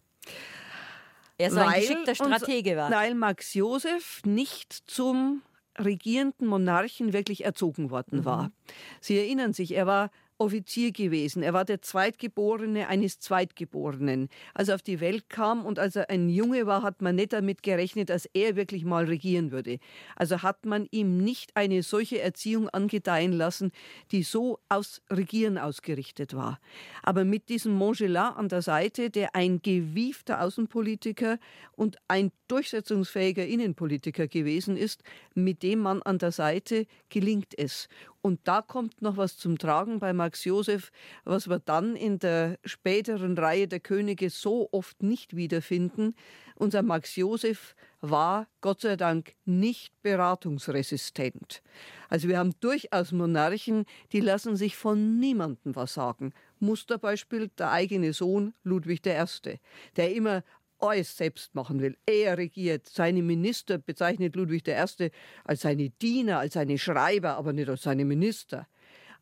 Er 1.38 1.50
so 1.50 1.60
ein 1.60 1.80
geschickter 1.80 2.14
Stratege 2.14 2.76
war. 2.76 2.90
Weil 2.90 3.14
Max 3.14 3.54
Josef 3.54 4.22
nicht 4.24 4.72
zum 4.86 5.42
regierenden 5.78 6.46
Monarchen 6.46 7.12
wirklich 7.12 7.44
erzogen 7.44 7.90
worden 7.90 8.24
war. 8.24 8.44
Mhm. 8.44 8.52
Sie 9.00 9.18
erinnern 9.18 9.52
sich, 9.52 9.74
er 9.74 9.86
war 9.86 10.10
Offizier 10.38 10.92
gewesen. 10.92 11.42
Er 11.42 11.52
war 11.52 11.64
der 11.64 11.80
Zweitgeborene 11.80 12.88
eines 12.88 13.20
Zweitgeborenen. 13.20 14.28
Als 14.52 14.68
er 14.68 14.74
auf 14.74 14.82
die 14.82 15.00
Welt 15.00 15.28
kam 15.28 15.64
und 15.64 15.78
als 15.78 15.96
er 15.96 16.10
ein 16.10 16.28
Junge 16.28 16.66
war, 16.66 16.82
hat 16.82 17.02
man 17.02 17.16
nicht 17.16 17.32
damit 17.32 17.62
gerechnet, 17.62 18.10
dass 18.10 18.26
er 18.34 18.56
wirklich 18.56 18.84
mal 18.84 19.04
regieren 19.04 19.52
würde. 19.52 19.78
Also 20.16 20.42
hat 20.42 20.66
man 20.66 20.88
ihm 20.90 21.18
nicht 21.18 21.56
eine 21.56 21.82
solche 21.82 22.20
Erziehung 22.20 22.68
angedeihen 22.68 23.32
lassen, 23.32 23.70
die 24.10 24.22
so 24.22 24.58
aus 24.68 25.02
Regieren 25.10 25.58
ausgerichtet 25.58 26.34
war. 26.34 26.58
Aber 27.02 27.24
mit 27.24 27.48
diesem 27.48 27.72
Montgelat 27.74 28.36
an 28.36 28.48
der 28.48 28.62
Seite, 28.62 29.10
der 29.10 29.34
ein 29.34 29.62
gewiefter 29.62 30.40
Außenpolitiker 30.40 31.38
und 31.72 31.96
ein 32.08 32.32
durchsetzungsfähiger 32.48 33.46
Innenpolitiker 33.46 34.26
gewesen 34.26 34.76
ist, 34.76 35.02
mit 35.34 35.62
dem 35.62 35.80
Mann 35.80 36.02
an 36.02 36.18
der 36.18 36.32
Seite 36.32 36.86
gelingt 37.08 37.56
es. 37.56 37.88
Und 38.24 38.40
da 38.44 38.62
kommt 38.62 39.02
noch 39.02 39.18
was 39.18 39.36
zum 39.36 39.58
Tragen 39.58 39.98
bei 39.98 40.14
Max 40.14 40.46
Josef, 40.46 40.92
was 41.24 41.46
wir 41.46 41.58
dann 41.58 41.94
in 41.94 42.18
der 42.18 42.58
späteren 42.64 43.36
Reihe 43.36 43.68
der 43.68 43.80
Könige 43.80 44.30
so 44.30 44.70
oft 44.72 45.02
nicht 45.02 45.36
wiederfinden. 45.36 46.14
Unser 46.54 46.80
Max 46.80 47.16
Josef 47.16 47.76
war 48.00 48.46
Gott 48.62 48.80
sei 48.80 48.96
Dank 48.96 49.34
nicht 49.44 49.92
beratungsresistent. 50.00 51.62
Also 52.08 52.26
wir 52.28 52.38
haben 52.38 52.54
durchaus 52.60 53.12
Monarchen, 53.12 53.84
die 54.12 54.20
lassen 54.20 54.56
sich 54.56 54.74
von 54.74 55.18
niemandem 55.20 55.76
was 55.76 55.92
sagen. 55.92 56.32
Musterbeispiel 56.60 57.50
der 57.58 57.72
eigene 57.72 58.14
Sohn 58.14 58.54
Ludwig 58.62 59.04
I., 59.04 59.58
der 59.96 60.14
immer 60.14 60.42
alles 60.84 61.16
selbst 61.16 61.54
machen 61.54 61.80
will. 61.80 61.96
Er 62.06 62.38
regiert. 62.38 62.86
Seine 62.86 63.22
Minister 63.22 63.78
bezeichnet 63.78 64.36
Ludwig 64.36 64.68
I. 64.68 65.10
als 65.44 65.60
seine 65.60 65.90
Diener, 65.90 66.38
als 66.38 66.54
seine 66.54 66.78
Schreiber, 66.78 67.36
aber 67.36 67.52
nicht 67.52 67.68
als 67.68 67.82
seine 67.82 68.04
Minister. 68.04 68.66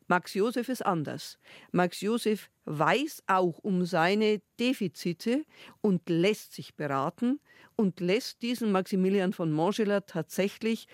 Max 0.08 0.34
Josef 0.34 0.68
ist 0.68 0.84
anders. 0.84 1.38
Max 1.70 2.00
Josef 2.00 2.50
weiß 2.64 3.22
auch 3.28 3.58
um 3.58 3.84
seine 3.86 4.42
Defizite 4.58 5.44
und 5.80 6.08
lässt 6.08 6.52
sich 6.52 6.74
beraten 6.74 7.40
und 7.76 8.00
lässt 8.00 8.42
diesen 8.42 8.72
Maximilian 8.72 9.32
von 9.32 9.52
Montgelat 9.52 10.08
tatsächlich 10.08 10.86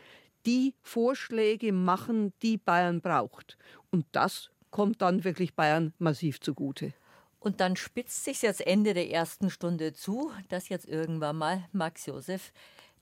die 0.47 0.75
Vorschläge 0.83 1.73
machen, 1.73 2.33
die 2.43 2.59
Bayern 2.59 3.01
braucht. 3.01 3.59
Und 3.91 4.07
das 4.13 4.51
kommt 4.71 5.03
dann 5.03 5.25
wirklich 5.25 5.55
Bayern 5.55 5.93
massiv 5.99 6.41
zugute. 6.41 6.93
Und 7.41 7.61
dann 7.61 7.77
spitzt 7.77 8.25
sich 8.25 8.43
jetzt 8.43 8.67
Ende 8.67 8.95
der 8.95 9.11
ersten 9.11 9.51
Stunde 9.51 9.93
zu, 9.93 10.33
dass 10.49 10.69
jetzt 10.69 10.89
irgendwann 10.89 11.37
mal 11.37 11.65
Max 11.73 12.07
Josef 12.07 12.53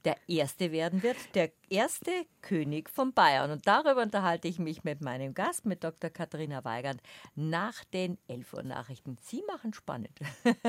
der 0.07 0.17
Erste 0.29 0.71
werden 0.71 1.03
wird, 1.03 1.17
der 1.35 1.51
erste 1.69 2.13
König 2.41 2.89
von 2.89 3.13
Bayern. 3.13 3.51
Und 3.51 3.67
darüber 3.67 4.03
unterhalte 4.03 4.47
ich 4.47 4.61
mich 4.61 4.85
mit 4.85 5.01
meinem 5.01 5.35
Gast, 5.35 5.67
mit 5.67 5.83
Dr. 5.83 6.11
Katharina 6.11 6.65
Weigand, 6.65 7.03
nach 7.35 7.83
den 7.87 8.17
11 8.29 8.53
Uhr 8.53 8.63
Nachrichten. 8.63 9.17
Sie 9.21 9.43
machen 9.49 9.75
spannend. 9.75 10.17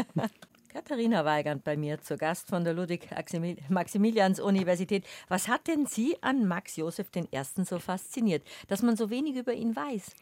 Katharina 0.74 1.24
Weigand 1.24 1.63
bei 1.63 1.78
mir 1.78 2.01
zu 2.01 2.18
Gast 2.18 2.49
von 2.49 2.63
der 2.63 2.74
Ludwig-Maximilians-Universität. 2.74 5.05
Was 5.28 5.47
hat 5.47 5.68
denn 5.68 5.86
Sie 5.86 6.18
an 6.22 6.47
Max 6.47 6.76
Josef 6.76 7.11
I. 7.15 7.28
so 7.63 7.78
fasziniert, 7.78 8.41
dass 8.68 8.82
man 8.82 8.97
so 8.97 9.11
wenig 9.11 9.36
über 9.36 9.53
ihn 9.53 9.76
weiß? 9.76 10.15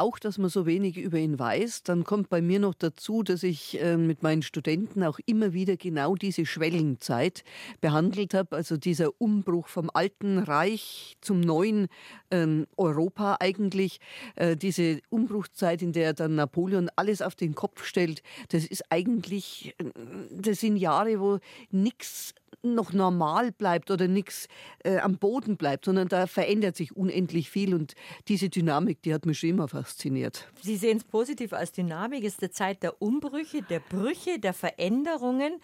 Auch, 0.00 0.18
dass 0.18 0.38
man 0.38 0.50
so 0.50 0.66
wenig 0.66 0.96
über 0.96 1.18
ihn 1.18 1.38
weiß. 1.38 1.82
Dann 1.82 2.04
kommt 2.04 2.28
bei 2.28 2.42
mir 2.42 2.58
noch 2.58 2.74
dazu, 2.74 3.22
dass 3.22 3.42
ich 3.42 3.80
äh, 3.80 3.96
mit 3.96 4.22
meinen 4.22 4.42
Studenten 4.42 5.02
auch 5.02 5.18
immer 5.26 5.52
wieder 5.52 5.76
genau 5.76 6.14
diese 6.14 6.46
Schwellenzeit 6.46 7.44
behandelt 7.80 8.34
habe, 8.34 8.56
also 8.56 8.76
dieser 8.76 9.20
Umbruch 9.20 9.68
vom 9.68 9.90
alten 9.92 10.38
Reich 10.38 11.16
zum 11.20 11.40
neuen 11.40 11.88
ähm, 12.30 12.66
Europa 12.76 13.36
eigentlich, 13.40 14.00
äh, 14.36 14.56
diese 14.56 15.00
Umbruchzeit, 15.10 15.82
in 15.82 15.92
der 15.92 16.12
dann 16.12 16.34
Napoleon 16.34 16.90
alles 16.96 17.22
auf 17.22 17.34
den 17.34 17.54
Kopf 17.54 17.84
stellt, 17.84 18.22
das 18.48 18.64
ist 18.64 18.84
eigentlich, 18.90 19.74
äh, 19.78 19.84
das 20.30 20.60
sind 20.60 20.76
Jahre, 20.76 21.20
wo 21.20 21.38
nichts 21.70 22.34
noch 22.62 22.92
normal 22.92 23.52
bleibt 23.52 23.90
oder 23.90 24.08
nichts 24.08 24.48
äh, 24.84 24.98
am 24.98 25.18
Boden 25.18 25.56
bleibt, 25.56 25.84
sondern 25.84 26.08
da 26.08 26.26
verändert 26.26 26.76
sich 26.76 26.96
unendlich 26.96 27.50
viel 27.50 27.74
und 27.74 27.94
diese 28.28 28.48
Dynamik, 28.48 29.02
die 29.02 29.14
hat 29.14 29.26
mich 29.26 29.38
schon 29.38 29.50
immer 29.50 29.68
fasziniert. 29.68 30.48
Sie 30.62 30.76
sehen 30.76 30.98
es 30.98 31.04
positiv 31.04 31.52
als 31.52 31.72
Dynamik, 31.72 32.24
ist 32.24 32.42
eine 32.42 32.50
Zeit 32.50 32.82
der 32.82 33.00
Umbrüche, 33.00 33.62
der 33.62 33.80
Brüche, 33.80 34.38
der 34.38 34.54
Veränderungen. 34.54 35.60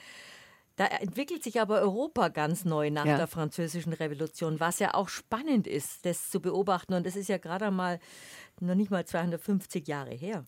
Da 0.76 0.86
entwickelt 0.86 1.45
sich 1.45 1.61
aber 1.61 1.82
Europa 1.82 2.28
ganz 2.28 2.64
neu 2.64 2.91
nach 2.91 3.05
ja. 3.05 3.18
der 3.18 3.26
Französischen 3.26 3.93
Revolution, 3.93 4.61
was 4.61 4.78
ja 4.78 4.95
auch 4.95 5.11
spannend 5.11 5.66
ist, 5.66 6.07
das 6.07 6.30
zu 6.30 6.41
beobachten. 6.41 6.95
Und 6.95 7.05
das 7.05 7.16
ist 7.16 7.28
ja 7.28 7.36
gerade 7.36 7.66
einmal 7.66 8.01
noch 8.61 8.75
nicht 8.75 8.91
mal 8.91 9.05
250 9.05 9.87
Jahre 9.89 10.11
her. 10.11 10.45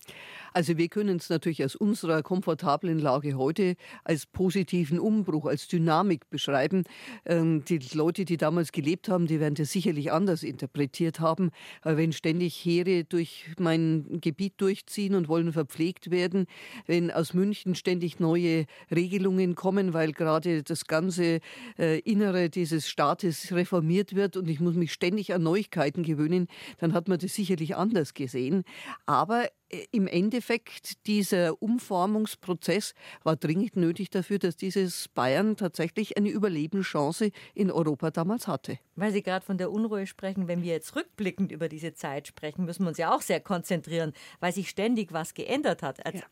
Also 0.53 0.77
wir 0.77 0.87
können 0.87 1.17
es 1.17 1.29
natürlich 1.29 1.63
aus 1.63 1.75
unserer 1.75 2.21
komfortablen 2.23 2.99
Lage 2.99 3.35
heute 3.35 3.75
als 4.03 4.25
positiven 4.25 4.99
Umbruch, 4.99 5.45
als 5.45 5.67
Dynamik 5.67 6.29
beschreiben. 6.29 6.83
Ähm, 7.25 7.63
die 7.65 7.79
Leute, 7.93 8.25
die 8.25 8.37
damals 8.37 8.71
gelebt 8.71 9.09
haben, 9.09 9.27
die 9.27 9.39
werden 9.39 9.55
das 9.55 9.71
sicherlich 9.71 10.11
anders 10.11 10.43
interpretiert 10.43 11.19
haben. 11.19 11.51
wenn 11.83 12.11
ständig 12.11 12.55
Heere 12.63 13.03
durch 13.03 13.45
mein 13.57 14.19
Gebiet 14.21 14.53
durchziehen 14.57 15.15
und 15.15 15.27
wollen 15.27 15.53
verpflegt 15.53 16.11
werden, 16.11 16.45
wenn 16.85 17.11
aus 17.11 17.33
München 17.33 17.75
ständig 17.75 18.19
neue 18.19 18.65
Regelungen 18.93 19.55
kommen, 19.55 19.93
weil 19.93 20.11
gerade 20.11 20.63
das 20.63 20.85
ganze 20.85 21.39
äh, 21.77 21.99
Innere 21.99 22.49
dieses 22.49 22.87
Staates 22.87 23.51
reformiert 23.51 24.15
wird 24.15 24.37
und 24.37 24.49
ich 24.49 24.59
muss 24.59 24.75
mich 24.75 24.93
ständig 24.93 25.33
an 25.33 25.43
Neuigkeiten 25.43 26.03
gewöhnen, 26.03 26.47
dann 26.79 26.93
hat 26.93 27.07
man 27.07 27.19
das 27.19 27.33
sicherlich 27.33 27.75
anders 27.75 28.02
anders 28.03 28.13
gesehen. 28.13 28.63
Aber 29.05 29.47
äh, 29.69 29.85
im 29.91 30.07
Endeffekt, 30.07 31.05
dieser 31.07 31.61
Umformungsprozess 31.61 32.93
war 33.23 33.35
dringend 33.35 33.75
nötig 33.75 34.09
dafür, 34.09 34.39
dass 34.39 34.55
dieses 34.55 35.07
Bayern 35.07 35.55
tatsächlich 35.55 36.17
eine 36.17 36.29
Überlebenschance 36.29 37.31
in 37.53 37.71
Europa 37.71 38.11
damals 38.11 38.47
hatte. 38.47 38.79
Weil 38.95 39.11
Sie 39.11 39.23
gerade 39.23 39.45
von 39.45 39.57
der 39.57 39.71
Unruhe 39.71 40.05
sprechen, 40.07 40.47
wenn 40.47 40.61
wir 40.61 40.73
jetzt 40.73 40.95
rückblickend 40.95 41.51
über 41.51 41.69
diese 41.69 41.93
Zeit 41.93 42.27
sprechen, 42.27 42.65
müssen 42.65 42.83
wir 42.83 42.89
uns 42.89 42.97
ja 42.97 43.13
auch 43.13 43.21
sehr 43.21 43.39
konzentrieren, 43.39 44.13
weil 44.39 44.53
sich 44.53 44.69
ständig 44.69 45.13
was 45.13 45.33
geändert 45.33 45.81
hat. 45.81 46.05
Also 46.05 46.19
ja. 46.19 46.25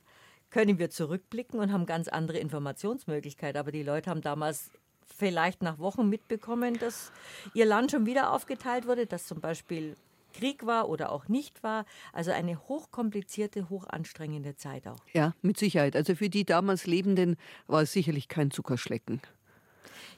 Können 0.49 0.79
wir 0.79 0.89
zurückblicken 0.89 1.61
und 1.61 1.71
haben 1.71 1.85
ganz 1.85 2.09
andere 2.09 2.37
Informationsmöglichkeiten. 2.37 3.57
Aber 3.57 3.71
die 3.71 3.83
Leute 3.83 4.09
haben 4.09 4.19
damals 4.19 4.69
vielleicht 5.17 5.61
nach 5.61 5.79
Wochen 5.79 6.09
mitbekommen, 6.09 6.77
dass 6.77 7.13
ihr 7.53 7.65
Land 7.65 7.91
schon 7.91 8.05
wieder 8.05 8.33
aufgeteilt 8.33 8.85
wurde, 8.85 9.05
dass 9.05 9.27
zum 9.27 9.39
Beispiel 9.39 9.95
Krieg 10.31 10.65
war 10.65 10.89
oder 10.89 11.11
auch 11.11 11.27
nicht 11.27 11.63
war. 11.63 11.85
Also 12.13 12.31
eine 12.31 12.57
hochkomplizierte, 12.67 13.69
hochanstrengende 13.69 14.55
Zeit 14.55 14.87
auch. 14.87 14.99
Ja, 15.13 15.33
mit 15.41 15.57
Sicherheit. 15.57 15.95
Also 15.95 16.15
für 16.15 16.29
die 16.29 16.45
damals 16.45 16.87
Lebenden 16.87 17.37
war 17.67 17.81
es 17.83 17.93
sicherlich 17.93 18.27
kein 18.27 18.51
Zuckerschlecken. 18.51 19.21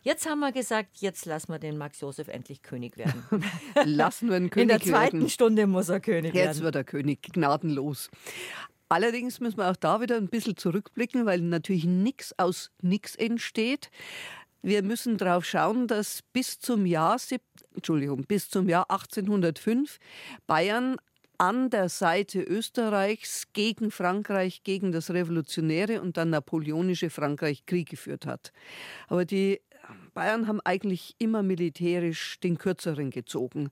Jetzt 0.01 0.28
haben 0.28 0.39
wir 0.41 0.51
gesagt, 0.51 0.97
jetzt 0.97 1.26
lassen 1.26 1.51
wir 1.51 1.59
den 1.59 1.78
Max 1.78 2.01
Josef 2.01 2.28
endlich 2.28 2.61
König 2.61 2.97
werden. 2.97 3.24
lassen 3.86 4.30
wir 4.30 4.38
ihn 4.38 4.49
König 4.49 4.70
werden. 4.70 4.82
In 4.82 4.86
der 4.86 4.99
zweiten 4.99 5.18
werden. 5.20 5.30
Stunde 5.30 5.66
muss 5.66 5.88
er 5.88 6.01
König 6.01 6.34
werden. 6.34 6.47
Jetzt 6.47 6.61
wird 6.61 6.76
er 6.76 6.84
König, 6.84 7.22
gnadenlos. 7.22 8.09
Allerdings 8.89 9.39
müssen 9.39 9.57
wir 9.57 9.72
auch 9.72 9.76
da 9.78 10.01
wieder 10.01 10.18
ein 10.18 10.28
bisschen 10.28 10.57
zurückblicken, 10.57 11.26
weil 11.26 11.41
natürlich 11.41 11.86
nichts 11.86 12.38
aus 12.38 12.70
nichts 12.82 13.16
entsteht. 13.16 13.89
Wir 14.66 14.82
müssen 14.82 15.18
darauf 15.18 15.43
schauen, 15.43 15.88
dass 15.88 16.22
bis 16.32 16.57
zum 16.57 16.86
Jahr, 16.86 17.18
Entschuldigung, 17.76 18.24
bis 18.24 18.49
zum 18.49 18.70
Jahr 18.70 18.89
1805 18.89 19.99
Bayern 20.47 20.95
an 21.38 21.70
der 21.70 21.89
Seite 21.89 22.41
Österreichs 22.41 23.47
gegen 23.51 23.91
Frankreich, 23.91 24.64
gegen 24.64 24.93
das 24.93 25.11
revolutionäre 25.11 26.01
und 26.01 26.16
dann 26.16 26.30
napoleonische 26.30 27.09
Frankreich 27.09 27.66
Krieg 27.66 27.89
geführt 27.89 28.26
hat. 28.26 28.53
Aber 29.09 29.26
die 29.26 29.59
Bayern 30.14 30.47
haben 30.47 30.61
eigentlich 30.61 31.16
immer 31.18 31.43
militärisch 31.43 32.39
den 32.39 32.57
Kürzeren 32.57 33.09
gezogen 33.09 33.70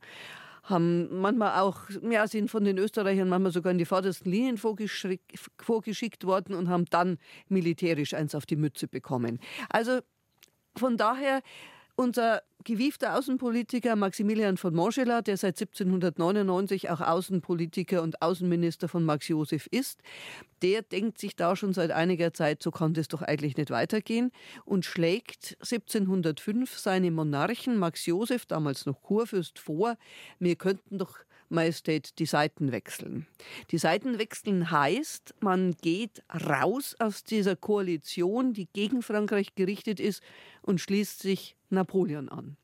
haben 0.63 1.21
manchmal 1.21 1.59
auch, 1.59 1.89
ja, 2.07 2.27
sind 2.27 2.51
von 2.51 2.63
den 2.63 2.77
Österreichern 2.77 3.27
manchmal 3.27 3.51
sogar 3.51 3.71
in 3.71 3.79
die 3.79 3.85
vordersten 3.85 4.31
Linien 4.31 4.57
vorgeschickt 4.57 6.23
worden 6.23 6.53
und 6.53 6.69
haben 6.69 6.85
dann 6.85 7.17
militärisch 7.49 8.13
eins 8.13 8.35
auf 8.35 8.45
die 8.45 8.57
Mütze 8.57 8.87
bekommen. 8.87 9.39
Also 9.69 10.01
von 10.75 10.97
daher 10.97 11.41
unser 11.95 12.41
gewiefter 12.63 13.17
Außenpolitiker 13.17 13.95
Maximilian 13.95 14.57
von 14.57 14.73
Montgelat, 14.73 15.27
der 15.27 15.37
seit 15.37 15.59
1799 15.59 16.89
auch 16.89 17.01
Außenpolitiker 17.01 18.01
und 18.01 18.21
Außenminister 18.21 18.87
von 18.87 19.03
Max 19.03 19.27
Josef 19.27 19.67
ist, 19.67 20.01
der 20.61 20.81
denkt 20.81 21.19
sich 21.19 21.35
da 21.35 21.55
schon 21.55 21.73
seit 21.73 21.91
einiger 21.91 22.33
Zeit, 22.33 22.61
so 22.61 22.71
kann 22.71 22.93
das 22.93 23.07
doch 23.07 23.21
eigentlich 23.21 23.57
nicht 23.57 23.71
weitergehen 23.71 24.31
und 24.65 24.85
schlägt 24.85 25.57
1705 25.61 26.77
seine 26.77 27.11
Monarchen 27.11 27.77
Max 27.77 28.05
Josef, 28.05 28.45
damals 28.45 28.85
noch 28.85 29.01
Kurfürst, 29.01 29.59
vor, 29.59 29.97
wir 30.39 30.55
könnten 30.55 30.97
doch 30.97 31.17
Majestät 31.51 32.17
die 32.19 32.25
Seiten 32.25 32.71
wechseln. 32.71 33.27
Die 33.71 33.77
Seiten 33.77 34.17
wechseln 34.17 34.71
heißt, 34.71 35.35
man 35.41 35.75
geht 35.81 36.23
raus 36.33 36.95
aus 36.99 37.23
dieser 37.23 37.55
Koalition, 37.55 38.53
die 38.53 38.67
gegen 38.73 39.01
Frankreich 39.01 39.55
gerichtet 39.55 39.99
ist 39.99 40.23
und 40.61 40.79
schließt 40.79 41.19
sich 41.19 41.55
Napoleon 41.69 42.29
an. 42.29 42.57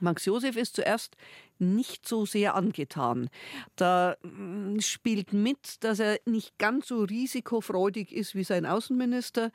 Max 0.00 0.24
Josef 0.24 0.56
ist 0.56 0.76
zuerst 0.76 1.16
nicht 1.60 2.06
so 2.06 2.26
sehr 2.26 2.54
angetan. 2.54 3.28
Da 3.76 4.16
mm, 4.22 4.80
spielt 4.80 5.32
mit, 5.32 5.82
dass 5.84 5.98
er 5.98 6.18
nicht 6.24 6.58
ganz 6.58 6.88
so 6.88 7.02
risikofreudig 7.02 8.12
ist 8.12 8.34
wie 8.34 8.44
sein 8.44 8.66
Außenminister. 8.66 9.50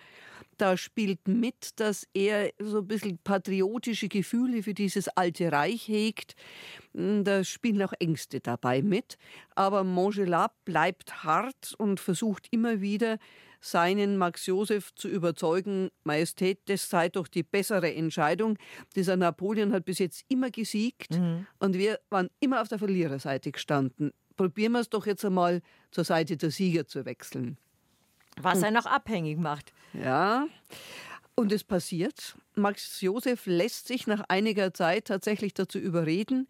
Da 0.58 0.78
spielt 0.78 1.28
mit, 1.28 1.80
dass 1.80 2.08
er 2.14 2.52
so 2.60 2.80
ein 2.80 2.88
bisschen 2.88 3.18
patriotische 3.18 4.08
Gefühle 4.08 4.64
für 4.64 4.74
dieses 4.74 5.08
alte 5.10 5.52
Reich 5.52 5.88
hegt. 5.88 6.36
Mm, 6.94 7.24
da 7.24 7.44
spielen 7.44 7.82
auch 7.82 7.94
Ängste 8.00 8.40
dabei 8.40 8.82
mit. 8.82 9.18
Aber 9.56 9.84
Montgelat 9.84 10.54
bleibt 10.66 11.24
hart 11.24 11.74
und 11.78 12.00
versucht 12.00 12.48
immer 12.52 12.82
wieder, 12.82 13.18
seinen 13.64 14.18
Max 14.18 14.46
Josef 14.46 14.94
zu 14.94 15.08
überzeugen, 15.08 15.90
Majestät, 16.04 16.60
das 16.66 16.90
sei 16.90 17.08
doch 17.08 17.28
die 17.28 17.44
bessere 17.44 17.94
Entscheidung. 17.94 18.58
Dieser 18.96 19.16
Napoleon 19.16 19.72
hat 19.72 19.86
bis 19.86 20.00
jetzt 20.00 20.26
immer 20.28 20.52
gesiegt 20.52 21.12
mhm. 21.12 21.48
und 21.60 21.78
wir 21.78 22.00
waren 22.10 22.30
immer 22.42 22.62
auf 22.62 22.68
der 22.68 22.80
Verliererseite 22.80 23.52
gestanden. 23.52 24.12
Probieren 24.36 24.74
wir 24.74 24.82
es 24.82 24.90
doch 24.90 25.06
jetzt 25.06 25.24
einmal 25.24 25.62
zur 25.92 26.04
Seite 26.04 26.36
der 26.36 26.52
Sieger 26.52 26.86
zu 26.88 27.06
wechseln. 27.06 27.58
Was 28.42 28.62
er 28.64 28.72
noch 28.72 28.86
abhängig 28.86 29.38
macht. 29.38 29.74
Ja. 29.94 30.48
Und 31.36 31.52
es 31.52 31.64
passiert. 31.64 32.36
Max 32.54 33.02
Josef 33.02 33.48
lässt 33.48 33.88
sich 33.88 34.06
nach 34.06 34.24
einiger 34.28 34.72
Zeit 34.72 35.06
tatsächlich 35.06 35.56
dazu 35.56 35.80
überreden. 35.80 36.48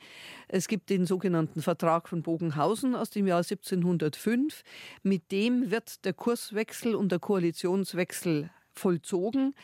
Es 0.49 0.67
gibt 0.67 0.89
den 0.89 1.05
sogenannten 1.05 1.61
Vertrag 1.61 2.09
von 2.09 2.21
Bogenhausen 2.21 2.93
aus 2.93 3.09
dem 3.09 3.25
Jahr 3.25 3.37
1705. 3.37 4.63
Mit 5.01 5.31
dem 5.31 5.71
wird 5.71 6.03
der 6.03 6.11
Kurswechsel 6.11 6.95
und 6.95 7.13
der 7.13 7.19
Koalitionswechsel 7.19 8.49
vollzogen. 8.73 9.55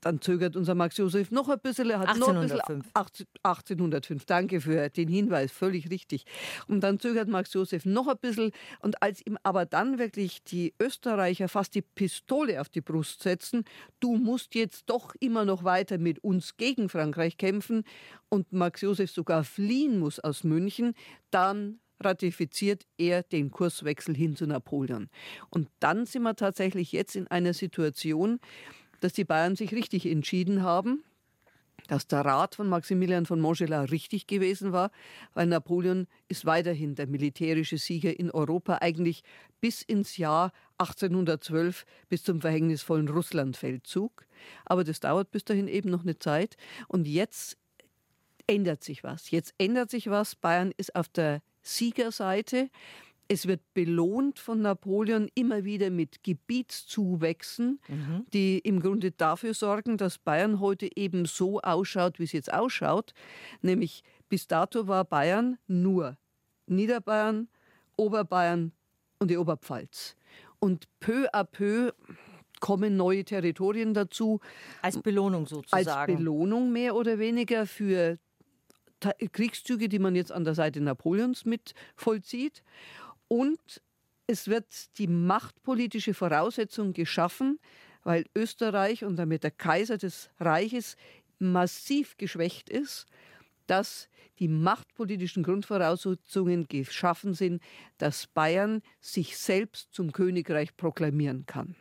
Dann 0.00 0.20
zögert 0.20 0.56
unser 0.56 0.74
Max 0.74 0.96
Josef 0.96 1.30
noch 1.30 1.48
ein 1.48 1.58
bisschen. 1.60 1.90
Er 1.90 2.00
hat 2.00 2.08
1805. 2.08 2.68
Noch 2.68 2.68
ein 2.94 3.06
bisschen, 3.10 3.28
1805. 3.42 4.24
Danke 4.26 4.60
für 4.60 4.88
den 4.90 5.08
Hinweis, 5.08 5.52
völlig 5.52 5.90
richtig. 5.90 6.24
Und 6.66 6.80
dann 6.80 6.98
zögert 7.00 7.28
Max 7.28 7.52
Josef 7.52 7.84
noch 7.84 8.08
ein 8.08 8.18
bisschen. 8.18 8.52
Und 8.80 9.02
als 9.02 9.24
ihm 9.26 9.38
aber 9.42 9.66
dann 9.66 9.98
wirklich 9.98 10.42
die 10.44 10.74
Österreicher 10.80 11.48
fast 11.48 11.74
die 11.74 11.82
Pistole 11.82 12.60
auf 12.60 12.68
die 12.68 12.80
Brust 12.80 13.22
setzen, 13.22 13.64
du 14.00 14.16
musst 14.16 14.54
jetzt 14.54 14.84
doch 14.86 15.14
immer 15.20 15.44
noch 15.44 15.64
weiter 15.64 15.98
mit 15.98 16.22
uns 16.22 16.56
gegen 16.56 16.88
Frankreich 16.88 17.36
kämpfen 17.36 17.84
und 18.28 18.52
Max 18.52 18.80
Josef 18.80 19.10
sogar 19.10 19.44
fliehen 19.44 19.98
muss 19.98 20.20
aus 20.20 20.44
München, 20.44 20.94
dann 21.30 21.80
ratifiziert 22.00 22.84
er 22.96 23.22
den 23.22 23.50
Kurswechsel 23.50 24.14
hin 24.14 24.36
zu 24.36 24.46
Napoleon. 24.46 25.08
Und 25.50 25.68
dann 25.80 26.06
sind 26.06 26.22
wir 26.22 26.36
tatsächlich 26.36 26.92
jetzt 26.92 27.16
in 27.16 27.26
einer 27.28 27.54
Situation, 27.54 28.38
dass 29.00 29.12
die 29.12 29.24
Bayern 29.24 29.56
sich 29.56 29.72
richtig 29.72 30.06
entschieden 30.06 30.62
haben, 30.62 31.04
dass 31.86 32.06
der 32.06 32.20
Rat 32.20 32.56
von 32.56 32.68
Maximilian 32.68 33.26
von 33.26 33.40
Montgelat 33.40 33.90
richtig 33.90 34.26
gewesen 34.26 34.72
war, 34.72 34.90
weil 35.34 35.46
Napoleon 35.46 36.06
ist 36.28 36.44
weiterhin 36.44 36.94
der 36.94 37.06
militärische 37.06 37.78
Sieger 37.78 38.18
in 38.18 38.30
Europa, 38.30 38.78
eigentlich 38.80 39.22
bis 39.60 39.82
ins 39.82 40.16
Jahr 40.16 40.52
1812, 40.78 41.86
bis 42.08 42.22
zum 42.24 42.40
verhängnisvollen 42.40 43.08
Russlandfeldzug. 43.08 44.26
Aber 44.64 44.84
das 44.84 45.00
dauert 45.00 45.30
bis 45.30 45.44
dahin 45.44 45.68
eben 45.68 45.90
noch 45.90 46.02
eine 46.02 46.18
Zeit. 46.18 46.56
Und 46.88 47.06
jetzt 47.06 47.56
ändert 48.46 48.84
sich 48.84 49.04
was. 49.04 49.30
Jetzt 49.30 49.54
ändert 49.58 49.90
sich 49.90 50.10
was. 50.10 50.34
Bayern 50.34 50.72
ist 50.76 50.94
auf 50.94 51.08
der 51.08 51.42
Siegerseite. 51.62 52.70
Es 53.28 53.46
wird 53.46 53.60
belohnt 53.74 54.38
von 54.38 54.62
Napoleon 54.62 55.28
immer 55.34 55.64
wieder 55.64 55.90
mit 55.90 56.22
Gebietszuwächsen, 56.22 57.78
mhm. 57.86 58.24
die 58.32 58.58
im 58.58 58.80
Grunde 58.80 59.10
dafür 59.10 59.52
sorgen, 59.52 59.98
dass 59.98 60.18
Bayern 60.18 60.60
heute 60.60 60.88
eben 60.96 61.26
so 61.26 61.60
ausschaut, 61.60 62.18
wie 62.18 62.24
es 62.24 62.32
jetzt 62.32 62.52
ausschaut. 62.52 63.12
Nämlich 63.60 64.02
bis 64.30 64.46
dato 64.46 64.88
war 64.88 65.04
Bayern 65.04 65.58
nur 65.66 66.16
Niederbayern, 66.66 67.48
Oberbayern 67.96 68.72
und 69.18 69.30
die 69.30 69.36
Oberpfalz. 69.36 70.16
Und 70.58 70.88
peu 71.00 71.28
à 71.32 71.44
peu 71.44 71.92
kommen 72.60 72.96
neue 72.96 73.24
Territorien 73.24 73.94
dazu. 73.94 74.40
Als 74.82 75.00
Belohnung 75.00 75.46
sozusagen. 75.46 75.88
Als 75.88 76.06
Belohnung 76.06 76.72
mehr 76.72 76.94
oder 76.94 77.18
weniger 77.18 77.66
für 77.66 78.18
Kriegszüge, 79.32 79.88
die 79.88 79.98
man 79.98 80.16
jetzt 80.16 80.32
an 80.32 80.44
der 80.44 80.54
Seite 80.54 80.80
Napoleons 80.80 81.44
mit 81.44 81.74
vollzieht. 81.94 82.62
Und 83.28 83.82
es 84.26 84.48
wird 84.48 84.98
die 84.98 85.06
machtpolitische 85.06 86.14
Voraussetzung 86.14 86.92
geschaffen, 86.92 87.58
weil 88.04 88.24
Österreich 88.34 89.04
und 89.04 89.16
damit 89.16 89.44
der 89.44 89.50
Kaiser 89.50 89.98
des 89.98 90.30
Reiches 90.38 90.96
massiv 91.38 92.16
geschwächt 92.16 92.68
ist, 92.68 93.06
dass 93.66 94.08
die 94.38 94.48
machtpolitischen 94.48 95.42
Grundvoraussetzungen 95.42 96.68
geschaffen 96.68 97.34
sind, 97.34 97.62
dass 97.98 98.26
Bayern 98.26 98.82
sich 99.00 99.36
selbst 99.36 99.92
zum 99.92 100.12
Königreich 100.12 100.76
proklamieren 100.76 101.44
kann. 101.46 101.74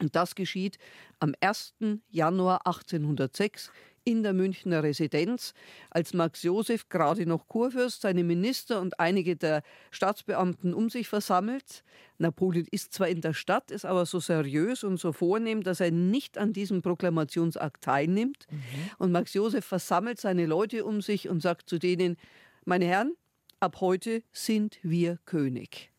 Und 0.00 0.14
das 0.14 0.34
geschieht 0.34 0.78
am 1.18 1.34
1. 1.40 1.74
Januar 2.08 2.66
1806 2.66 3.70
in 4.04 4.22
der 4.22 4.32
Münchner 4.32 4.82
Residenz, 4.82 5.54
als 5.90 6.14
Max 6.14 6.42
Josef 6.42 6.88
gerade 6.88 7.26
noch 7.26 7.48
Kurfürst 7.48 8.02
seine 8.02 8.24
Minister 8.24 8.80
und 8.80 8.98
einige 9.00 9.36
der 9.36 9.62
Staatsbeamten 9.90 10.74
um 10.74 10.90
sich 10.90 11.08
versammelt. 11.08 11.84
Napoleon 12.18 12.66
ist 12.70 12.94
zwar 12.94 13.08
in 13.08 13.20
der 13.20 13.34
Stadt, 13.34 13.70
ist 13.70 13.84
aber 13.84 14.06
so 14.06 14.20
seriös 14.20 14.84
und 14.84 14.98
so 14.98 15.12
vornehm, 15.12 15.62
dass 15.62 15.80
er 15.80 15.90
nicht 15.90 16.38
an 16.38 16.52
diesem 16.52 16.82
Proklamationsakt 16.82 17.84
teilnimmt. 17.84 18.46
Mhm. 18.50 18.58
Und 18.98 19.12
Max 19.12 19.34
Josef 19.34 19.64
versammelt 19.64 20.20
seine 20.20 20.46
Leute 20.46 20.84
um 20.84 21.00
sich 21.00 21.28
und 21.28 21.40
sagt 21.40 21.68
zu 21.68 21.78
denen, 21.78 22.16
meine 22.64 22.86
Herren, 22.86 23.14
ab 23.60 23.80
heute 23.80 24.22
sind 24.32 24.78
wir 24.82 25.18
König. 25.24 25.90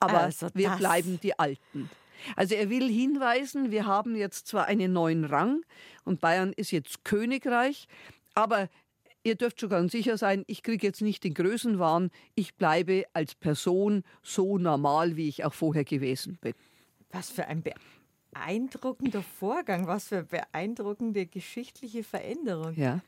Aber 0.00 0.20
also 0.20 0.48
wir 0.54 0.70
bleiben 0.70 1.20
die 1.22 1.38
Alten. 1.38 1.88
Also 2.36 2.54
er 2.54 2.70
will 2.70 2.88
hinweisen, 2.88 3.70
wir 3.70 3.86
haben 3.86 4.16
jetzt 4.16 4.46
zwar 4.46 4.66
einen 4.66 4.92
neuen 4.92 5.24
Rang 5.24 5.62
und 6.04 6.20
Bayern 6.20 6.52
ist 6.52 6.70
jetzt 6.70 7.04
Königreich, 7.04 7.86
aber 8.34 8.68
ihr 9.24 9.34
dürft 9.34 9.60
schon 9.60 9.70
ganz 9.70 9.92
sicher 9.92 10.18
sein, 10.18 10.44
ich 10.46 10.62
kriege 10.62 10.86
jetzt 10.86 11.02
nicht 11.02 11.24
den 11.24 11.34
Größenwahn, 11.34 12.10
ich 12.34 12.54
bleibe 12.54 13.04
als 13.12 13.34
Person 13.34 14.02
so 14.22 14.58
normal, 14.58 15.16
wie 15.16 15.28
ich 15.28 15.44
auch 15.44 15.54
vorher 15.54 15.84
gewesen 15.84 16.38
bin. 16.40 16.54
Was 17.10 17.30
für 17.30 17.46
ein 17.46 17.62
beeindruckender 18.32 19.22
Vorgang, 19.22 19.86
was 19.86 20.08
für 20.08 20.24
beeindruckende 20.24 21.26
geschichtliche 21.26 22.02
Veränderung. 22.02 22.74
Ja. 22.74 23.00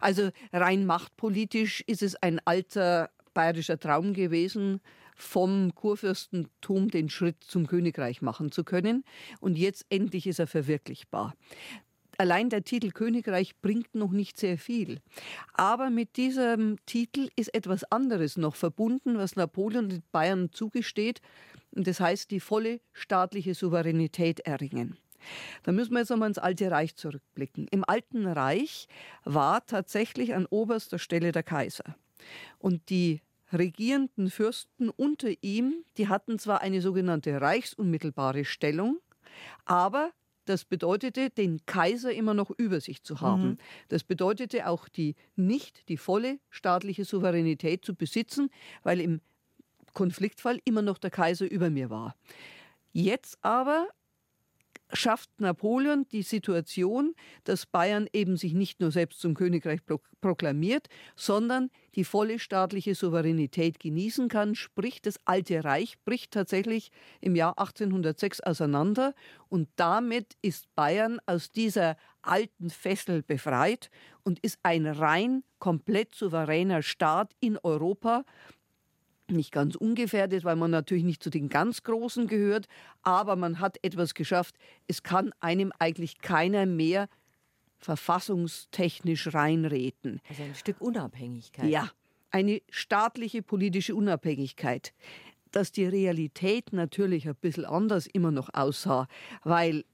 Also 0.00 0.30
rein 0.52 0.86
machtpolitisch 0.86 1.82
ist 1.86 2.02
es 2.02 2.16
ein 2.16 2.40
alter 2.44 3.10
bayerischer 3.34 3.78
Traum 3.78 4.14
gewesen, 4.14 4.80
vom 5.16 5.74
Kurfürstentum 5.74 6.90
den 6.90 7.08
Schritt 7.08 7.42
zum 7.42 7.66
Königreich 7.66 8.22
machen 8.22 8.52
zu 8.52 8.62
können. 8.62 9.02
Und 9.40 9.56
jetzt 9.56 9.86
endlich 9.88 10.26
ist 10.26 10.38
er 10.38 10.46
verwirklichbar. 10.46 11.34
Allein 12.18 12.48
der 12.48 12.64
Titel 12.64 12.92
Königreich 12.92 13.60
bringt 13.60 13.94
noch 13.94 14.10
nicht 14.10 14.38
sehr 14.38 14.56
viel. 14.56 15.00
Aber 15.52 15.90
mit 15.90 16.16
diesem 16.16 16.76
Titel 16.86 17.28
ist 17.36 17.54
etwas 17.54 17.84
anderes 17.84 18.36
noch 18.36 18.54
verbunden, 18.54 19.18
was 19.18 19.36
Napoleon 19.36 19.88
den 19.88 20.02
Bayern 20.12 20.50
zugesteht. 20.52 21.20
Und 21.74 21.86
das 21.86 22.00
heißt, 22.00 22.30
die 22.30 22.40
volle 22.40 22.80
staatliche 22.92 23.54
Souveränität 23.54 24.40
erringen. 24.40 24.96
Da 25.62 25.72
müssen 25.72 25.92
wir 25.92 26.00
jetzt 26.00 26.10
nochmal 26.10 26.28
ins 26.28 26.38
Alte 26.38 26.70
Reich 26.70 26.96
zurückblicken. 26.96 27.66
Im 27.70 27.84
Alten 27.86 28.26
Reich 28.26 28.86
war 29.24 29.64
tatsächlich 29.66 30.34
an 30.34 30.46
oberster 30.46 30.98
Stelle 30.98 31.32
der 31.32 31.42
Kaiser. 31.42 31.96
Und 32.58 32.88
die 32.88 33.20
regierenden 33.52 34.30
Fürsten 34.30 34.90
unter 34.90 35.30
ihm, 35.42 35.84
die 35.96 36.08
hatten 36.08 36.38
zwar 36.38 36.60
eine 36.60 36.80
sogenannte 36.80 37.40
reichsunmittelbare 37.40 38.44
Stellung, 38.44 38.98
aber 39.64 40.10
das 40.46 40.64
bedeutete, 40.64 41.30
den 41.30 41.64
Kaiser 41.66 42.12
immer 42.12 42.32
noch 42.32 42.50
über 42.50 42.80
sich 42.80 43.02
zu 43.02 43.20
haben. 43.20 43.48
Mhm. 43.48 43.58
Das 43.88 44.04
bedeutete 44.04 44.68
auch 44.68 44.88
die 44.88 45.16
nicht 45.34 45.88
die 45.88 45.96
volle 45.96 46.38
staatliche 46.50 47.04
Souveränität 47.04 47.84
zu 47.84 47.94
besitzen, 47.94 48.50
weil 48.82 49.00
im 49.00 49.20
Konfliktfall 49.92 50.60
immer 50.64 50.82
noch 50.82 50.98
der 50.98 51.10
Kaiser 51.10 51.50
über 51.50 51.70
mir 51.70 51.90
war. 51.90 52.14
Jetzt 52.92 53.38
aber 53.42 53.88
schafft 54.92 55.30
Napoleon 55.38 56.06
die 56.12 56.22
Situation, 56.22 57.14
dass 57.44 57.66
Bayern 57.66 58.08
eben 58.12 58.36
sich 58.36 58.54
nicht 58.54 58.80
nur 58.80 58.90
selbst 58.90 59.20
zum 59.20 59.34
Königreich 59.34 59.80
proklamiert, 60.20 60.88
sondern 61.16 61.70
die 61.94 62.04
volle 62.04 62.38
staatliche 62.38 62.94
Souveränität 62.94 63.80
genießen 63.80 64.28
kann. 64.28 64.54
Sprich, 64.54 65.02
das 65.02 65.18
alte 65.24 65.64
Reich 65.64 65.96
bricht 66.04 66.32
tatsächlich 66.32 66.90
im 67.20 67.34
Jahr 67.34 67.58
1806 67.58 68.40
auseinander 68.40 69.14
und 69.48 69.68
damit 69.76 70.36
ist 70.42 70.74
Bayern 70.74 71.18
aus 71.26 71.50
dieser 71.50 71.96
alten 72.22 72.70
Fessel 72.70 73.22
befreit 73.22 73.90
und 74.24 74.40
ist 74.40 74.58
ein 74.62 74.86
rein 74.86 75.44
komplett 75.58 76.14
souveräner 76.14 76.82
Staat 76.82 77.32
in 77.40 77.58
Europa, 77.62 78.24
nicht 79.30 79.52
ganz 79.52 79.74
ungefährdet, 79.74 80.44
weil 80.44 80.56
man 80.56 80.70
natürlich 80.70 81.04
nicht 81.04 81.22
zu 81.22 81.30
den 81.30 81.48
ganz 81.48 81.82
Großen 81.82 82.26
gehört, 82.26 82.66
aber 83.02 83.36
man 83.36 83.60
hat 83.60 83.78
etwas 83.82 84.14
geschafft. 84.14 84.56
Es 84.86 85.02
kann 85.02 85.32
einem 85.40 85.72
eigentlich 85.78 86.18
keiner 86.20 86.66
mehr 86.66 87.08
verfassungstechnisch 87.78 89.32
reinreden. 89.34 90.20
Also 90.28 90.42
ein 90.42 90.54
Stück 90.54 90.80
Unabhängigkeit. 90.80 91.70
Ja, 91.70 91.90
eine 92.30 92.60
staatliche 92.70 93.42
politische 93.42 93.94
Unabhängigkeit. 93.94 94.92
Dass 95.52 95.72
die 95.72 95.86
Realität 95.86 96.72
natürlich 96.72 97.28
ein 97.28 97.36
bisschen 97.36 97.64
anders 97.64 98.06
immer 98.06 98.30
noch 98.30 98.50
aussah, 98.52 99.06
weil 99.42 99.84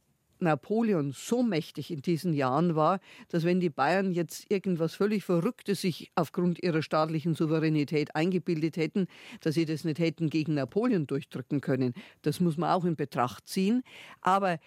Napoleon 0.43 1.13
so 1.13 1.43
mächtig 1.43 1.91
in 1.91 2.03
diesen 2.03 2.35
Jahren 2.35 2.77
war, 2.77 3.01
dass 3.29 3.45
wenn 3.45 3.61
die 3.61 3.71
Bayern 3.71 4.13
jetzt 4.13 4.51
irgendwas 4.51 4.95
völlig 4.95 5.25
Verrücktes 5.25 5.81
sich 5.81 6.11
aufgrund 6.15 6.63
ihrer 6.63 6.83
staatlichen 6.83 7.35
Souveränität 7.35 8.15
eingebildet 8.15 8.77
hätten, 8.77 9.07
dass 9.41 9.55
sie 9.55 9.65
das 9.65 9.85
nicht 9.85 9.99
hätten 9.99 10.29
gegen 10.29 10.55
Napoleon 10.55 11.07
durchdrücken 11.07 11.61
können. 11.61 11.95
Das 12.23 12.41
muss 12.41 12.57
man 12.57 12.71
auch 12.71 12.85
in 12.85 12.97
Betracht 12.97 13.49
ziehen. 13.49 13.83
Aber 14.21 14.59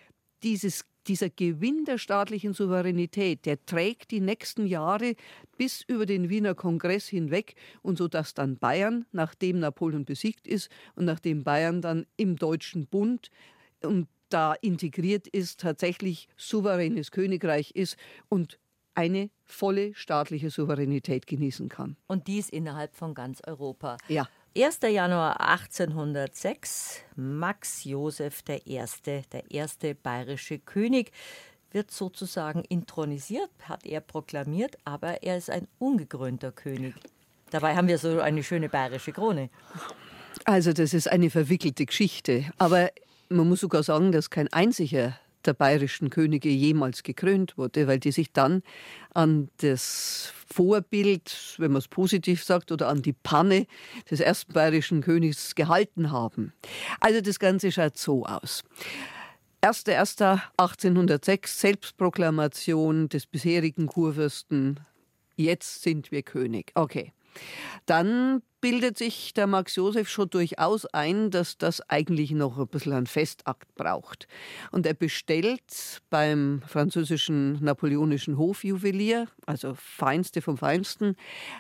dieses 0.44 0.86
dieser 1.08 1.30
Gewinn 1.30 1.86
der 1.86 1.98
staatlichen 1.98 2.54
Souveränität, 2.54 3.46
der 3.46 3.64
trägt 3.66 4.12
die 4.12 4.22
nächsten 4.22 4.66
Jahre 4.66 5.16
bis 5.58 5.84
über 5.88 6.06
den 6.06 6.30
Wiener 6.30 6.56
Kongress 6.56 7.08
hinweg 7.08 7.56
und 7.82 7.98
so 7.98 8.08
dass 8.08 8.34
dann 8.34 8.58
Bayern, 8.58 9.06
nachdem 9.12 9.60
Napoleon 9.60 10.06
besiegt 10.06 10.48
ist 10.48 10.70
und 10.96 11.06
nachdem 11.06 11.44
Bayern 11.44 11.82
dann 11.82 12.06
im 12.18 12.36
Deutschen 12.38 12.88
Bund 12.88 13.30
und 13.84 14.08
da 14.30 14.54
integriert 14.54 15.28
ist, 15.28 15.60
tatsächlich 15.60 16.28
souveränes 16.38 17.12
Königreich 17.12 17.72
ist 17.72 17.98
und 18.30 18.60
eine 18.96 19.30
volle 19.44 19.94
staatliche 19.94 20.50
Souveränität 20.50 21.28
genießen 21.28 21.70
kann. 21.70 21.98
Und 22.08 22.28
dies 22.28 22.50
innerhalb 22.50 22.96
von 22.96 23.14
ganz 23.14 23.42
Europa. 23.46 23.98
Ja. 24.08 24.28
1. 24.58 24.80
Januar 24.90 25.42
1806, 25.42 27.02
Max 27.18 27.84
Joseph 27.84 28.42
I., 28.50 28.82
der 29.06 29.52
erste 29.52 29.96
bayerische 29.96 30.60
König, 30.60 31.12
wird 31.72 31.92
sozusagen 31.92 32.64
intronisiert, 32.64 33.50
hat 33.64 33.86
er 33.86 34.00
proklamiert, 34.00 34.78
aber 34.86 35.24
er 35.24 35.38
ist 35.38 35.50
ein 35.50 35.68
ungekrönter 35.78 36.54
König. 36.54 36.96
Dabei 37.50 37.76
haben 37.76 37.90
wir 37.90 37.98
so 37.98 38.22
eine 38.22 38.44
schöne 38.44 38.70
bayerische 38.70 39.12
Krone. 39.12 39.50
Also 40.46 40.72
das 40.72 40.94
ist 40.94 41.12
eine 41.12 41.30
verwickelte 41.30 41.86
Geschichte. 41.86 42.46
Aber 42.58 42.92
man 43.30 43.48
muss 43.50 43.62
sogar 43.62 43.84
sagen, 43.84 44.12
dass 44.12 44.30
kein 44.30 44.52
einziger 44.52 45.18
der 45.46 45.54
bayerischen 45.54 46.10
Könige 46.10 46.50
jemals 46.50 47.04
gekrönt 47.04 47.58
wurde, 47.58 47.88
weil 47.88 48.00
die 48.00 48.12
sich 48.12 48.32
dann 48.32 48.64
an 49.14 49.50
das 49.58 50.34
Vorbild, 50.52 51.56
wenn 51.58 51.72
man 51.72 51.80
es 51.80 51.88
positiv 51.88 52.44
sagt, 52.44 52.72
oder 52.72 52.88
an 52.88 53.02
die 53.02 53.14
Panne 53.14 53.68
des 54.10 54.20
ersten 54.20 54.54
bayerischen 54.54 55.02
Königs 55.02 55.56
gehalten 55.56 56.12
haben. 56.12 56.54
Also 57.00 57.22
das 57.22 57.40
Ganze 57.40 57.72
schaut 57.72 57.98
so 57.98 58.26
aus. 58.26 58.64
1.1.1806 59.62 61.48
Selbstproklamation 61.48 63.10
des 63.10 63.26
bisherigen 63.26 63.88
Kurfürsten. 63.88 64.80
Jetzt 65.36 65.82
sind 65.82 66.12
wir 66.12 66.22
König. 66.22 66.72
Okay. 66.76 67.14
Dann 67.86 68.42
bildet 68.66 68.98
sich 68.98 69.32
der 69.36 69.46
Max 69.46 69.76
Josef 69.76 70.10
schon 70.10 70.28
durchaus 70.28 70.88
ein, 70.88 71.30
dass 71.30 71.60
das 71.60 71.88
eigentlich 71.88 72.32
noch 72.32 72.58
ein 72.58 72.66
bisschen 72.66 72.94
einen 72.94 73.06
Festakt 73.06 73.76
braucht. 73.76 74.28
Und 74.72 74.88
er 74.88 74.96
bestellt 74.96 76.02
beim 76.10 76.64
französischen 76.66 77.64
napoleonischen 77.64 78.40
Hofjuwelier, 78.40 79.28
also 79.46 79.76
Feinste 79.76 80.42
vom 80.42 80.58
Feinsten, 80.58 81.16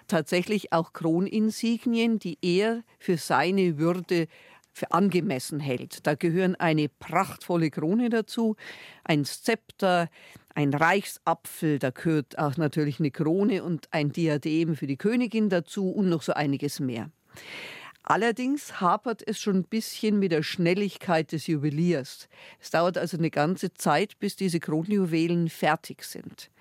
tatsächlich 0.07 0.73
auch 0.73 0.93
Kroninsignien, 0.93 2.17
die 2.17 2.39
er 2.41 2.81
für 2.97 3.17
seine 3.17 3.77
Würde 3.77 4.27
für 4.73 4.91
angemessen 4.91 5.59
hält. 5.59 6.07
Da 6.07 6.15
gehören 6.15 6.55
eine 6.55 6.89
prachtvolle 6.89 7.69
Krone 7.69 8.09
dazu, 8.09 8.55
ein 9.03 9.25
Zepter, 9.25 10.09
ein 10.55 10.73
Reichsapfel, 10.73 11.79
da 11.79 11.91
gehört 11.91 12.39
auch 12.39 12.57
natürlich 12.57 12.99
eine 12.99 13.11
Krone 13.11 13.63
und 13.63 13.87
ein 13.91 14.11
Diadem 14.11 14.75
für 14.75 14.87
die 14.87 14.97
Königin 14.97 15.49
dazu 15.49 15.91
und 15.91 16.09
noch 16.09 16.21
so 16.21 16.33
einiges 16.33 16.79
mehr. 16.79 17.11
Allerdings 18.03 18.79
hapert 18.79 19.23
es 19.27 19.39
schon 19.39 19.57
ein 19.57 19.63
bisschen 19.63 20.19
mit 20.19 20.31
der 20.31 20.43
Schnelligkeit 20.43 21.31
des 21.31 21.47
Juweliers. 21.47 22.29
Es 22.59 22.69
dauert 22.69 22.97
also 22.97 23.17
eine 23.17 23.31
ganze 23.31 23.73
Zeit, 23.73 24.19
bis 24.19 24.35
diese 24.35 24.59
Kronjuwelen 24.59 25.49
fertig 25.49 26.03
sind. 26.03 26.51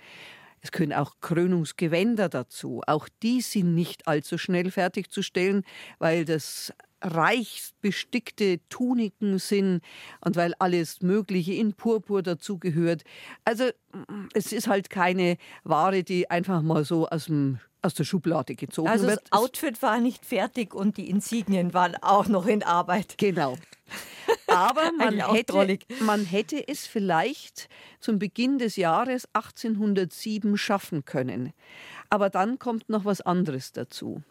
Es 0.62 0.72
können 0.72 0.95
auch 0.95 1.16
Krönungsgewänder 1.20 2.30
dazu. 2.30 2.80
Auch 2.86 3.07
die 3.22 3.42
sind 3.42 3.74
nicht 3.74 4.09
allzu 4.09 4.38
schnell 4.38 4.70
fertigzustellen, 4.70 5.62
weil 5.99 6.24
das 6.24 6.72
reichst 7.05 7.81
bestickte 7.81 8.61
Tuniken 8.69 9.39
sind 9.39 9.83
und 10.21 10.37
weil 10.37 10.55
alles 10.59 11.03
Mögliche 11.03 11.53
in 11.53 11.75
Purpur 11.75 12.23
dazugehört. 12.23 13.05
Also 13.45 13.71
es 14.33 14.53
ist 14.53 14.67
halt 14.67 14.91
keine 14.91 15.37
Ware, 15.63 16.03
die 16.03 16.31
einfach 16.31 16.63
mal 16.63 16.85
so 16.85 17.09
aus 17.09 17.27
dem 17.27 17.59
aus 17.83 17.93
der 17.93 18.05
Schublade 18.05 18.55
gezogen 18.55 18.89
also 18.89 19.07
wird. 19.07 19.19
Also 19.19 19.31
das 19.31 19.39
Outfit 19.39 19.83
war 19.83 20.01
nicht 20.01 20.25
fertig 20.25 20.75
und 20.75 20.97
die 20.97 21.11
Insignien 21.11 21.75
waren 21.75 21.97
auch 21.97 22.29
noch 22.29 22.47
in 22.47 22.63
Arbeit. 22.63 23.19
Genau. 23.19 23.59
Aber 24.47 24.91
man 24.99 25.21
hätte, 25.33 25.79
man 26.01 26.25
hätte 26.25 26.67
es 26.67 26.87
vielleicht 26.87 27.69
zum 28.01 28.19
Beginn 28.19 28.59
des 28.59 28.77
Jahres 28.77 29.29
1807 29.35 30.57
schaffen 30.57 31.05
können. 31.05 31.53
Aber 32.15 32.31
dann 32.31 32.61
kommt 32.61 32.89
noch 32.89 33.05
was 33.05 33.23
anderes 33.23 33.73
dazu. 33.73 34.23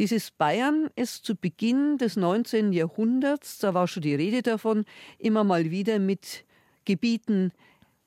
Dieses 0.00 0.32
Bayern 0.32 0.90
ist 0.96 1.24
zu 1.24 1.36
Beginn 1.36 1.96
des 1.96 2.16
19. 2.16 2.72
Jahrhunderts, 2.72 3.58
da 3.58 3.74
war 3.74 3.86
schon 3.86 4.02
die 4.02 4.16
Rede 4.16 4.42
davon, 4.42 4.84
immer 5.20 5.44
mal 5.44 5.70
wieder 5.70 6.00
mit 6.00 6.44
Gebieten 6.84 7.52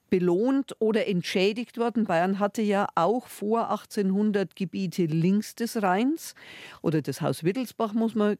belohnt 0.09 0.75
oder 0.79 1.07
entschädigt 1.07 1.77
worden. 1.77 2.03
Bayern 2.03 2.39
hatte 2.39 2.61
ja 2.61 2.89
auch 2.95 3.27
vor 3.27 3.71
1800 3.71 4.53
Gebiete 4.57 5.05
links 5.05 5.55
des 5.55 5.81
Rheins 5.81 6.35
oder 6.81 7.01
das 7.01 7.21
Haus 7.21 7.45
Wittelsbach, 7.45 7.93
muss 7.93 8.15
man 8.15 8.37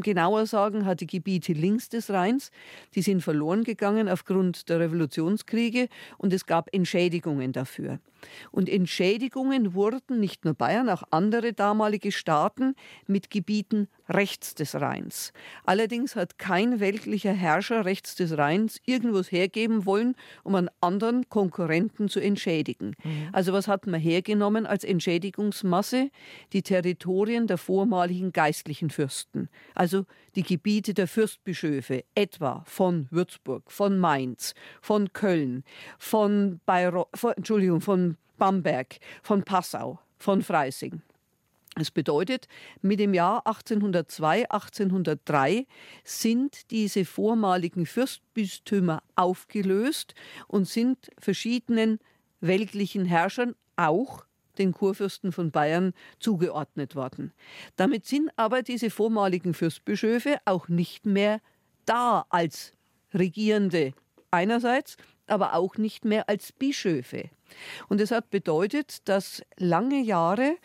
genauer 0.00 0.46
sagen, 0.46 0.86
hatte 0.86 1.06
Gebiete 1.06 1.52
links 1.52 1.88
des 1.88 2.10
Rheins. 2.10 2.50
Die 2.96 3.02
sind 3.02 3.22
verloren 3.22 3.62
gegangen 3.62 4.08
aufgrund 4.08 4.68
der 4.68 4.80
Revolutionskriege 4.80 5.88
und 6.18 6.32
es 6.32 6.46
gab 6.46 6.74
Entschädigungen 6.74 7.52
dafür. 7.52 8.00
Und 8.50 8.68
Entschädigungen 8.68 9.74
wurden 9.74 10.20
nicht 10.20 10.44
nur 10.44 10.54
Bayern, 10.54 10.88
auch 10.88 11.02
andere 11.10 11.52
damalige 11.52 12.12
Staaten 12.12 12.74
mit 13.06 13.30
Gebieten 13.30 13.88
rechts 14.08 14.54
des 14.54 14.74
Rheins. 14.74 15.32
Allerdings 15.64 16.16
hat 16.16 16.38
kein 16.38 16.80
weltlicher 16.80 17.32
Herrscher 17.32 17.84
rechts 17.84 18.14
des 18.14 18.36
Rheins 18.36 18.80
irgendwas 18.86 19.32
hergeben 19.32 19.84
wollen, 19.84 20.14
um 20.44 20.54
einen 20.54 20.70
anderen 20.80 21.28
Konkurrenten 21.28 22.08
zu 22.08 22.20
entschädigen. 22.20 22.94
Mhm. 23.02 23.28
Also 23.32 23.52
was 23.52 23.68
hat 23.68 23.86
man 23.86 24.00
hergenommen 24.00 24.66
als 24.66 24.84
Entschädigungsmasse? 24.84 26.10
Die 26.52 26.62
Territorien 26.62 27.46
der 27.46 27.58
vormaligen 27.58 28.32
geistlichen 28.32 28.90
Fürsten, 28.90 29.48
also 29.74 30.04
die 30.36 30.42
Gebiete 30.42 30.94
der 30.94 31.08
Fürstbischöfe, 31.08 32.04
etwa 32.14 32.62
von 32.66 33.08
Würzburg, 33.10 33.70
von 33.72 33.98
Mainz, 33.98 34.54
von 34.80 35.12
Köln, 35.12 35.64
von, 35.98 36.60
Bayreuth, 36.66 37.08
von, 37.14 37.32
Entschuldigung, 37.32 37.80
von 37.80 38.15
Bamberg, 38.38 38.98
von 39.22 39.42
Passau, 39.42 39.98
von 40.18 40.42
Freising. 40.42 41.02
Das 41.76 41.90
bedeutet, 41.90 42.48
mit 42.80 43.00
dem 43.00 43.12
Jahr 43.12 43.46
1802, 43.46 44.50
1803 44.50 45.66
sind 46.04 46.70
diese 46.70 47.04
vormaligen 47.04 47.84
Fürstbistümer 47.84 49.02
aufgelöst 49.14 50.14
und 50.48 50.66
sind 50.66 51.10
verschiedenen 51.18 51.98
weltlichen 52.40 53.04
Herrschern, 53.04 53.54
auch 53.76 54.24
den 54.56 54.72
Kurfürsten 54.72 55.32
von 55.32 55.50
Bayern, 55.50 55.92
zugeordnet 56.18 56.96
worden. 56.96 57.34
Damit 57.76 58.06
sind 58.06 58.30
aber 58.36 58.62
diese 58.62 58.88
vormaligen 58.88 59.52
Fürstbischöfe 59.52 60.38
auch 60.46 60.68
nicht 60.68 61.04
mehr 61.04 61.40
da 61.84 62.24
als 62.30 62.72
Regierende 63.12 63.92
einerseits, 64.30 64.96
aber 65.26 65.54
auch 65.54 65.76
nicht 65.76 66.04
mehr 66.04 66.28
als 66.28 66.52
Bischöfe. 66.52 67.30
Und 67.88 68.00
es 68.00 68.10
hat 68.10 68.30
bedeutet, 68.30 69.08
dass 69.08 69.42
lange 69.56 70.00
Jahre 70.00 70.56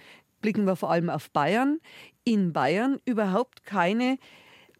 blicken 0.41 0.65
wir 0.65 0.75
vor 0.75 0.91
allem 0.91 1.09
auf 1.09 1.29
Bayern, 1.31 1.79
in 2.23 2.53
Bayern 2.53 2.99
überhaupt 3.05 3.63
keine 3.63 4.17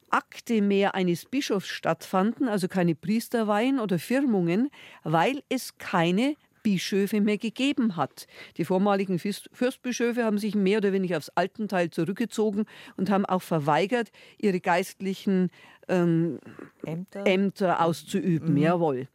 Akte 0.10 0.62
mehr 0.62 0.94
eines 0.96 1.26
Bischofs 1.26 1.68
stattfanden, 1.68 2.50
also 2.50 2.68
keine 2.68 2.96
Priesterweihen 2.96 3.80
oder 3.80 3.98
Firmungen, 3.98 4.70
weil 5.04 5.42
es 5.50 5.78
keine 5.78 6.36
Bischöfe 6.64 7.22
mehr 7.22 7.38
gegeben 7.38 7.95
hat. 7.95 8.28
Die 8.57 8.66
vormaligen 8.66 9.20
Fürstbischöfe 9.20 10.24
haben 10.24 10.38
sich 10.38 10.55
mehr 10.55 10.78
oder 10.80 10.93
weniger 10.93 11.18
aufs 11.18 11.30
Altenteil 11.30 11.89
zurückgezogen 11.89 12.66
und 12.97 13.09
haben 13.09 13.26
auch 13.26 13.41
verweigert, 13.41 14.12
ihre 14.38 14.59
geistlichen 14.59 15.49
ähm, 15.88 16.39
Ämter? 16.86 17.26
Ämter? 17.26 17.84
auszuüben. 17.84 18.53
Mhm. 18.53 18.57
Jawohl. 18.57 19.07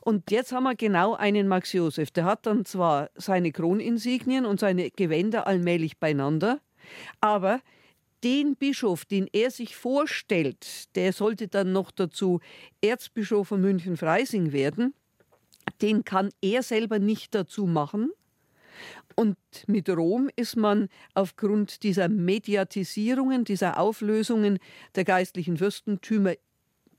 Und 0.00 0.30
jetzt 0.30 0.52
haben 0.52 0.64
wir 0.64 0.74
genau 0.74 1.14
einen 1.14 1.48
Max 1.48 1.72
Josef. 1.72 2.10
Der 2.10 2.24
hat 2.24 2.46
dann 2.46 2.64
zwar 2.64 3.10
seine 3.14 3.52
Kroninsignien 3.52 4.46
und 4.46 4.60
seine 4.60 4.90
Gewänder 4.90 5.46
allmählich 5.46 5.98
beieinander, 5.98 6.60
aber 7.20 7.60
den 8.24 8.56
Bischof, 8.56 9.04
den 9.04 9.28
er 9.32 9.50
sich 9.50 9.76
vorstellt, 9.76 10.94
der 10.96 11.12
sollte 11.12 11.46
dann 11.46 11.72
noch 11.72 11.90
dazu 11.90 12.40
Erzbischof 12.80 13.48
von 13.48 13.60
München-Freising 13.60 14.52
werden 14.52 14.94
den 15.82 16.04
kann 16.04 16.30
er 16.40 16.62
selber 16.62 16.98
nicht 16.98 17.34
dazu 17.34 17.66
machen. 17.66 18.10
Und 19.16 19.36
mit 19.66 19.88
Rom 19.88 20.28
ist 20.34 20.56
man 20.56 20.88
aufgrund 21.14 21.82
dieser 21.82 22.08
Mediatisierungen, 22.08 23.44
dieser 23.44 23.78
Auflösungen 23.78 24.58
der 24.96 25.04
geistlichen 25.04 25.56
Fürstentümer 25.56 26.34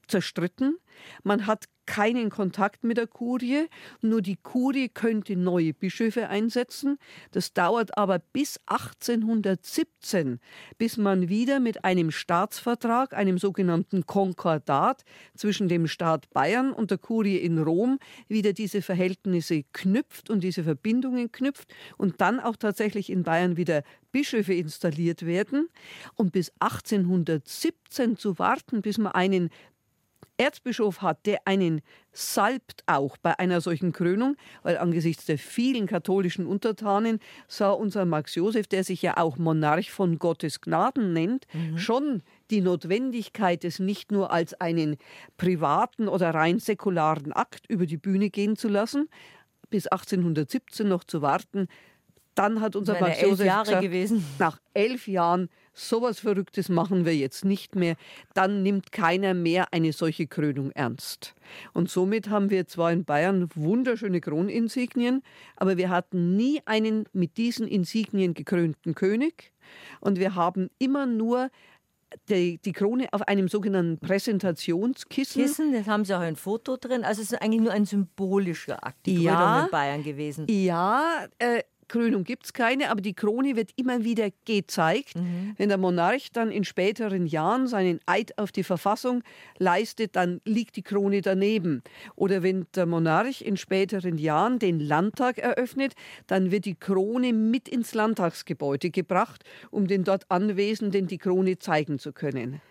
zerstritten. 0.07 0.77
Man 1.23 1.47
hat 1.47 1.65
keinen 1.85 2.29
Kontakt 2.29 2.83
mit 2.83 2.97
der 2.97 3.07
Kurie, 3.07 3.67
nur 4.01 4.21
die 4.21 4.37
Kurie 4.37 4.89
könnte 4.89 5.35
neue 5.35 5.73
Bischöfe 5.73 6.29
einsetzen. 6.29 6.97
Das 7.31 7.53
dauert 7.53 7.97
aber 7.97 8.19
bis 8.19 8.59
1817, 8.65 10.39
bis 10.77 10.97
man 10.97 11.29
wieder 11.29 11.59
mit 11.59 11.85
einem 11.85 12.11
Staatsvertrag, 12.11 13.13
einem 13.13 13.37
sogenannten 13.37 14.05
Konkordat 14.05 15.03
zwischen 15.35 15.67
dem 15.67 15.87
Staat 15.87 16.29
Bayern 16.31 16.71
und 16.71 16.91
der 16.91 16.97
Kurie 16.97 17.37
in 17.37 17.59
Rom 17.59 17.99
wieder 18.27 18.53
diese 18.53 18.81
Verhältnisse 18.81 19.63
knüpft 19.73 20.29
und 20.29 20.43
diese 20.43 20.63
Verbindungen 20.63 21.31
knüpft 21.31 21.73
und 21.97 22.19
dann 22.21 22.39
auch 22.39 22.55
tatsächlich 22.55 23.09
in 23.09 23.23
Bayern 23.23 23.57
wieder 23.57 23.83
Bischöfe 24.11 24.53
installiert 24.53 25.25
werden. 25.25 25.67
Und 26.15 26.31
bis 26.31 26.51
1817 26.59 28.15
zu 28.17 28.39
warten, 28.39 28.81
bis 28.81 28.97
man 28.97 29.11
einen 29.11 29.49
Erzbischof 30.38 31.01
hat, 31.01 31.25
der 31.25 31.39
einen 31.45 31.81
salbt 32.11 32.83
auch 32.88 33.17
bei 33.17 33.38
einer 33.39 33.61
solchen 33.61 33.91
Krönung, 33.91 34.36
weil 34.63 34.77
angesichts 34.77 35.25
der 35.25 35.38
vielen 35.38 35.88
katholischen 35.88 36.45
Untertanen 36.47 37.19
sah 37.47 37.71
unser 37.71 38.05
Max 38.05 38.36
Josef, 38.36 38.67
der 38.67 38.83
sich 38.83 39.01
ja 39.01 39.17
auch 39.17 39.38
Monarch 39.38 39.91
von 39.91 40.19
Gottes 40.19 40.61
Gnaden 40.61 41.13
nennt, 41.13 41.45
mhm. 41.53 41.77
schon 41.77 42.23
die 42.51 42.61
Notwendigkeit, 42.61 43.63
es 43.65 43.79
nicht 43.79 44.11
nur 44.11 44.31
als 44.31 44.53
einen 44.59 44.97
privaten 45.38 46.07
oder 46.07 46.33
rein 46.33 46.59
säkularen 46.59 47.31
Akt 47.33 47.65
über 47.67 47.86
die 47.86 47.97
Bühne 47.97 48.29
gehen 48.29 48.55
zu 48.55 48.67
lassen, 48.67 49.09
bis 49.69 49.88
1817 49.88 50.88
noch 50.88 51.03
zu 51.03 51.21
warten. 51.21 51.67
Dann 52.36 52.59
hat 52.59 52.75
unser 52.75 52.99
Max 52.99 53.21
Josef 53.21 53.45
Jahre 53.45 53.65
gesagt, 53.65 53.81
gewesen. 53.81 54.25
nach 54.39 54.59
elf 54.73 55.07
Jahren 55.07 55.49
sowas 55.76 56.19
Verrücktes 56.19 56.69
machen 56.69 57.05
wir 57.05 57.15
jetzt 57.15 57.45
nicht 57.45 57.76
mehr, 57.76 57.95
dann 58.34 58.63
nimmt 58.63 58.91
keiner 58.91 59.34
mehr 59.34 59.71
eine 59.71 59.93
solche 59.93 60.26
Krönung 60.26 60.71
ernst. 60.71 61.36
Und 61.73 61.89
somit 61.89 62.30
haben 62.30 62.49
wir 62.49 62.67
zwar 62.67 62.91
in 62.91 63.05
Bayern 63.05 63.49
wunderschöne 63.53 64.21
Kroninsignien, 64.21 65.21
aber 65.57 65.78
wir 65.78 65.89
hatten 65.89 66.36
nie 66.36 66.61
einen 66.65 67.05
mit 67.13 67.38
diesen 67.38 67.67
Insignien 67.67 68.34
gekrönten 68.34 68.95
König 68.95 69.51
und 69.99 70.17
wir 70.17 70.36
haben 70.36 70.69
immer 70.80 71.05
nur 71.05 71.49
die, 72.30 72.59
die, 72.59 72.71
Krone 72.71 73.07
auf 73.11 73.23
einem 73.28 73.47
sogenannten 73.47 73.99
Präsentationskissen. 73.99 75.41
Kissen, 75.41 75.73
das 75.73 75.88
haben 75.88 76.05
Sie 76.05 76.15
auch 76.15 76.21
ein 76.21 76.36
Foto 76.36 76.78
drin. 76.78 77.03
Also 77.03 77.21
es 77.21 77.32
ist 77.32 77.41
eigentlich 77.41 77.61
nur 77.61 77.73
ein 77.73 77.86
symbolischer 77.86 78.86
Akt, 78.86 79.05
die 79.05 79.23
ja, 79.23 79.36
Krönung 79.36 79.65
in 79.65 79.71
Bayern 79.71 80.03
gewesen. 80.03 80.45
Ja, 80.49 81.26
äh, 81.39 81.63
Krönung 81.88 82.23
gibt 82.23 82.45
es 82.45 82.53
keine, 82.53 82.89
aber 82.89 83.01
die 83.01 83.13
Krone 83.13 83.55
wird 83.55 83.71
immer 83.75 84.03
wieder 84.03 84.29
gezeigt. 84.45 85.15
Mhm. 85.15 85.53
Wenn 85.57 85.69
der 85.69 85.77
Monarch 85.77 86.31
dann 86.31 86.51
in 86.51 86.63
späteren 86.63 87.25
Jahren 87.25 87.67
seinen 87.67 87.99
Eid 88.05 88.38
auf 88.38 88.51
die 88.51 88.63
Verfassung 88.63 89.23
leistet, 89.57 90.15
dann 90.15 90.41
liegt 90.45 90.75
die 90.75 90.81
Krone 90.81 91.21
daneben. 91.21 91.83
Oder 92.15 92.43
wenn 92.43 92.67
der 92.75 92.86
Monarch 92.86 93.41
in 93.41 93.57
späteren 93.57 94.17
Jahren 94.17 94.59
den 94.59 94.79
Landtag 94.79 95.38
eröffnet, 95.38 95.93
dann 96.27 96.51
wird 96.51 96.65
die 96.65 96.75
Krone 96.75 97.33
mit 97.33 97.69
ins 97.69 97.93
Landtagsgebäude 97.93 98.89
gebracht, 98.89 99.43
um 99.71 99.88
den 99.88 100.03
dort 100.03 100.29
Anwesenden 100.29 101.07
die 101.07 101.17
Krone 101.17 101.59
zeigen 101.59 101.99
zu 101.99 102.13
können. 102.13 102.61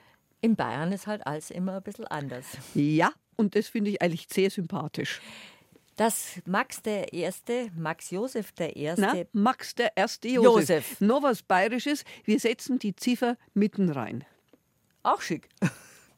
In 0.40 0.56
Bayern 0.56 0.92
ist 0.92 1.06
halt 1.06 1.26
alles 1.26 1.50
immer 1.50 1.76
ein 1.76 1.82
bisschen 1.82 2.06
anders. 2.06 2.58
Ja, 2.74 3.10
und 3.36 3.56
das 3.56 3.68
finde 3.68 3.90
ich 3.90 4.02
eigentlich 4.02 4.26
sehr 4.30 4.50
sympathisch 4.50 5.20
dass 5.96 6.40
Max 6.46 6.82
der 6.82 7.12
Erste, 7.12 7.70
Max 7.76 8.10
Josef 8.10 8.52
der 8.52 8.76
Erste. 8.76 9.02
Na, 9.02 9.14
Max 9.32 9.74
der 9.74 9.96
Erste 9.96 10.28
Josef. 10.28 10.44
Josef. 10.44 11.00
Noch 11.00 11.22
was 11.22 11.42
Bayerisches, 11.42 12.04
wir 12.24 12.38
setzen 12.40 12.78
die 12.78 12.94
Ziffer 12.94 13.36
mitten 13.54 13.90
rein. 13.90 14.24
Auch 15.02 15.20
schick. 15.20 15.48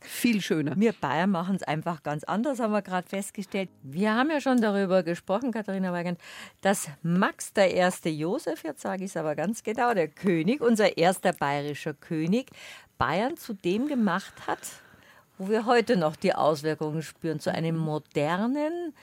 Viel 0.01 0.41
schöner. 0.41 0.74
Wir 0.77 0.93
Bayern 0.93 1.31
machen 1.31 1.57
es 1.57 1.62
einfach 1.64 2.03
ganz 2.03 2.22
anders, 2.22 2.61
haben 2.61 2.72
wir 2.72 2.83
gerade 2.83 3.09
festgestellt. 3.09 3.70
Wir 3.83 4.14
haben 4.14 4.31
ja 4.31 4.41
schon 4.41 4.61
darüber 4.61 5.03
gesprochen, 5.03 5.51
Katharina 5.51 5.93
Weigand, 5.93 6.20
dass 6.61 6.89
Max 7.03 7.53
der 7.53 7.74
erste 7.74 8.09
Josef, 8.09 8.62
jetzt 8.62 8.83
sage 8.83 9.05
ich 9.05 9.11
es 9.11 9.16
aber 9.16 9.35
ganz 9.35 9.64
genau, 9.64 9.95
der 9.95 10.07
König, 10.07 10.61
unser 10.61 10.97
erster 10.97 11.33
bayerischer 11.33 11.95
König, 11.95 12.51
Bayern 12.99 13.37
zu 13.37 13.53
dem 13.53 13.89
gemacht 13.89 14.47
hat, 14.47 14.61
wo 15.39 15.49
wir 15.49 15.66
heute 15.66 15.97
noch 15.97 16.14
die 16.14 16.35
Auswirkungen 16.35 17.03
spüren, 17.03 17.41
zu 17.41 17.53
einem 17.53 17.77
modernen, 17.77 18.95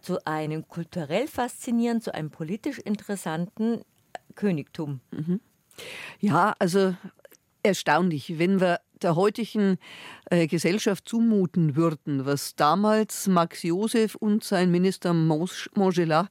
zu 0.00 0.24
einem 0.26 0.66
kulturell 0.68 1.28
faszinierenden, 1.28 2.02
zu 2.02 2.14
einem 2.14 2.30
politisch 2.30 2.78
interessanten 2.78 3.82
Königtum. 4.34 5.00
Mhm. 5.10 5.40
Ja, 6.20 6.54
also 6.58 6.94
erstaunlich, 7.62 8.38
wenn 8.38 8.60
wir 8.60 8.80
der 9.02 9.16
heutigen 9.16 9.78
äh, 10.30 10.46
Gesellschaft 10.46 11.08
zumuten 11.08 11.76
würden, 11.76 12.24
was 12.24 12.54
damals 12.54 13.26
Max 13.26 13.62
Josef 13.62 14.14
und 14.14 14.44
sein 14.44 14.70
Minister 14.70 15.12
Montgelat 15.12 16.28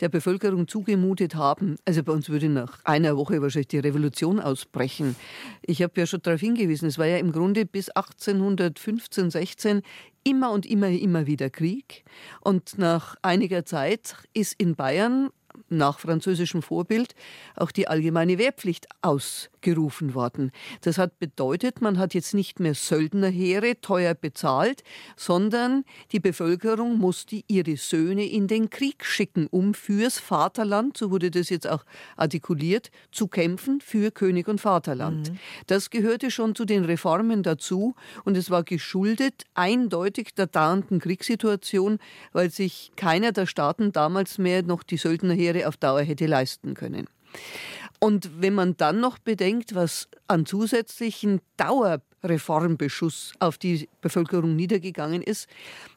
der 0.00 0.08
Bevölkerung 0.08 0.68
zugemutet 0.68 1.34
haben. 1.34 1.76
Also 1.84 2.02
bei 2.02 2.12
uns 2.12 2.28
würde 2.28 2.48
nach 2.48 2.78
einer 2.84 3.16
Woche 3.16 3.42
wahrscheinlich 3.42 3.68
die 3.68 3.78
Revolution 3.78 4.40
ausbrechen. 4.40 5.16
Ich 5.62 5.82
habe 5.82 6.00
ja 6.00 6.06
schon 6.06 6.22
darauf 6.22 6.40
hingewiesen, 6.40 6.88
es 6.88 6.98
war 6.98 7.06
ja 7.06 7.18
im 7.18 7.32
Grunde 7.32 7.66
bis 7.66 7.88
1815, 7.90 9.30
16 9.30 9.82
immer 10.24 10.52
und 10.52 10.66
immer, 10.66 10.88
immer 10.88 11.26
wieder 11.26 11.50
Krieg. 11.50 12.04
Und 12.40 12.78
nach 12.78 13.16
einiger 13.22 13.64
Zeit 13.64 14.16
ist 14.32 14.54
in 14.58 14.76
Bayern 14.76 15.30
nach 15.68 15.98
französischem 15.98 16.62
Vorbild 16.62 17.14
auch 17.56 17.70
die 17.70 17.88
allgemeine 17.88 18.38
Wehrpflicht 18.38 18.88
ausgerufen 19.00 20.14
worden. 20.14 20.52
Das 20.82 20.98
hat 20.98 21.18
bedeutet, 21.18 21.80
man 21.80 21.98
hat 21.98 22.14
jetzt 22.14 22.34
nicht 22.34 22.60
mehr 22.60 22.74
Söldnerheere 22.74 23.80
teuer 23.80 24.14
bezahlt, 24.14 24.82
sondern 25.16 25.84
die 26.12 26.20
Bevölkerung 26.20 26.98
musste 26.98 27.42
ihre 27.48 27.76
Söhne 27.76 28.24
in 28.24 28.46
den 28.46 28.70
Krieg 28.70 29.04
schicken, 29.04 29.46
um 29.50 29.74
fürs 29.74 30.18
Vaterland, 30.18 30.96
so 30.96 31.10
wurde 31.10 31.30
das 31.30 31.48
jetzt 31.48 31.68
auch 31.68 31.84
artikuliert, 32.16 32.90
zu 33.10 33.28
kämpfen 33.28 33.80
für 33.80 34.10
König 34.10 34.48
und 34.48 34.60
Vaterland. 34.60 35.30
Mhm. 35.30 35.38
Das 35.66 35.90
gehörte 35.90 36.30
schon 36.30 36.54
zu 36.54 36.64
den 36.64 36.84
Reformen 36.84 37.42
dazu 37.42 37.94
und 38.24 38.36
es 38.36 38.50
war 38.50 38.62
geschuldet 38.62 39.44
eindeutig 39.54 40.34
der 40.34 40.46
dauernden 40.46 40.98
Kriegssituation, 40.98 41.98
weil 42.32 42.50
sich 42.50 42.92
keiner 42.96 43.32
der 43.32 43.46
Staaten 43.46 43.92
damals 43.92 44.38
mehr 44.38 44.62
noch 44.62 44.82
die 44.82 44.96
Söldnerheere 44.96 45.41
auf 45.66 45.76
Dauer 45.76 46.02
hätte 46.02 46.26
leisten 46.26 46.74
können. 46.74 47.06
Und 48.00 48.42
wenn 48.42 48.54
man 48.54 48.76
dann 48.76 49.00
noch 49.00 49.18
bedenkt, 49.18 49.74
was 49.74 50.08
an 50.26 50.44
zusätzlichen 50.44 51.40
Dauerreformbeschuss 51.56 53.32
auf 53.38 53.58
die 53.58 53.88
Bevölkerung 54.00 54.56
niedergegangen 54.56 55.22
ist, 55.22 55.48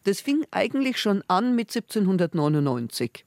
das 0.03 0.21
fing 0.21 0.45
eigentlich 0.51 0.99
schon 0.99 1.23
an 1.27 1.55
mit 1.55 1.75
1799. 1.75 3.25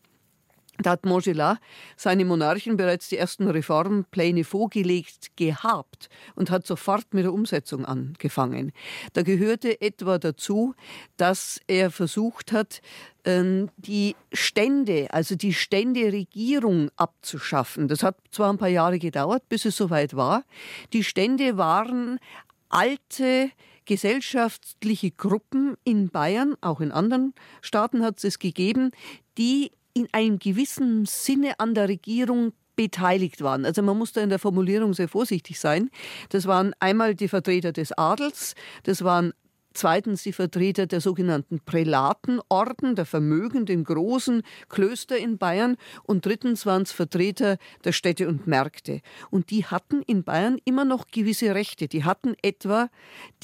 Da 0.81 0.91
hat 0.91 1.05
Montgelat 1.05 1.59
seine 1.97 2.25
Monarchen 2.25 2.77
bereits 2.77 3.09
die 3.09 3.17
ersten 3.17 3.49
Reformpläne 3.49 4.45
vorgelegt 4.45 5.37
gehabt 5.37 6.09
und 6.37 6.51
hat 6.51 6.67
sofort 6.67 7.13
mit 7.13 7.25
der 7.25 7.33
Umsetzung 7.33 7.85
angefangen. 7.85 8.73
Da 9.13 9.23
gehörte 9.23 9.81
etwa 9.81 10.19
dazu, 10.19 10.75
dass 11.17 11.61
er 11.67 11.91
versucht 11.91 12.53
hat, 12.53 12.81
ähm, 13.25 13.71
die 13.77 14.15
Stände, 14.33 15.09
also 15.11 15.35
die 15.35 15.53
Ständeregierung 15.53 16.91
abzuschaffen. 16.97 17.89
Das 17.89 18.05
hat 18.05 18.17
zwar 18.31 18.53
ein 18.53 18.59
paar 18.59 18.69
Jahre 18.69 19.01
gedauert, 19.01 19.49
bis 19.49 19.65
es 19.65 19.77
soweit 19.77 20.15
war. 20.15 20.45
Die 20.93 21.03
Stände 21.03 21.57
waren 21.57 22.21
alte 22.69 23.51
gesellschaftliche 23.85 25.11
Gruppen 25.11 25.77
in 25.83 26.11
Bayern, 26.11 26.57
auch 26.61 26.81
in 26.81 26.93
anderen 26.93 27.35
Staaten 27.63 28.05
hat 28.05 28.23
es 28.23 28.39
gegeben, 28.39 28.91
die 29.39 29.73
in 29.95 30.09
einem 30.13 30.39
gewissen 30.39 31.07
Sinne 31.07 31.59
an 31.59 31.75
der 31.75 31.89
Regierung 31.89 32.53
beteiligt 32.77 33.43
waren. 33.43 33.65
Also 33.65 33.83
man 33.83 33.99
muss 33.99 34.13
da 34.13 34.21
in 34.21 34.29
der 34.29 34.39
Formulierung 34.39 34.95
sehr 34.95 35.09
vorsichtig 35.09 35.59
sein. 35.59 35.91
Das 36.29 36.47
waren 36.47 36.75
einmal 36.79 37.17
die 37.17 37.29
Vertreter 37.29 37.73
des 37.73 37.91
Adels, 37.93 38.55
das 38.85 39.03
waren 39.03 39.33
Zweitens 39.79 40.25
die 40.25 40.33
Vertreter 40.33 40.87
der 40.87 41.01
sogenannten 41.01 41.61
Prälatenorden, 41.61 42.97
der 42.97 43.07
vermögenden 43.07 43.85
großen 43.85 44.43
Klöster 44.69 45.17
in 45.17 45.39
Bayern. 45.39 45.77
Und 46.03 46.27
drittens 46.27 46.67
waren 46.67 46.83
es 46.83 46.91
Vertreter 46.91 47.59
der 47.85 47.93
Städte 47.93 48.27
und 48.27 48.49
Märkte. 48.49 49.03
Und 49.31 49.51
die 49.51 49.67
hatten 49.67 50.03
in 50.03 50.25
Bayern 50.25 50.59
immer 50.65 50.85
noch 50.85 51.07
gewisse 51.13 51.55
Rechte. 51.55 51.87
Die 51.87 52.03
hatten 52.03 52.35
etwa 52.43 52.89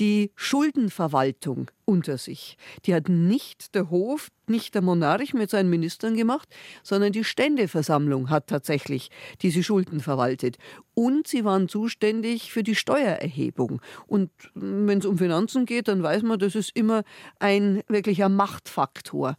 die 0.00 0.32
Schuldenverwaltung 0.34 1.70
unter 1.84 2.18
sich. 2.18 2.56
Die 2.86 2.94
hat 2.94 3.08
nicht 3.08 3.74
der 3.74 3.90
Hof, 3.90 4.30
nicht 4.46 4.74
der 4.74 4.82
Monarch 4.82 5.34
mit 5.34 5.50
seinen 5.50 5.70
Ministern 5.70 6.16
gemacht, 6.16 6.48
sondern 6.82 7.12
die 7.12 7.24
Ständeversammlung 7.24 8.30
hat 8.30 8.46
tatsächlich 8.48 9.10
diese 9.42 9.62
Schulden 9.62 10.00
verwaltet. 10.00 10.58
Und 10.94 11.26
sie 11.26 11.44
waren 11.44 11.68
zuständig 11.68 12.52
für 12.52 12.62
die 12.62 12.74
Steuererhebung. 12.74 13.80
Und 14.06 14.30
wenn 14.54 14.98
es 14.98 15.06
um 15.06 15.18
Finanzen 15.18 15.66
geht, 15.66 15.88
dann 15.88 16.02
weiß 16.02 16.22
man, 16.22 16.38
das 16.38 16.54
ist 16.54 16.70
immer 16.74 17.04
ein 17.38 17.82
wirklicher 17.88 18.28
Machtfaktor. 18.28 19.36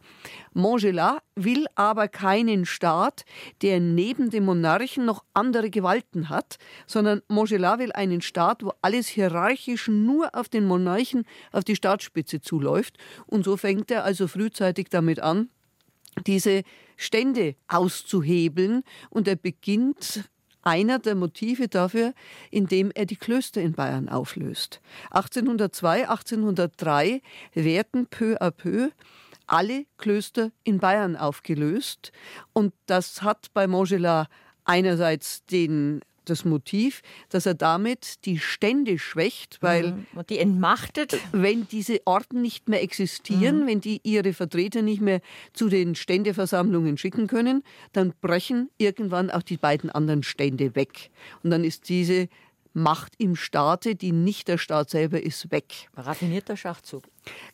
Montgelat 0.52 1.22
will 1.36 1.66
aber 1.74 2.08
keinen 2.08 2.64
Staat, 2.64 3.24
der 3.62 3.78
neben 3.78 4.30
dem 4.30 4.46
Monarchen 4.46 5.04
noch 5.04 5.22
andere 5.34 5.70
Gewalten 5.70 6.30
hat, 6.30 6.56
sondern 6.86 7.22
Montgelat 7.28 7.78
will 7.78 7.92
einen 7.92 8.22
Staat, 8.22 8.64
wo 8.64 8.72
alles 8.82 9.06
hierarchisch 9.06 9.88
nur 9.88 10.34
auf 10.34 10.48
den 10.48 10.64
Monarchen, 10.64 11.24
auf 11.52 11.62
die 11.62 11.76
Staatsspitze 11.76 12.40
zuläuft. 12.40 12.96
Und 13.26 13.44
so 13.44 13.56
fängt 13.56 13.90
er 13.90 14.04
also 14.04 14.26
frühzeitig 14.26 14.88
damit 14.88 15.20
an, 15.20 15.50
diese 16.26 16.62
Stände 16.96 17.54
auszuhebeln 17.68 18.82
und 19.10 19.28
er 19.28 19.36
beginnt 19.36 20.24
einer 20.62 20.98
der 20.98 21.14
Motive 21.14 21.68
dafür, 21.68 22.12
indem 22.50 22.90
er 22.94 23.06
die 23.06 23.16
Klöster 23.16 23.60
in 23.60 23.72
Bayern 23.72 24.08
auflöst. 24.08 24.80
1802, 25.10 26.08
1803 26.08 27.22
werden 27.54 28.06
peu 28.06 28.36
à 28.40 28.50
peu 28.50 28.90
alle 29.46 29.86
Klöster 29.98 30.50
in 30.64 30.78
Bayern 30.78 31.16
aufgelöst. 31.16 32.12
Und 32.52 32.72
das 32.86 33.22
hat 33.22 33.48
bei 33.54 33.66
Montgelat 33.66 34.28
einerseits 34.64 35.44
den 35.46 36.00
das 36.28 36.44
Motiv, 36.44 37.02
dass 37.30 37.46
er 37.46 37.54
damit 37.54 38.24
die 38.24 38.38
Stände 38.38 38.98
schwächt, 38.98 39.58
weil 39.62 39.92
mhm. 39.92 40.06
und 40.14 40.28
die 40.30 40.38
entmachtet. 40.38 41.16
Wenn 41.32 41.66
diese 41.68 42.00
Orden 42.04 42.42
nicht 42.42 42.68
mehr 42.68 42.82
existieren, 42.82 43.62
mhm. 43.62 43.66
wenn 43.66 43.80
die 43.80 44.00
ihre 44.02 44.32
Vertreter 44.32 44.82
nicht 44.82 45.00
mehr 45.00 45.20
zu 45.52 45.68
den 45.68 45.94
Ständeversammlungen 45.94 46.98
schicken 46.98 47.26
können, 47.26 47.62
dann 47.92 48.12
brechen 48.20 48.70
irgendwann 48.76 49.30
auch 49.30 49.42
die 49.42 49.56
beiden 49.56 49.90
anderen 49.90 50.22
Stände 50.22 50.74
weg. 50.74 51.10
Und 51.42 51.50
dann 51.50 51.64
ist 51.64 51.88
diese 51.88 52.28
Macht 52.78 53.14
im 53.16 53.36
Staate, 53.36 53.94
die 53.94 54.12
nicht 54.12 54.48
der 54.48 54.58
Staat 54.58 54.90
selber 54.90 55.22
ist, 55.22 55.50
weg. 55.50 55.88
Raffinierter 55.96 56.58
Schachzug. 56.58 57.04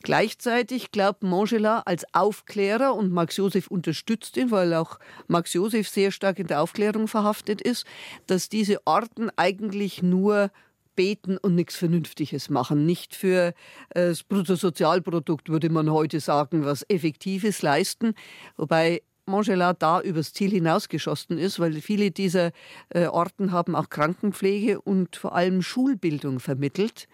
Gleichzeitig 0.03 0.91
glaubt 0.91 1.23
Montgelat 1.23 1.87
als 1.87 2.05
Aufklärer, 2.13 2.97
und 2.97 3.13
Max 3.13 3.37
Josef 3.37 3.69
unterstützt 3.69 4.37
ihn, 4.37 4.51
weil 4.51 4.75
auch 4.75 4.99
Max 5.29 5.53
Josef 5.53 5.89
sehr 5.89 6.11
stark 6.11 6.41
in 6.41 6.49
der 6.49 6.61
Aufklärung 6.61 7.07
verhaftet 7.07 7.61
ist, 7.61 7.87
dass 8.27 8.49
diese 8.49 8.85
Orden 8.85 9.31
eigentlich 9.37 10.03
nur 10.03 10.51
beten 10.97 11.39
und 11.39 11.55
nichts 11.55 11.77
Vernünftiges 11.77 12.51
machen. 12.51 12.85
Nicht 12.85 13.15
für 13.15 13.55
äh, 13.91 14.09
das 14.09 14.25
Bruttosozialprodukt, 14.25 15.49
würde 15.51 15.71
man 15.71 15.89
heute 15.93 16.19
sagen, 16.19 16.65
was 16.65 16.85
Effektives 16.89 17.63
leisten. 17.63 18.15
Wobei 18.57 19.03
Montgelat 19.27 19.81
da 19.83 20.01
übers 20.01 20.33
Ziel 20.33 20.51
hinausgeschossen 20.51 21.39
ist, 21.39 21.61
weil 21.61 21.81
viele 21.81 22.11
dieser 22.11 22.51
äh, 22.89 23.07
Orten 23.07 23.53
haben 23.53 23.77
auch 23.77 23.89
Krankenpflege 23.89 24.81
und 24.81 25.17
vor 25.17 25.35
allem 25.35 25.63
Schulbildung 25.63 26.41
vermittelt. 26.41 27.09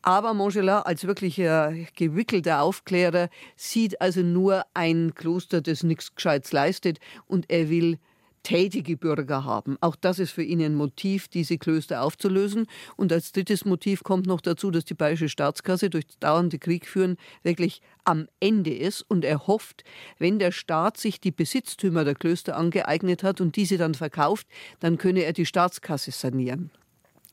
Aber 0.00 0.32
Montgelat 0.32 0.86
als 0.86 1.06
wirklicher 1.06 1.74
gewickelter 1.96 2.62
Aufklärer 2.62 3.28
sieht 3.56 4.00
also 4.00 4.22
nur 4.22 4.64
ein 4.72 5.14
Kloster, 5.14 5.60
das 5.60 5.82
nichts 5.82 6.14
Gescheites 6.14 6.52
leistet 6.52 6.98
und 7.26 7.50
er 7.50 7.68
will 7.68 7.98
tätige 8.42 8.96
Bürger 8.96 9.44
haben. 9.44 9.76
Auch 9.80 9.96
das 9.96 10.18
ist 10.18 10.32
für 10.32 10.42
ihn 10.42 10.62
ein 10.62 10.74
Motiv, 10.74 11.28
diese 11.28 11.58
Klöster 11.58 12.02
aufzulösen. 12.02 12.66
Und 12.96 13.12
als 13.12 13.32
drittes 13.32 13.64
Motiv 13.64 14.02
kommt 14.02 14.26
noch 14.26 14.40
dazu, 14.40 14.70
dass 14.70 14.84
die 14.84 14.94
bayerische 14.94 15.28
Staatskasse 15.28 15.90
durch 15.90 16.06
dauernde 16.20 16.58
Kriegführen 16.58 17.16
wirklich 17.42 17.82
am 18.04 18.28
Ende 18.40 18.74
ist 18.74 19.02
und 19.02 19.24
er 19.24 19.46
hofft, 19.46 19.84
wenn 20.18 20.38
der 20.38 20.52
Staat 20.52 20.96
sich 20.96 21.20
die 21.20 21.32
Besitztümer 21.32 22.04
der 22.04 22.14
Klöster 22.14 22.56
angeeignet 22.56 23.22
hat 23.22 23.40
und 23.40 23.56
diese 23.56 23.76
dann 23.76 23.94
verkauft, 23.94 24.46
dann 24.80 24.98
könne 24.98 25.24
er 25.24 25.32
die 25.32 25.46
Staatskasse 25.46 26.10
sanieren 26.10 26.70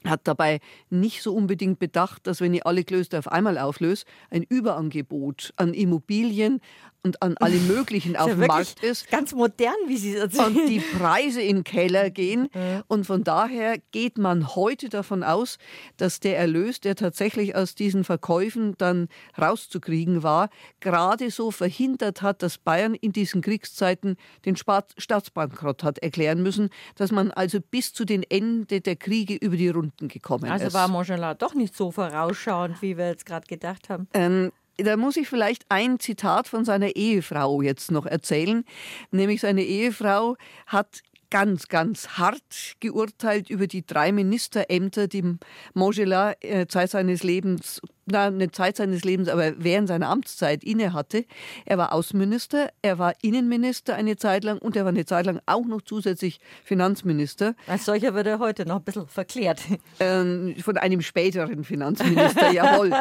hat 0.06 0.22
dabei 0.24 0.60
nicht 0.90 1.22
so 1.22 1.34
unbedingt 1.34 1.80
bedacht, 1.80 2.28
dass 2.28 2.42
wenn 2.42 2.54
ich 2.54 2.66
alle 2.66 2.84
Klöster 2.84 3.20
auf 3.20 3.28
einmal 3.28 3.58
auflöse, 3.58 4.06
ein 4.30 4.44
Überangebot 4.44 5.54
an 5.56 5.74
Immobilien, 5.74 6.62
und 7.04 7.22
an 7.22 7.36
alle 7.40 7.58
möglichen 7.58 8.16
auf 8.16 8.30
dem 8.30 8.40
Markt 8.40 8.84
ist. 8.84 9.10
Ganz 9.10 9.34
modern, 9.34 9.76
wie 9.88 9.98
Sie 9.98 10.14
es 10.14 10.22
erzählen. 10.22 10.56
Und 10.56 10.68
die 10.68 10.80
Preise 10.80 11.42
in 11.42 11.58
den 11.58 11.64
Keller 11.64 12.10
gehen. 12.10 12.50
Ja. 12.54 12.84
Und 12.88 13.06
von 13.06 13.24
daher 13.24 13.78
geht 13.92 14.18
man 14.18 14.56
heute 14.56 14.90
davon 14.90 15.24
aus, 15.24 15.58
dass 15.98 16.20
der 16.20 16.38
Erlös, 16.38 16.80
der 16.80 16.96
tatsächlich 16.96 17.56
aus 17.56 17.76
diesen 17.76 18.04
Verkäufen 18.04 18.76
dann 18.78 19.08
rauszukriegen 19.40 20.24
war, 20.24 20.50
gerade 20.80 21.32
so 21.32 21.52
verhindert 21.52 22.22
hat, 22.22 22.44
dass 22.44 22.58
Bayern 22.58 22.96
in 22.96 23.14
diesen 23.14 23.42
Kriegszeiten 23.42 24.18
den 24.46 24.56
Staatsbankrott 24.56 25.84
hat 25.84 26.00
erklären 26.00 26.44
müssen, 26.44 26.70
dass 26.96 27.12
man 27.12 27.32
also 27.32 27.60
bis 27.60 27.94
zu 27.94 28.06
den 28.06 28.24
Ende 28.24 28.82
der 28.82 28.96
Kriege 28.96 29.36
über 29.36 29.56
die 29.56 29.70
Runden 29.70 30.08
gekommen 30.08 30.46
also 30.46 30.66
ist. 30.66 30.76
Also 30.76 30.78
war 30.78 30.88
Montgelat 30.88 31.42
doch 31.42 31.54
nicht 31.54 31.76
so 31.76 31.92
vorausschauend, 31.92 32.82
wie 32.82 32.98
wir 32.98 33.08
jetzt 33.08 33.26
gerade 33.26 33.48
gedacht 33.48 33.90
haben. 33.90 34.08
Ähm, 34.14 34.52
da 34.78 34.98
muss 34.98 35.18
ich 35.18 35.28
vielleicht 35.28 35.66
ein 35.70 36.00
Zitat 36.00 36.48
von 36.48 36.66
seiner 36.66 36.96
Ehefrau 36.96 37.62
jetzt 37.62 37.92
noch 37.92 38.06
erzählen. 38.06 38.64
Nämlich 39.12 39.42
seine 39.42 39.64
Ehefrau 39.64 40.38
hat 40.68 41.02
ganz, 41.30 41.68
ganz 41.68 42.10
hart 42.10 42.76
geurteilt 42.80 43.50
über 43.50 43.68
die 43.68 43.86
drei 43.86 44.12
Ministerämter, 44.12 45.08
die 45.08 45.38
Montgelat 45.74 46.44
äh, 46.44 46.68
Zeit 46.68 46.92
seines 46.92 47.24
Lebens, 47.24 47.82
na, 48.06 48.32
nicht 48.32 48.56
Zeit 48.56 48.78
seines 48.78 49.04
Lebens, 49.04 49.28
aber 49.28 49.54
während 49.58 49.90
seiner 49.90 50.10
Amtszeit 50.10 50.64
inne 50.64 50.94
hatte. 50.94 51.26
Er 51.66 51.78
war 51.78 51.94
Außenminister, 51.94 52.70
er 52.82 53.00
war 53.00 53.14
Innenminister 53.22 53.96
eine 53.96 54.16
Zeit 54.16 54.44
lang 54.44 54.60
und 54.60 54.76
er 54.76 54.86
war 54.86 54.90
eine 54.90 55.06
Zeit 55.06 55.26
lang 55.26 55.42
auch 55.46 55.66
noch 55.66 55.82
zusätzlich 55.82 56.40
Finanzminister. 56.64 57.56
Als 57.68 57.86
solcher 57.86 58.14
wird 58.14 58.28
er 58.28 58.40
heute 58.40 58.66
noch 58.66 58.78
ein 58.78 58.84
bisschen 58.84 59.08
verklärt. 59.08 59.62
Ähm, 60.00 60.56
von 60.64 60.78
einem 60.78 61.02
späteren 61.02 61.64
Finanzminister, 61.64 62.52
jawohl. 62.54 62.94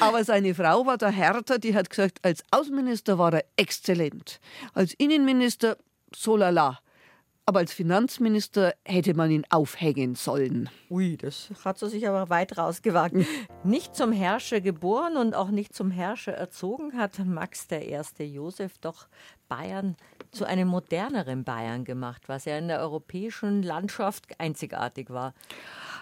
Aber 0.00 0.24
seine 0.24 0.54
Frau 0.54 0.86
war 0.86 0.98
da 0.98 1.08
härter, 1.08 1.58
die 1.58 1.74
hat 1.74 1.90
gesagt, 1.90 2.18
als 2.22 2.44
Außenminister 2.50 3.18
war 3.18 3.32
er 3.32 3.44
exzellent. 3.56 4.40
Als 4.74 4.94
Innenminister 4.94 5.76
so 6.14 6.36
lala. 6.36 6.78
Aber 7.48 7.60
als 7.60 7.72
Finanzminister 7.72 8.74
hätte 8.84 9.14
man 9.14 9.30
ihn 9.30 9.44
aufhängen 9.50 10.16
sollen. 10.16 10.68
Ui, 10.90 11.16
das 11.16 11.50
hat 11.64 11.80
er 11.80 11.88
sich 11.88 12.08
aber 12.08 12.28
weit 12.28 12.58
rausgewagt. 12.58 13.14
nicht 13.62 13.94
zum 13.94 14.10
Herrscher 14.10 14.60
geboren 14.60 15.16
und 15.16 15.32
auch 15.36 15.50
nicht 15.50 15.72
zum 15.72 15.92
Herrscher 15.92 16.32
erzogen, 16.32 16.98
hat 16.98 17.20
Max 17.24 17.68
I. 17.70 18.24
Josef 18.24 18.78
doch 18.78 19.06
Bayern 19.48 19.96
zu 20.32 20.44
einem 20.44 20.66
moderneren 20.66 21.44
Bayern 21.44 21.84
gemacht, 21.84 22.22
was 22.26 22.46
ja 22.46 22.58
in 22.58 22.66
der 22.66 22.80
europäischen 22.80 23.62
Landschaft 23.62 24.40
einzigartig 24.40 25.10
war. 25.10 25.32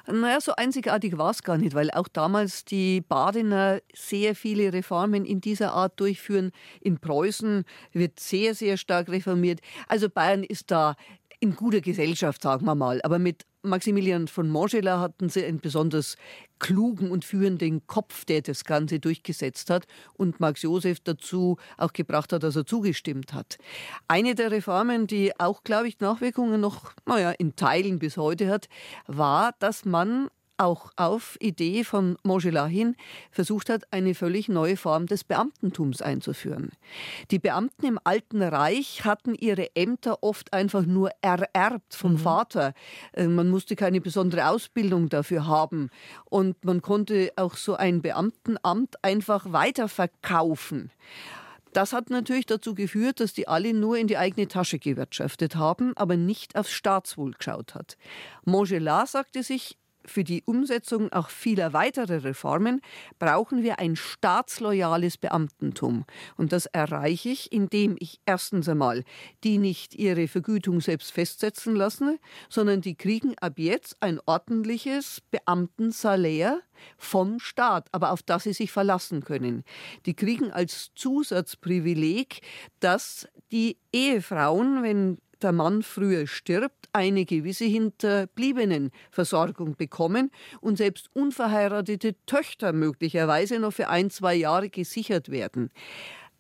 Naja, 0.07 0.41
so 0.41 0.55
einzigartig 0.55 1.19
war 1.19 1.31
es 1.31 1.43
gar 1.43 1.59
nicht, 1.59 1.75
weil 1.75 1.91
auch 1.91 2.09
damals 2.09 2.65
die 2.65 3.03
Badener 3.03 3.81
sehr 3.95 4.35
viele 4.35 4.73
Reformen 4.73 5.27
in 5.27 5.43
dieser 5.43 5.73
Art 5.73 6.01
durchführen. 6.01 6.53
In 6.81 6.99
Preußen 6.99 7.65
wird 7.93 8.19
sehr, 8.19 8.55
sehr 8.55 8.79
stark 8.79 9.11
reformiert. 9.11 9.61
Also 9.89 10.09
Bayern 10.09 10.43
ist 10.43 10.71
da 10.71 10.97
in 11.45 11.55
guter 11.55 11.83
Gesellschaft, 11.83 12.41
sagen 12.41 12.65
wir 12.65 12.75
mal. 12.75 13.03
Aber 13.03 13.19
mit 13.19 13.45
Maximilian 13.63 14.29
von 14.29 14.49
Montgelat 14.49 14.99
hatten 14.99 15.29
sie 15.29 15.45
einen 15.45 15.61
besonders 15.61 16.17
klugen 16.59 17.11
und 17.11 17.23
führenden 17.23 17.87
Kopf, 17.87 18.25
der 18.25 18.41
das 18.41 18.65
Ganze 18.65 18.99
durchgesetzt 18.99 19.69
hat 19.69 19.85
und 20.15 20.41
Max 20.41 20.63
Josef 20.63 21.01
dazu 21.01 21.59
auch 21.77 21.93
gebracht 21.93 22.33
hat, 22.33 22.45
dass 22.45 22.57
er 22.57 22.65
zugestimmt 22.65 23.35
hat. 23.35 23.59
Eine 24.09 24.35
der 24.35 24.53
Reformen, 24.53 25.07
die 25.07 25.39
auch, 25.39 25.65
glaube 25.65 25.87
ich, 25.87 26.01
Nachwirkungen 26.01 26.63
noch, 26.63 26.95
naja, 27.05 27.33
in 27.33 27.57
Teilen 27.57 27.99
bis 27.99 28.17
heute 28.17 28.49
hat, 28.49 28.69
war, 29.07 29.53
dass 29.59 29.85
man 29.85 30.31
auch 30.57 30.91
auf 30.97 31.37
Idee 31.41 31.85
von 31.85 32.17
Montgelat 32.23 32.71
hin 32.71 32.97
versucht 33.31 33.71
hat, 33.71 33.85
eine 33.93 34.15
völlig 34.15 34.49
neue 34.49 34.77
Form 34.77 35.07
des 35.07 35.25
Beamtentums 35.25 36.03
einzuführen. 36.03 36.71
Die 37.31 37.39
Beamten 37.39 37.87
im 37.87 37.99
Alten 38.05 38.43
Reich 38.43 39.05
hatten 39.05 39.35
ihre 39.35 39.75
Ämter 39.75 40.23
oft 40.23 40.53
einfach 40.53 40.87
nur 40.87 41.11
ererbt 41.21 41.95
vom 41.95 42.13
mhm. 42.13 42.19
Vater. 42.19 42.75
Äh, 43.13 43.27
man 43.27 43.51
musste 43.51 43.77
keine 43.77 44.01
besondere 44.01 44.49
Ausbildung 44.49 45.09
dafür 45.09 45.47
haben 45.47 45.91
und 46.25 46.65
man 46.65 46.83
konnte 46.83 47.33
auch 47.37 47.57
so 47.57 47.75
ein 47.75 48.03
Beamtenamt 48.03 49.03
einfach 49.03 49.53
weiterverkaufen. 49.53 50.91
Das 51.75 51.93
hat 51.93 52.09
natürlich 52.09 52.47
dazu 52.47 52.77
geführt, 52.77 53.19
dass 53.19 53.33
die 53.33 53.49
alle 53.49 53.75
nur 53.75 53.99
in 53.99 54.07
die 54.07 54.17
eigene 54.17 54.47
Tasche 54.47 54.79
gewirtschaftet 54.79 55.57
haben, 55.57 55.93
aber 55.97 56.17
nicht 56.17 56.55
aufs 56.55 56.71
Staatswohl 56.71 57.33
geschaut 57.33 57.75
hat. 57.75 57.97
Montgelas 58.45 59.13
sagte 59.13 59.43
sich, 59.43 59.77
für 60.07 60.25
die 60.25 60.43
Umsetzung 60.45 61.13
auch 61.13 61.31
vieler 61.31 61.73
weiterer 61.73 62.25
Reformen 62.25 62.81
brauchen 63.19 63.63
wir 63.63 63.79
ein 63.79 63.97
staatsloyales 63.97 65.19
Beamtentum. 65.19 66.05
Und 66.37 66.53
das 66.53 66.67
erreiche 66.67 67.31
ich, 67.31 67.53
indem 67.53 67.97
ich 67.99 68.21
erstens 68.27 68.69
einmal 68.69 69.05
die 69.43 69.59
nicht 69.59 69.95
ihre 69.95 70.29
Vergütung 70.29 70.81
selbst 70.81 71.13
festsetzen 71.13 71.77
lassen, 71.77 72.19
sondern 72.49 72.81
die 72.81 72.95
kriegen 72.95 73.37
ab 73.39 73.55
jetzt 73.59 73.97
ein 74.01 74.21
ordentliches 74.27 75.23
Beamtensalär 75.31 76.61
vom 76.97 77.39
Staat, 77.39 77.89
aber 77.93 78.13
auf 78.13 78.23
das 78.23 78.45
sie 78.45 78.53
sich 78.53 78.73
verlassen 78.73 79.23
können. 79.25 79.65
Die 80.07 80.15
kriegen 80.15 80.51
als 80.51 80.93
Zusatzprivileg, 80.95 82.41
dass 82.81 83.29
die 83.53 83.79
Ehefrauen, 83.93 84.83
wenn 84.83 85.19
der 85.43 85.53
Mann 85.53 85.83
früher 85.83 86.27
stirbt, 86.27 86.89
eine 86.93 87.25
gewisse 87.25 87.65
Hinterbliebenenversorgung 87.65 89.77
bekommen 89.77 90.31
und 90.61 90.79
selbst 90.79 91.09
unverheiratete 91.13 92.15
Töchter 92.27 92.73
möglicherweise 92.73 93.59
noch 93.59 93.73
für 93.73 93.89
ein, 93.89 94.11
zwei 94.11 94.35
Jahre 94.35 94.71
gesichert 94.71 95.31
werden. 95.31 95.71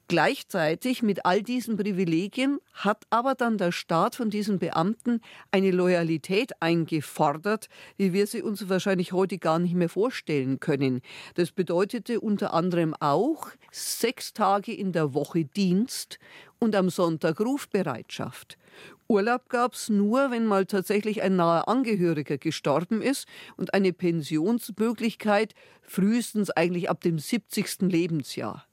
Gleichzeitig 0.07 1.03
mit 1.03 1.25
all 1.25 1.43
diesen 1.43 1.79
Privilegien 1.79 2.59
hat 2.75 3.05
aber 3.09 3.35
dann 3.35 3.57
der 3.57 3.73
Staat 3.73 4.17
von 4.17 4.29
diesen 4.29 4.59
Beamten 4.59 5.23
eine 5.51 5.71
Loyalität 5.71 6.53
eingefordert, 6.61 7.69
wie 7.97 8.13
wir 8.13 8.27
sie 8.27 8.43
uns 8.43 8.69
wahrscheinlich 8.69 9.13
heute 9.13 9.39
gar 9.39 9.59
nicht 9.59 9.75
mehr 9.75 9.89
vorstellen 9.89 10.61
können. 10.61 11.01
Das 11.37 11.53
bedeutete 11.53 12.21
unter 12.21 12.53
anderem 12.53 12.95
auch 13.01 13.49
sechs 13.73 14.35
Tage 14.35 14.75
in 14.75 14.93
der 14.93 15.15
Woche 15.15 15.47
Dienst 15.47 16.19
und 16.65 16.75
am 16.75 16.91
Sonntag 16.91 17.41
Rufbereitschaft. 17.41 18.59
Urlaub 19.07 19.49
gab 19.51 19.75
es 19.75 19.91
nur, 19.91 20.31
wenn 20.31 20.47
mal 20.47 20.65
tatsächlich 20.65 21.23
ein 21.23 21.37
naher 21.37 21.69
Angehöriger 21.69 22.39
gestorben 22.39 23.03
ist 23.03 23.29
und 23.57 23.75
eine 23.75 23.93
Pensionsmöglichkeit 23.93 25.55
frühestens 25.83 26.51
eigentlich 26.51 26.89
ab 26.89 27.03
dem 27.03 27.19
70. 27.19 27.83
Lebensjahr. 27.83 28.67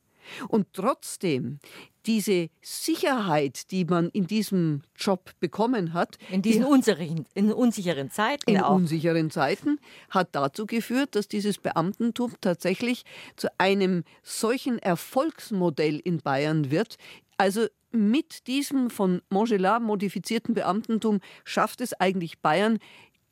Und 0.48 0.68
trotzdem, 0.72 1.60
diese 2.06 2.50
Sicherheit, 2.62 3.72
die 3.72 3.84
man 3.84 4.10
in 4.10 4.26
diesem 4.26 4.84
Job 4.96 5.32
bekommen 5.40 5.94
hat, 5.94 6.18
in 6.30 6.42
diesen 6.42 6.64
unsicheren, 6.64 7.26
in 7.34 7.52
unsicheren 7.52 8.10
Zeiten, 8.10 8.50
in 8.50 8.62
auch. 8.62 8.76
unsicheren 8.76 9.30
Zeiten, 9.30 9.80
hat 10.10 10.30
dazu 10.32 10.66
geführt, 10.66 11.16
dass 11.16 11.28
dieses 11.28 11.58
Beamtentum 11.58 12.34
tatsächlich 12.40 13.04
zu 13.36 13.50
einem 13.58 14.04
solchen 14.24 14.80
Erfolgsmodell 14.80 16.00
in 16.00 16.20
Bayern 16.20 16.72
wird. 16.72 16.98
Also 17.38 17.68
mit 17.92 18.48
diesem 18.48 18.90
von 18.90 19.22
Montgelat 19.30 19.82
modifizierten 19.82 20.54
Beamtentum 20.54 21.20
schafft 21.44 21.82
es 21.82 21.94
eigentlich 21.94 22.40
Bayern 22.40 22.80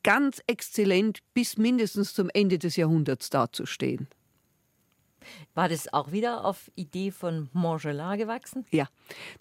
ganz 0.03 0.41
exzellent 0.47 1.19
bis 1.33 1.57
mindestens 1.57 2.13
zum 2.13 2.29
Ende 2.33 2.57
des 2.57 2.75
Jahrhunderts 2.75 3.29
dazustehen. 3.29 4.07
War 5.53 5.69
das 5.69 5.91
auch 5.91 6.11
wieder 6.11 6.45
auf 6.45 6.71
Idee 6.75 7.11
von 7.11 7.49
Montgelat 7.53 8.17
gewachsen? 8.17 8.65
Ja, 8.71 8.87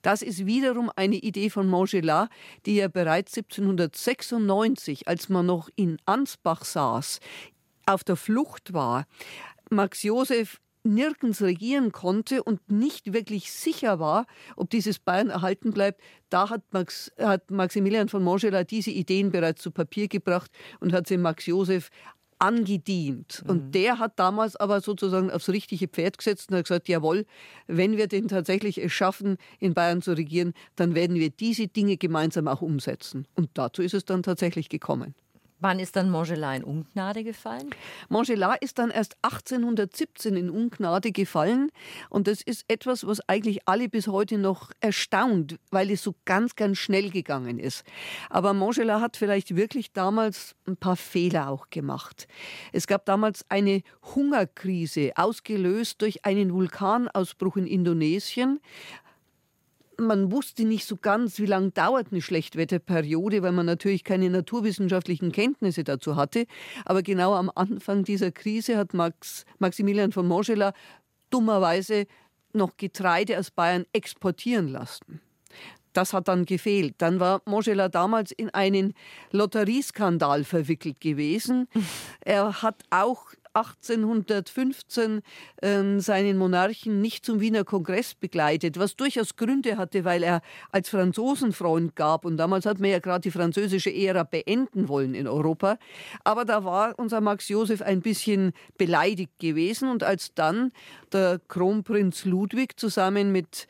das 0.03 0.23
ist 0.23 0.47
wiederum 0.47 0.91
eine 0.97 1.17
Idee 1.17 1.51
von 1.51 1.69
Montgelat, 1.69 2.31
die 2.67 2.79
er 2.79 2.89
bereits 2.89 3.37
1796, 3.37 5.07
als 5.09 5.29
man 5.29 5.47
noch 5.47 5.69
in 5.77 5.99
Ansbach 6.05 6.65
saß, 6.65 7.21
auf 7.87 8.05
der 8.05 8.17
Flucht 8.17 8.73
war. 8.73 9.07
Max 9.71 10.03
Josef 10.03 10.61
nirgends 10.85 11.43
regieren 11.43 11.93
konnte 11.93 12.43
und 12.43 12.71
nicht 12.71 13.13
wirklich 13.13 13.53
sicher 13.53 13.99
war, 13.99 14.27
ob 14.57 14.71
dieses 14.71 14.99
Bayern 14.99 15.31
erhalten 15.31 15.73
bleibt, 15.73 16.01
da 16.31 16.51
hat, 16.51 16.63
Max, 16.73 17.13
hat 17.19 17.51
Maximilian 17.51 18.09
von 18.09 18.23
Montgelat 18.23 18.71
diese 18.71 18.91
Ideen 18.91 19.31
bereits 19.31 19.63
zu 19.63 19.71
Papier 19.71 20.09
gebracht 20.09 20.51
und 20.81 20.93
hat 20.93 21.07
sie 21.07 21.17
Max 21.17 21.47
Josef 21.47 21.91
angedient. 22.39 23.43
Mhm. 23.45 23.51
Und 23.51 23.75
der 23.75 23.99
hat 23.99 24.19
damals 24.19 24.57
aber 24.57 24.81
sozusagen 24.81 25.31
aufs 25.31 25.49
richtige 25.49 25.89
Pferd 25.89 26.19
gesetzt 26.19 26.51
und 26.51 26.57
hat 26.57 26.65
gesagt, 26.65 26.89
jawohl, 26.89 27.27
wenn 27.67 27.97
wir 27.97 28.07
den 28.07 28.29
tatsächlich 28.29 28.79
es 28.83 28.93
schaffen, 28.93 29.37
in 29.59 29.75
Bayern 29.75 30.03
zu 30.03 30.13
regieren, 30.13 30.55
dann 30.77 30.95
werden 30.95 31.17
wir 31.17 31.31
diese 31.31 31.69
Dinge 31.69 31.97
gemeinsam 31.97 32.49
auch 32.49 32.63
umsetzen. 32.63 33.27
Und 33.35 33.51
dazu 33.55 33.83
ist 33.83 33.95
es 33.95 34.05
dann 34.05 34.23
tatsächlich 34.23 34.69
gekommen. 34.69 35.15
Wann 35.61 35.81
ist 35.81 35.97
dann 35.97 36.09
Montgelat 36.11 36.59
in 36.59 36.65
Ungnade 36.65 37.25
gefallen? 37.25 37.71
Montgelat 38.09 38.63
ist 38.63 38.79
dann 38.79 38.91
erst 38.91 39.17
1817 39.23 40.37
in 40.37 40.51
Ungnade 40.51 41.11
gefallen. 41.11 41.73
Und 42.11 42.29
das 42.29 42.43
ist 42.43 42.65
etwas, 42.69 43.05
was 43.05 43.21
eigentlich 43.29 43.67
alle 43.67 43.89
bis 43.89 44.07
heute 44.07 44.39
noch 44.39 44.71
erstaunt, 44.81 45.59
weil 45.71 45.91
es 45.91 46.05
so 46.05 46.15
ganz, 46.25 46.55
ganz 46.55 46.79
schnell 46.79 47.11
gegangen 47.11 47.59
ist. 47.59 47.85
Aber 48.31 48.55
Montgelat 48.55 49.01
hat 49.01 49.17
vielleicht 49.17 49.57
wirklich 49.57 49.93
damals 49.93 50.55
ein 50.67 50.77
paar 50.77 50.97
Fehler 50.97 51.49
auch 51.49 51.71
gemacht. 51.71 52.29
Es 52.73 52.87
gab 52.87 53.05
damals 53.07 53.45
eine 53.49 53.83
Hungerkrise, 54.15 55.13
ausgelöst 55.17 56.01
durch 56.03 56.25
einen 56.25 56.53
Vulkanausbruch 56.53 57.57
in 57.57 57.67
Indonesien 57.67 58.61
man 59.99 60.31
wusste 60.31 60.65
nicht 60.65 60.87
so 60.87 60.97
ganz, 60.97 61.39
wie 61.39 61.47
lange 61.47 61.71
dauert 61.71 62.09
eine 62.11 62.23
Schlechtwetterperiode, 62.23 63.43
weil 63.43 63.53
man 63.53 63.67
natürlich 63.67 64.05
keine 64.05 64.31
naturwissenschaftlichen 64.31 65.33
Kenntnisse 65.33 65.85
dazu 65.85 66.17
hatte. 66.17 66.47
Aber 66.85 67.03
genau 67.03 67.35
am 67.35 67.51
Anfang 67.55 68.05
dieser 68.05 68.31
Krise 68.31 68.77
hat 68.77 68.95
Max, 68.95 69.45
Maximilian 69.59 70.13
von 70.13 70.27
Montgelat 70.27 70.75
dummerweise 71.31 72.07
noch 72.53 72.77
Getreide 72.77 73.39
aus 73.39 73.51
Bayern 73.51 73.85
exportieren 73.93 74.69
lassen. 74.69 75.21
Das 75.93 76.13
hat 76.13 76.29
dann 76.29 76.45
gefehlt. 76.45 76.95
Dann 76.99 77.19
war 77.19 77.43
Montgelat 77.45 77.95
damals 77.95 78.31
in 78.31 78.51
einen 78.51 78.95
Lotterieskandal 79.33 80.45
verwickelt 80.45 81.01
gewesen. 81.01 81.69
Er 82.21 82.63
hat 82.63 82.83
auch 82.91 83.27
1815 83.55 85.23
äh, 85.57 85.99
seinen 85.99 86.39
Monarchen 86.39 87.01
nicht 87.01 87.25
zum 87.25 87.41
Wiener 87.41 87.65
Kongress 87.65 88.15
begleitet, 88.15 88.79
was 88.79 88.97
durchaus 88.97 89.37
Gründe 89.37 89.77
hatte, 89.77 90.05
weil 90.05 90.23
er 90.23 90.41
als 90.71 90.89
Franzosenfreund 90.89 91.97
gab. 91.97 92.25
Und 92.25 92.37
damals 92.37 92.67
hat 92.67 92.81
man 92.81 92.91
ja 92.91 92.99
gerade 92.99 93.23
die 93.23 93.31
französische 93.31 93.93
Ära 93.93 94.25
beenden 94.25 94.89
wollen 94.89 95.15
in 95.15 95.27
Europa. 95.27 95.79
Aber 96.25 96.45
da 96.45 96.65
war 96.65 96.99
unser 96.99 97.21
Max 97.21 97.49
Josef 97.49 97.83
ein 97.83 98.01
bisschen 98.01 98.53
beleidigt 98.77 99.39
gewesen. 99.39 99.89
Und 99.91 100.03
als 100.03 100.35
dann 100.35 100.73
der 101.13 101.41
Kronprinz 101.49 102.25
Ludwig 102.25 102.79
zusammen 102.79 103.33
mit 103.33 103.67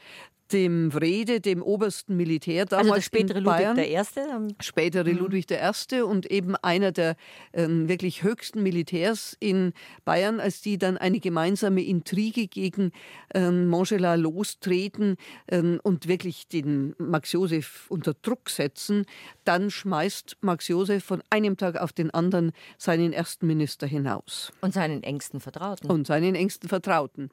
dem 0.52 0.92
Wrede, 0.94 1.40
dem 1.40 1.62
obersten 1.62 2.16
Militär 2.16 2.64
damals 2.64 2.88
also 2.88 2.94
der 2.94 3.02
spätere 3.02 3.38
in 3.38 3.44
Bayern, 3.44 3.76
Ludwig 3.76 3.92
I. 3.92 4.54
Spätere 4.60 5.12
mhm. 5.12 5.18
Ludwig 5.18 5.46
I. 5.50 6.00
und 6.00 6.26
eben 6.30 6.56
einer 6.56 6.92
der 6.92 7.16
äh, 7.52 7.66
wirklich 7.68 8.22
höchsten 8.22 8.62
Militärs 8.62 9.36
in 9.40 9.72
Bayern, 10.04 10.40
als 10.40 10.60
die 10.60 10.78
dann 10.78 10.96
eine 10.96 11.20
gemeinsame 11.20 11.82
Intrige 11.82 12.46
gegen 12.46 12.92
äh, 13.34 13.50
Montgelat 13.50 14.18
lostreten 14.18 15.16
äh, 15.46 15.78
und 15.82 16.08
wirklich 16.08 16.48
den 16.48 16.94
Max 16.98 17.32
Josef 17.32 17.86
unter 17.88 18.14
Druck 18.14 18.50
setzen, 18.50 19.04
dann 19.44 19.70
schmeißt 19.70 20.38
Max 20.40 20.68
Josef 20.68 21.04
von 21.04 21.22
einem 21.30 21.56
Tag 21.56 21.76
auf 21.76 21.92
den 21.92 22.10
anderen 22.10 22.52
seinen 22.76 23.12
ersten 23.12 23.46
Minister 23.46 23.86
hinaus. 23.86 24.52
Und 24.60 24.74
seinen 24.74 25.02
engsten 25.02 25.40
Vertrauten. 25.40 25.90
Und 25.90 26.06
seinen 26.06 26.34
engsten 26.34 26.68
Vertrauten. 26.68 27.30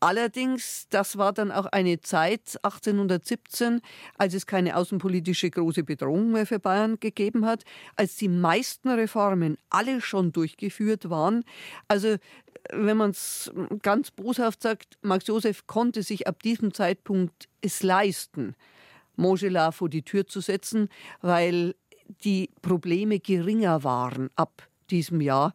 Allerdings, 0.00 0.86
das 0.90 1.18
war 1.18 1.32
dann 1.32 1.50
auch 1.50 1.66
eine 1.66 2.00
Zeit, 2.00 2.57
1817, 2.62 3.80
als 4.16 4.34
es 4.34 4.46
keine 4.46 4.76
außenpolitische 4.76 5.50
große 5.50 5.84
Bedrohung 5.84 6.32
mehr 6.32 6.46
für 6.46 6.58
Bayern 6.58 6.98
gegeben 7.00 7.46
hat, 7.46 7.64
als 7.96 8.16
die 8.16 8.28
meisten 8.28 8.88
Reformen 8.88 9.58
alle 9.70 10.00
schon 10.00 10.32
durchgeführt 10.32 11.10
waren. 11.10 11.44
Also 11.88 12.16
wenn 12.70 12.96
man 12.96 13.10
es 13.10 13.50
ganz 13.82 14.10
boshaft 14.10 14.62
sagt, 14.62 14.98
Max 15.02 15.26
Josef 15.26 15.66
konnte 15.66 16.02
sich 16.02 16.26
ab 16.26 16.42
diesem 16.42 16.74
Zeitpunkt 16.74 17.48
es 17.60 17.82
leisten, 17.82 18.54
Montgelat 19.16 19.74
vor 19.74 19.88
die 19.88 20.02
Tür 20.02 20.26
zu 20.26 20.40
setzen, 20.40 20.88
weil 21.20 21.74
die 22.24 22.50
Probleme 22.62 23.20
geringer 23.20 23.84
waren 23.84 24.30
ab 24.36 24.68
diesem 24.90 25.20
Jahr. 25.20 25.54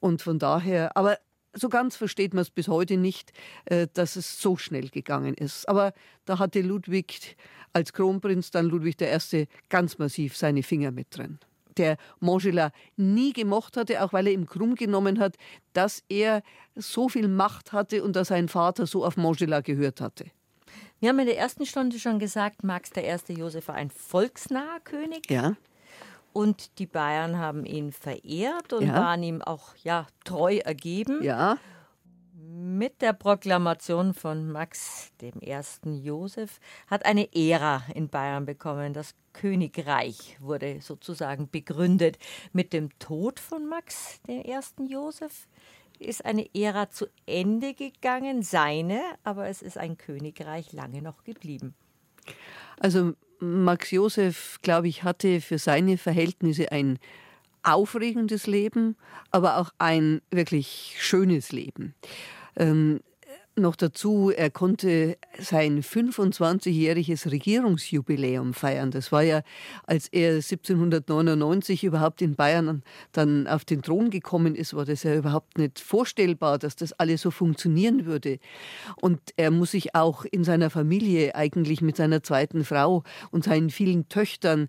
Und 0.00 0.20
von 0.20 0.38
daher, 0.38 0.96
aber 0.96 1.18
so 1.54 1.68
ganz 1.68 1.96
versteht 1.96 2.34
man 2.34 2.42
es 2.42 2.50
bis 2.50 2.68
heute 2.68 2.96
nicht, 2.96 3.32
äh, 3.66 3.86
dass 3.92 4.16
es 4.16 4.40
so 4.40 4.56
schnell 4.56 4.88
gegangen 4.88 5.34
ist. 5.34 5.68
Aber 5.68 5.92
da 6.24 6.38
hatte 6.38 6.60
Ludwig 6.60 7.36
als 7.72 7.92
Kronprinz, 7.92 8.50
dann 8.50 8.66
Ludwig 8.66 9.00
I., 9.00 9.46
ganz 9.68 9.98
massiv 9.98 10.36
seine 10.36 10.62
Finger 10.62 10.90
mit 10.90 11.16
drin. 11.16 11.38
Der 11.76 11.96
Montgelat 12.20 12.72
nie 12.96 13.32
gemocht 13.32 13.76
hatte, 13.76 14.02
auch 14.02 14.12
weil 14.12 14.28
er 14.28 14.32
ihm 14.32 14.46
krumm 14.46 14.76
genommen 14.76 15.18
hat, 15.18 15.36
dass 15.72 16.04
er 16.08 16.42
so 16.76 17.08
viel 17.08 17.26
Macht 17.26 17.72
hatte 17.72 18.04
und 18.04 18.14
dass 18.14 18.28
sein 18.28 18.48
Vater 18.48 18.86
so 18.86 19.04
auf 19.04 19.16
Montgelat 19.16 19.64
gehört 19.64 20.00
hatte. 20.00 20.26
Wir 21.00 21.08
haben 21.08 21.18
in 21.18 21.26
der 21.26 21.38
ersten 21.38 21.66
Stunde 21.66 21.98
schon 21.98 22.18
gesagt, 22.18 22.62
Max 22.62 22.90
I. 22.96 23.32
Josef 23.32 23.68
war 23.68 23.74
ein 23.74 23.90
volksnaher 23.90 24.80
König. 24.80 25.28
Ja. 25.30 25.56
Und 26.34 26.80
die 26.80 26.86
Bayern 26.86 27.38
haben 27.38 27.64
ihn 27.64 27.92
verehrt 27.92 28.72
und 28.72 28.88
ja. 28.88 28.94
waren 28.94 29.22
ihm 29.22 29.40
auch 29.40 29.76
ja, 29.84 30.08
treu 30.24 30.56
ergeben. 30.56 31.22
Ja. 31.22 31.58
Mit 32.34 33.02
der 33.02 33.12
Proklamation 33.12 34.14
von 34.14 34.50
Max 34.50 35.12
I. 35.22 35.30
Joseph 36.02 36.58
hat 36.88 37.06
eine 37.06 37.32
Ära 37.32 37.84
in 37.94 38.08
Bayern 38.08 38.46
bekommen. 38.46 38.94
Das 38.94 39.14
Königreich 39.32 40.36
wurde 40.40 40.80
sozusagen 40.80 41.48
begründet. 41.48 42.18
Mit 42.52 42.72
dem 42.72 42.90
Tod 42.98 43.38
von 43.38 43.68
Max 43.68 44.20
I. 44.28 44.58
Joseph 44.88 45.46
ist 46.00 46.24
eine 46.24 46.52
Ära 46.52 46.90
zu 46.90 47.06
Ende 47.26 47.74
gegangen, 47.74 48.42
seine, 48.42 49.00
aber 49.22 49.46
es 49.46 49.62
ist 49.62 49.78
ein 49.78 49.96
Königreich 49.98 50.72
lange 50.72 51.00
noch 51.00 51.22
geblieben. 51.22 51.76
Also 52.80 53.12
Max 53.40 53.90
Joseph, 53.90 54.58
glaube 54.62 54.88
ich, 54.88 55.02
hatte 55.02 55.40
für 55.40 55.58
seine 55.58 55.98
Verhältnisse 55.98 56.72
ein 56.72 56.98
aufregendes 57.62 58.46
Leben, 58.46 58.96
aber 59.30 59.58
auch 59.58 59.70
ein 59.78 60.20
wirklich 60.30 60.96
schönes 60.98 61.50
Leben. 61.52 61.94
Ähm, 62.56 63.00
noch 63.56 63.76
dazu, 63.76 64.30
er 64.34 64.50
konnte 64.50 65.16
sein 65.38 65.82
25-jähriges 65.82 67.30
Regierungsjubiläum 67.30 68.54
feiern. 68.54 68.90
Das 68.90 69.12
war 69.12 69.22
ja, 69.22 69.42
als 69.86 70.08
er 70.08 70.34
1799 70.34 71.84
überhaupt 71.84 72.22
in 72.22 72.34
Bayern 72.34 72.82
dann 73.12 73.46
auf 73.46 73.64
den 73.64 73.82
Thron 73.82 74.10
gekommen 74.10 74.54
ist, 74.54 74.74
war 74.74 74.84
das 74.84 75.02
ja 75.02 75.14
überhaupt 75.14 75.58
nicht 75.58 75.78
vorstellbar, 75.78 76.58
dass 76.58 76.76
das 76.76 76.92
alles 76.94 77.22
so 77.22 77.30
funktionieren 77.30 78.06
würde. 78.06 78.38
Und 79.00 79.20
er 79.36 79.50
muss 79.50 79.72
sich 79.72 79.94
auch 79.94 80.24
in 80.24 80.44
seiner 80.44 80.70
Familie 80.70 81.34
eigentlich 81.34 81.80
mit 81.80 81.96
seiner 81.96 82.22
zweiten 82.22 82.64
Frau 82.64 83.04
und 83.30 83.44
seinen 83.44 83.70
vielen 83.70 84.08
Töchtern 84.08 84.68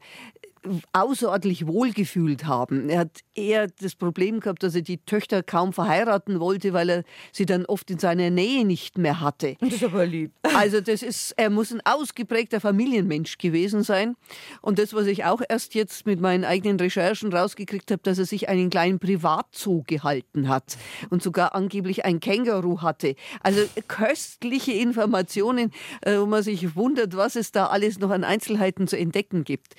außerordentlich 0.93 1.67
wohlgefühlt 1.67 2.45
haben. 2.45 2.89
Er 2.89 2.99
hat 2.99 3.19
eher 3.33 3.67
das 3.67 3.95
Problem 3.95 4.39
gehabt, 4.39 4.63
dass 4.63 4.75
er 4.75 4.81
die 4.81 4.97
Töchter 4.97 5.43
kaum 5.43 5.73
verheiraten 5.73 6.39
wollte, 6.39 6.73
weil 6.73 6.89
er 6.89 7.03
sie 7.31 7.45
dann 7.45 7.65
oft 7.65 7.89
in 7.91 7.99
seiner 7.99 8.29
Nähe 8.29 8.65
nicht 8.65 8.97
mehr 8.97 9.21
hatte. 9.21 9.55
Das 9.59 9.73
ist 9.73 9.83
aber 9.83 10.05
lieb. 10.05 10.31
Also 10.55 10.81
das 10.81 11.03
ist, 11.03 11.33
er 11.37 11.49
muss 11.49 11.71
ein 11.71 11.81
ausgeprägter 11.83 12.61
Familienmensch 12.61 13.37
gewesen 13.37 13.83
sein. 13.83 14.15
Und 14.61 14.79
das, 14.79 14.93
was 14.93 15.07
ich 15.07 15.25
auch 15.25 15.41
erst 15.47 15.75
jetzt 15.75 16.05
mit 16.05 16.19
meinen 16.19 16.45
eigenen 16.45 16.79
Recherchen 16.79 17.33
rausgekriegt 17.33 17.91
habe, 17.91 18.01
dass 18.03 18.17
er 18.17 18.25
sich 18.25 18.49
einen 18.49 18.69
kleinen 18.69 18.99
Privatzoo 18.99 19.83
gehalten 19.85 20.47
hat 20.47 20.77
und 21.09 21.21
sogar 21.21 21.55
angeblich 21.55 22.05
ein 22.05 22.19
Känguru 22.19 22.81
hatte. 22.81 23.15
Also 23.41 23.61
köstliche 23.87 24.71
Informationen, 24.71 25.71
äh, 26.01 26.17
wo 26.17 26.25
man 26.25 26.43
sich 26.43 26.75
wundert, 26.75 27.15
was 27.15 27.35
es 27.35 27.51
da 27.51 27.67
alles 27.67 27.99
noch 27.99 28.11
an 28.11 28.23
Einzelheiten 28.23 28.87
zu 28.87 28.97
entdecken 28.97 29.43
gibt. 29.43 29.75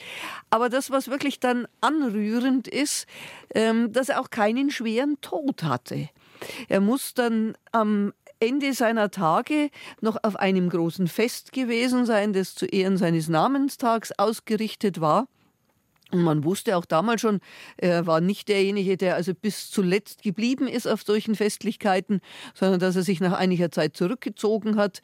Aber 0.50 0.68
das, 0.76 0.90
was 0.90 1.08
wirklich 1.08 1.40
dann 1.40 1.66
anrührend 1.80 2.68
ist, 2.68 3.06
ähm, 3.54 3.92
dass 3.92 4.10
er 4.10 4.20
auch 4.20 4.30
keinen 4.30 4.70
schweren 4.70 5.20
Tod 5.20 5.62
hatte. 5.62 6.10
Er 6.68 6.80
muss 6.80 7.14
dann 7.14 7.56
am 7.72 8.12
Ende 8.38 8.74
seiner 8.74 9.10
Tage 9.10 9.70
noch 10.02 10.18
auf 10.22 10.36
einem 10.36 10.68
großen 10.68 11.08
Fest 11.08 11.52
gewesen 11.52 12.04
sein, 12.04 12.34
das 12.34 12.54
zu 12.54 12.66
Ehren 12.66 12.98
seines 12.98 13.28
Namenstags 13.28 14.12
ausgerichtet 14.18 15.00
war. 15.00 15.26
Und 16.12 16.22
man 16.22 16.44
wusste 16.44 16.76
auch 16.76 16.84
damals 16.84 17.20
schon, 17.20 17.40
er 17.76 18.06
war 18.06 18.20
nicht 18.20 18.48
derjenige, 18.48 18.96
der 18.96 19.16
also 19.16 19.34
bis 19.34 19.70
zuletzt 19.70 20.22
geblieben 20.22 20.68
ist 20.68 20.86
auf 20.86 21.02
solchen 21.02 21.34
Festlichkeiten, 21.34 22.20
sondern 22.54 22.78
dass 22.78 22.94
er 22.94 23.02
sich 23.02 23.18
nach 23.18 23.32
einiger 23.32 23.72
Zeit 23.72 23.96
zurückgezogen 23.96 24.76
hat 24.76 25.02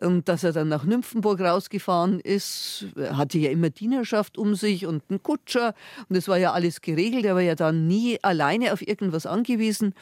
und 0.00 0.28
dass 0.28 0.44
er 0.44 0.52
dann 0.52 0.68
nach 0.68 0.84
Nymphenburg 0.84 1.40
rausgefahren 1.40 2.20
ist. 2.20 2.86
Er 2.94 3.16
hatte 3.16 3.38
ja 3.38 3.50
immer 3.50 3.70
Dienerschaft 3.70 4.38
um 4.38 4.54
sich 4.54 4.86
und 4.86 5.02
einen 5.08 5.24
Kutscher 5.24 5.74
und 6.08 6.14
es 6.14 6.28
war 6.28 6.38
ja 6.38 6.52
alles 6.52 6.80
geregelt. 6.80 7.24
Er 7.24 7.34
war 7.34 7.42
ja 7.42 7.56
dann 7.56 7.88
nie 7.88 8.22
alleine 8.22 8.72
auf 8.72 8.86
irgendwas 8.86 9.26
angewiesen. 9.26 9.92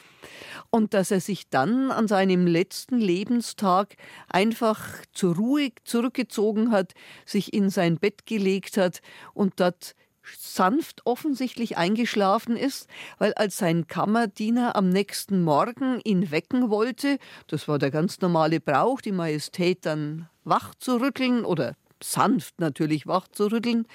Und 0.69 0.93
dass 0.93 1.09
er 1.09 1.19
sich 1.19 1.49
dann 1.49 1.89
an 1.89 2.07
seinem 2.07 2.45
letzten 2.45 2.99
Lebenstag 2.99 3.95
einfach 4.29 4.79
zur 5.13 5.35
Ruhe 5.35 5.69
zurückgezogen 5.83 6.71
hat, 6.71 6.93
sich 7.25 7.53
in 7.53 7.71
sein 7.71 7.97
Bett 7.97 8.27
gelegt 8.27 8.77
hat 8.77 9.01
und 9.33 9.59
dort 9.59 9.95
sanft 10.37 11.05
offensichtlich 11.05 11.77
eingeschlafen 11.77 12.57
ist, 12.57 12.87
weil 13.17 13.33
als 13.33 13.57
sein 13.57 13.87
Kammerdiener 13.87 14.75
am 14.75 14.89
nächsten 14.89 15.43
Morgen 15.43 15.99
ihn 16.03 16.31
wecken 16.31 16.69
wollte, 16.69 17.17
das 17.47 17.67
war 17.67 17.79
der 17.79 17.91
ganz 17.91 18.21
normale 18.21 18.59
Brauch, 18.59 19.01
die 19.01 19.11
Majestät 19.11 19.85
dann 19.85 20.29
wach 20.43 20.75
zu 20.75 20.99
rütteln 20.99 21.45
oder 21.45 21.75
sanft 22.03 22.59
natürlich 22.59 23.07
wach 23.07 23.27
zu 23.29 23.47
rütteln, 23.47 23.87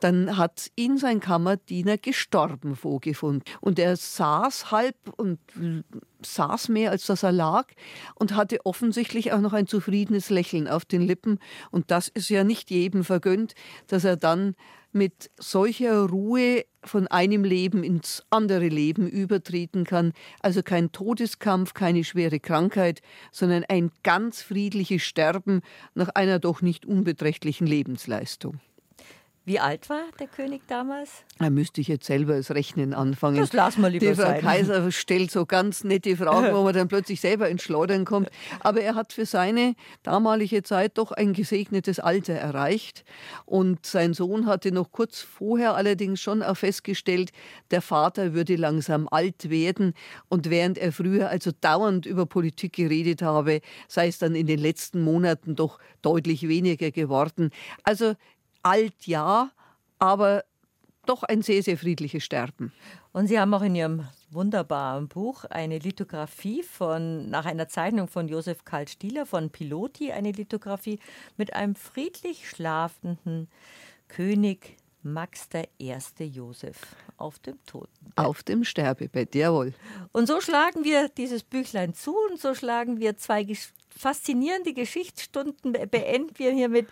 dann 0.00 0.36
hat 0.36 0.70
ihn 0.76 0.98
sein 0.98 1.20
Kammerdiener 1.20 1.98
gestorben 1.98 2.76
vorgefunden. 2.76 3.44
Und 3.60 3.78
er 3.78 3.96
saß 3.96 4.70
halb 4.70 4.96
und 5.16 5.38
saß 6.22 6.68
mehr, 6.68 6.90
als 6.90 7.06
dass 7.06 7.22
er 7.22 7.32
lag 7.32 7.66
und 8.14 8.34
hatte 8.34 8.64
offensichtlich 8.66 9.32
auch 9.32 9.40
noch 9.40 9.52
ein 9.52 9.66
zufriedenes 9.66 10.30
Lächeln 10.30 10.68
auf 10.68 10.84
den 10.84 11.02
Lippen. 11.02 11.38
Und 11.70 11.90
das 11.90 12.08
ist 12.08 12.28
ja 12.28 12.44
nicht 12.44 12.70
jedem 12.70 13.04
vergönnt, 13.04 13.54
dass 13.86 14.04
er 14.04 14.16
dann 14.16 14.56
mit 14.94 15.30
solcher 15.38 16.08
Ruhe 16.08 16.64
von 16.84 17.06
einem 17.08 17.44
Leben 17.44 17.82
ins 17.82 18.24
andere 18.30 18.68
Leben 18.68 19.08
übertreten 19.08 19.84
kann. 19.84 20.12
Also 20.40 20.62
kein 20.62 20.92
Todeskampf, 20.92 21.74
keine 21.74 22.04
schwere 22.04 22.40
Krankheit, 22.40 23.00
sondern 23.32 23.64
ein 23.68 23.90
ganz 24.02 24.42
friedliches 24.42 25.02
Sterben 25.02 25.60
nach 25.94 26.10
einer 26.10 26.38
doch 26.38 26.62
nicht 26.62 26.86
unbeträchtlichen 26.86 27.66
Lebensleistung. 27.66 28.60
Wie 29.46 29.60
alt 29.60 29.90
war 29.90 30.04
der 30.18 30.26
König 30.26 30.62
damals? 30.68 31.10
Da 31.38 31.50
müsste 31.50 31.82
ich 31.82 31.88
jetzt 31.88 32.06
selber 32.06 32.34
das 32.34 32.50
Rechnen 32.50 32.94
anfangen. 32.94 33.36
Das 33.36 33.52
lassen 33.52 33.82
wir 33.82 33.90
lieber 33.90 34.06
Die 34.06 34.14
Frau 34.14 34.22
sein. 34.22 34.40
Kaiser 34.40 34.90
stellt 34.90 35.30
so 35.30 35.44
ganz 35.44 35.84
nette 35.84 36.16
Fragen, 36.16 36.54
wo 36.54 36.62
man 36.62 36.72
dann 36.72 36.88
plötzlich 36.88 37.20
selber 37.20 37.50
ins 37.50 37.62
Schleudern 37.62 38.06
kommt. 38.06 38.30
Aber 38.60 38.80
er 38.80 38.94
hat 38.94 39.12
für 39.12 39.26
seine 39.26 39.74
damalige 40.02 40.62
Zeit 40.62 40.96
doch 40.96 41.12
ein 41.12 41.34
gesegnetes 41.34 42.00
Alter 42.00 42.32
erreicht. 42.32 43.04
Und 43.44 43.84
sein 43.84 44.14
Sohn 44.14 44.46
hatte 44.46 44.72
noch 44.72 44.92
kurz 44.92 45.20
vorher 45.20 45.74
allerdings 45.74 46.22
schon 46.22 46.42
auch 46.42 46.56
festgestellt, 46.56 47.30
der 47.70 47.82
Vater 47.82 48.32
würde 48.32 48.56
langsam 48.56 49.08
alt 49.10 49.50
werden. 49.50 49.92
Und 50.30 50.48
während 50.48 50.78
er 50.78 50.90
früher 50.90 51.28
also 51.28 51.50
dauernd 51.60 52.06
über 52.06 52.24
Politik 52.24 52.72
geredet 52.72 53.20
habe, 53.20 53.60
sei 53.88 54.08
es 54.08 54.16
dann 54.16 54.34
in 54.34 54.46
den 54.46 54.58
letzten 54.58 55.02
Monaten 55.02 55.54
doch 55.54 55.78
deutlich 56.00 56.48
weniger 56.48 56.90
geworden. 56.90 57.50
Also 57.82 58.14
alt 58.64 59.06
ja, 59.06 59.50
aber 59.98 60.44
doch 61.06 61.22
ein 61.22 61.42
sehr, 61.42 61.62
sehr 61.62 61.78
friedliches 61.78 62.24
Sterben. 62.24 62.72
Und 63.12 63.28
Sie 63.28 63.38
haben 63.38 63.54
auch 63.54 63.62
in 63.62 63.74
Ihrem 63.74 64.08
wunderbaren 64.30 65.08
Buch 65.08 65.44
eine 65.44 65.78
Lithografie 65.78 66.62
von, 66.62 67.30
nach 67.30 67.44
einer 67.44 67.68
Zeichnung 67.68 68.08
von 68.08 68.28
Josef 68.28 68.64
Karl 68.64 68.88
Stieler 68.88 69.26
von 69.26 69.50
Piloti, 69.50 70.12
eine 70.12 70.32
Lithografie 70.32 70.98
mit 71.36 71.54
einem 71.54 71.74
friedlich 71.74 72.48
schlafenden 72.48 73.48
König 74.08 74.76
Max 75.02 75.48
I. 75.78 75.94
Josef 76.24 76.78
auf 77.18 77.38
dem 77.38 77.62
Totenbett. 77.66 78.16
Auf 78.16 78.42
dem 78.42 78.64
Sterbebett, 78.64 79.34
jawohl. 79.34 79.74
Und 80.12 80.26
so 80.26 80.40
schlagen 80.40 80.82
wir 80.82 81.08
dieses 81.10 81.42
Büchlein 81.42 81.94
zu 81.94 82.16
und 82.30 82.40
so 82.40 82.54
schlagen 82.54 82.98
wir 82.98 83.16
zwei 83.18 83.46
faszinierende 83.90 84.72
Geschichtsstunden, 84.72 85.72
beenden 85.90 86.36
wir 86.38 86.52
hiermit 86.52 86.88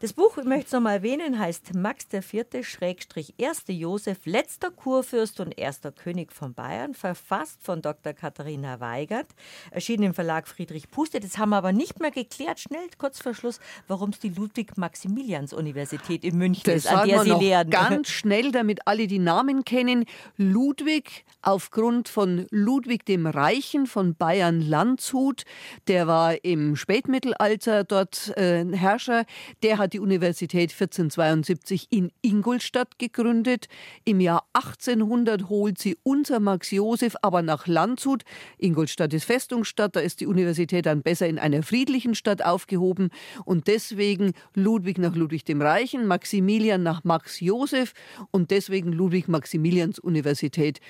das 0.00 0.12
Buch, 0.12 0.38
ich 0.38 0.44
möchte 0.44 0.66
es 0.66 0.72
nochmal 0.72 0.98
erwähnen, 0.98 1.40
heißt 1.40 1.74
Max 1.74 2.06
IV. 2.12 2.46
Schrägstrich 2.62 3.34
1. 3.42 3.64
Josef, 3.66 4.18
letzter 4.26 4.70
Kurfürst 4.70 5.40
und 5.40 5.58
erster 5.58 5.90
König 5.90 6.32
von 6.32 6.54
Bayern, 6.54 6.94
verfasst 6.94 7.64
von 7.64 7.82
Dr. 7.82 8.12
Katharina 8.12 8.78
Weigert, 8.78 9.26
erschienen 9.72 10.04
im 10.04 10.14
Verlag 10.14 10.46
Friedrich 10.46 10.88
Puste. 10.88 11.18
Das 11.18 11.36
haben 11.36 11.50
wir 11.50 11.56
aber 11.56 11.72
nicht 11.72 11.98
mehr 11.98 12.12
geklärt, 12.12 12.60
schnell, 12.60 12.86
kurz 12.96 13.20
vor 13.20 13.34
Schluss, 13.34 13.58
warum 13.88 14.10
es 14.10 14.20
die 14.20 14.28
Ludwig-Maximilians-Universität 14.28 16.22
in 16.22 16.38
München 16.38 16.62
das 16.66 16.84
ist, 16.84 16.92
an 16.92 17.08
der 17.08 17.24
Sie 17.24 17.30
lehren. 17.32 17.68
Ganz 17.68 18.08
schnell, 18.10 18.52
damit 18.52 18.86
alle 18.86 19.08
die 19.08 19.18
Namen 19.18 19.64
kennen. 19.64 20.04
Ludwig, 20.36 21.24
aufgrund 21.42 22.08
von 22.08 22.46
Ludwig 22.50 23.04
dem 23.04 23.26
Reichen 23.26 23.88
von 23.88 24.14
Bayern-Landshut, 24.14 25.42
der 25.88 26.06
war 26.06 26.44
im 26.44 26.76
Spätmittelalter 26.76 27.82
dort 27.82 28.36
äh, 28.36 28.64
Herrscher, 28.64 29.24
der 29.64 29.78
hat 29.78 29.87
hat 29.88 29.94
die 29.94 30.00
Universität 30.00 30.70
1472 30.72 31.86
in 31.88 32.12
Ingolstadt 32.20 32.98
gegründet. 32.98 33.68
Im 34.04 34.20
Jahr 34.20 34.44
1800 34.52 35.48
holt 35.48 35.78
sie 35.78 35.96
unser 36.02 36.40
Max 36.40 36.70
Josef 36.70 37.16
aber 37.22 37.40
nach 37.40 37.66
Landshut. 37.66 38.24
Ingolstadt 38.58 39.14
ist 39.14 39.24
Festungsstadt, 39.24 39.96
da 39.96 40.00
ist 40.00 40.20
die 40.20 40.26
Universität 40.26 40.84
dann 40.84 41.00
besser 41.00 41.26
in 41.26 41.38
einer 41.38 41.62
friedlichen 41.62 42.14
Stadt 42.14 42.44
aufgehoben. 42.44 43.08
Und 43.46 43.66
deswegen 43.66 44.34
Ludwig 44.52 44.98
nach 44.98 45.14
Ludwig 45.14 45.46
dem 45.46 45.62
Reichen, 45.62 46.06
Maximilian 46.06 46.82
nach 46.82 47.02
Max 47.04 47.40
Josef 47.40 47.94
und 48.30 48.50
deswegen 48.50 48.92
Ludwig-Maximilians-Universität. 48.92 50.80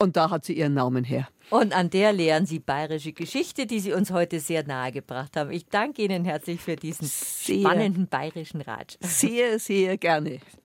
Und 0.00 0.16
da 0.16 0.30
hat 0.30 0.44
sie 0.44 0.52
ihren 0.52 0.74
Namen 0.74 1.02
her. 1.02 1.28
Und 1.50 1.74
an 1.74 1.90
der 1.90 2.12
lehren 2.12 2.46
Sie 2.46 2.60
bayerische 2.60 3.12
Geschichte, 3.12 3.66
die 3.66 3.80
Sie 3.80 3.92
uns 3.92 4.12
heute 4.12 4.38
sehr 4.38 4.64
nahe 4.64 4.92
gebracht 4.92 5.36
haben. 5.36 5.50
Ich 5.50 5.66
danke 5.66 6.02
Ihnen 6.02 6.24
herzlich 6.24 6.60
für 6.60 6.76
diesen 6.76 7.08
Sehr. 7.08 7.60
spannenden 7.60 8.06
bayerischen 8.06 8.60
Ratsch. 8.60 8.96
Sehr, 9.00 9.58
sehr 9.58 9.96
gerne. 9.96 10.38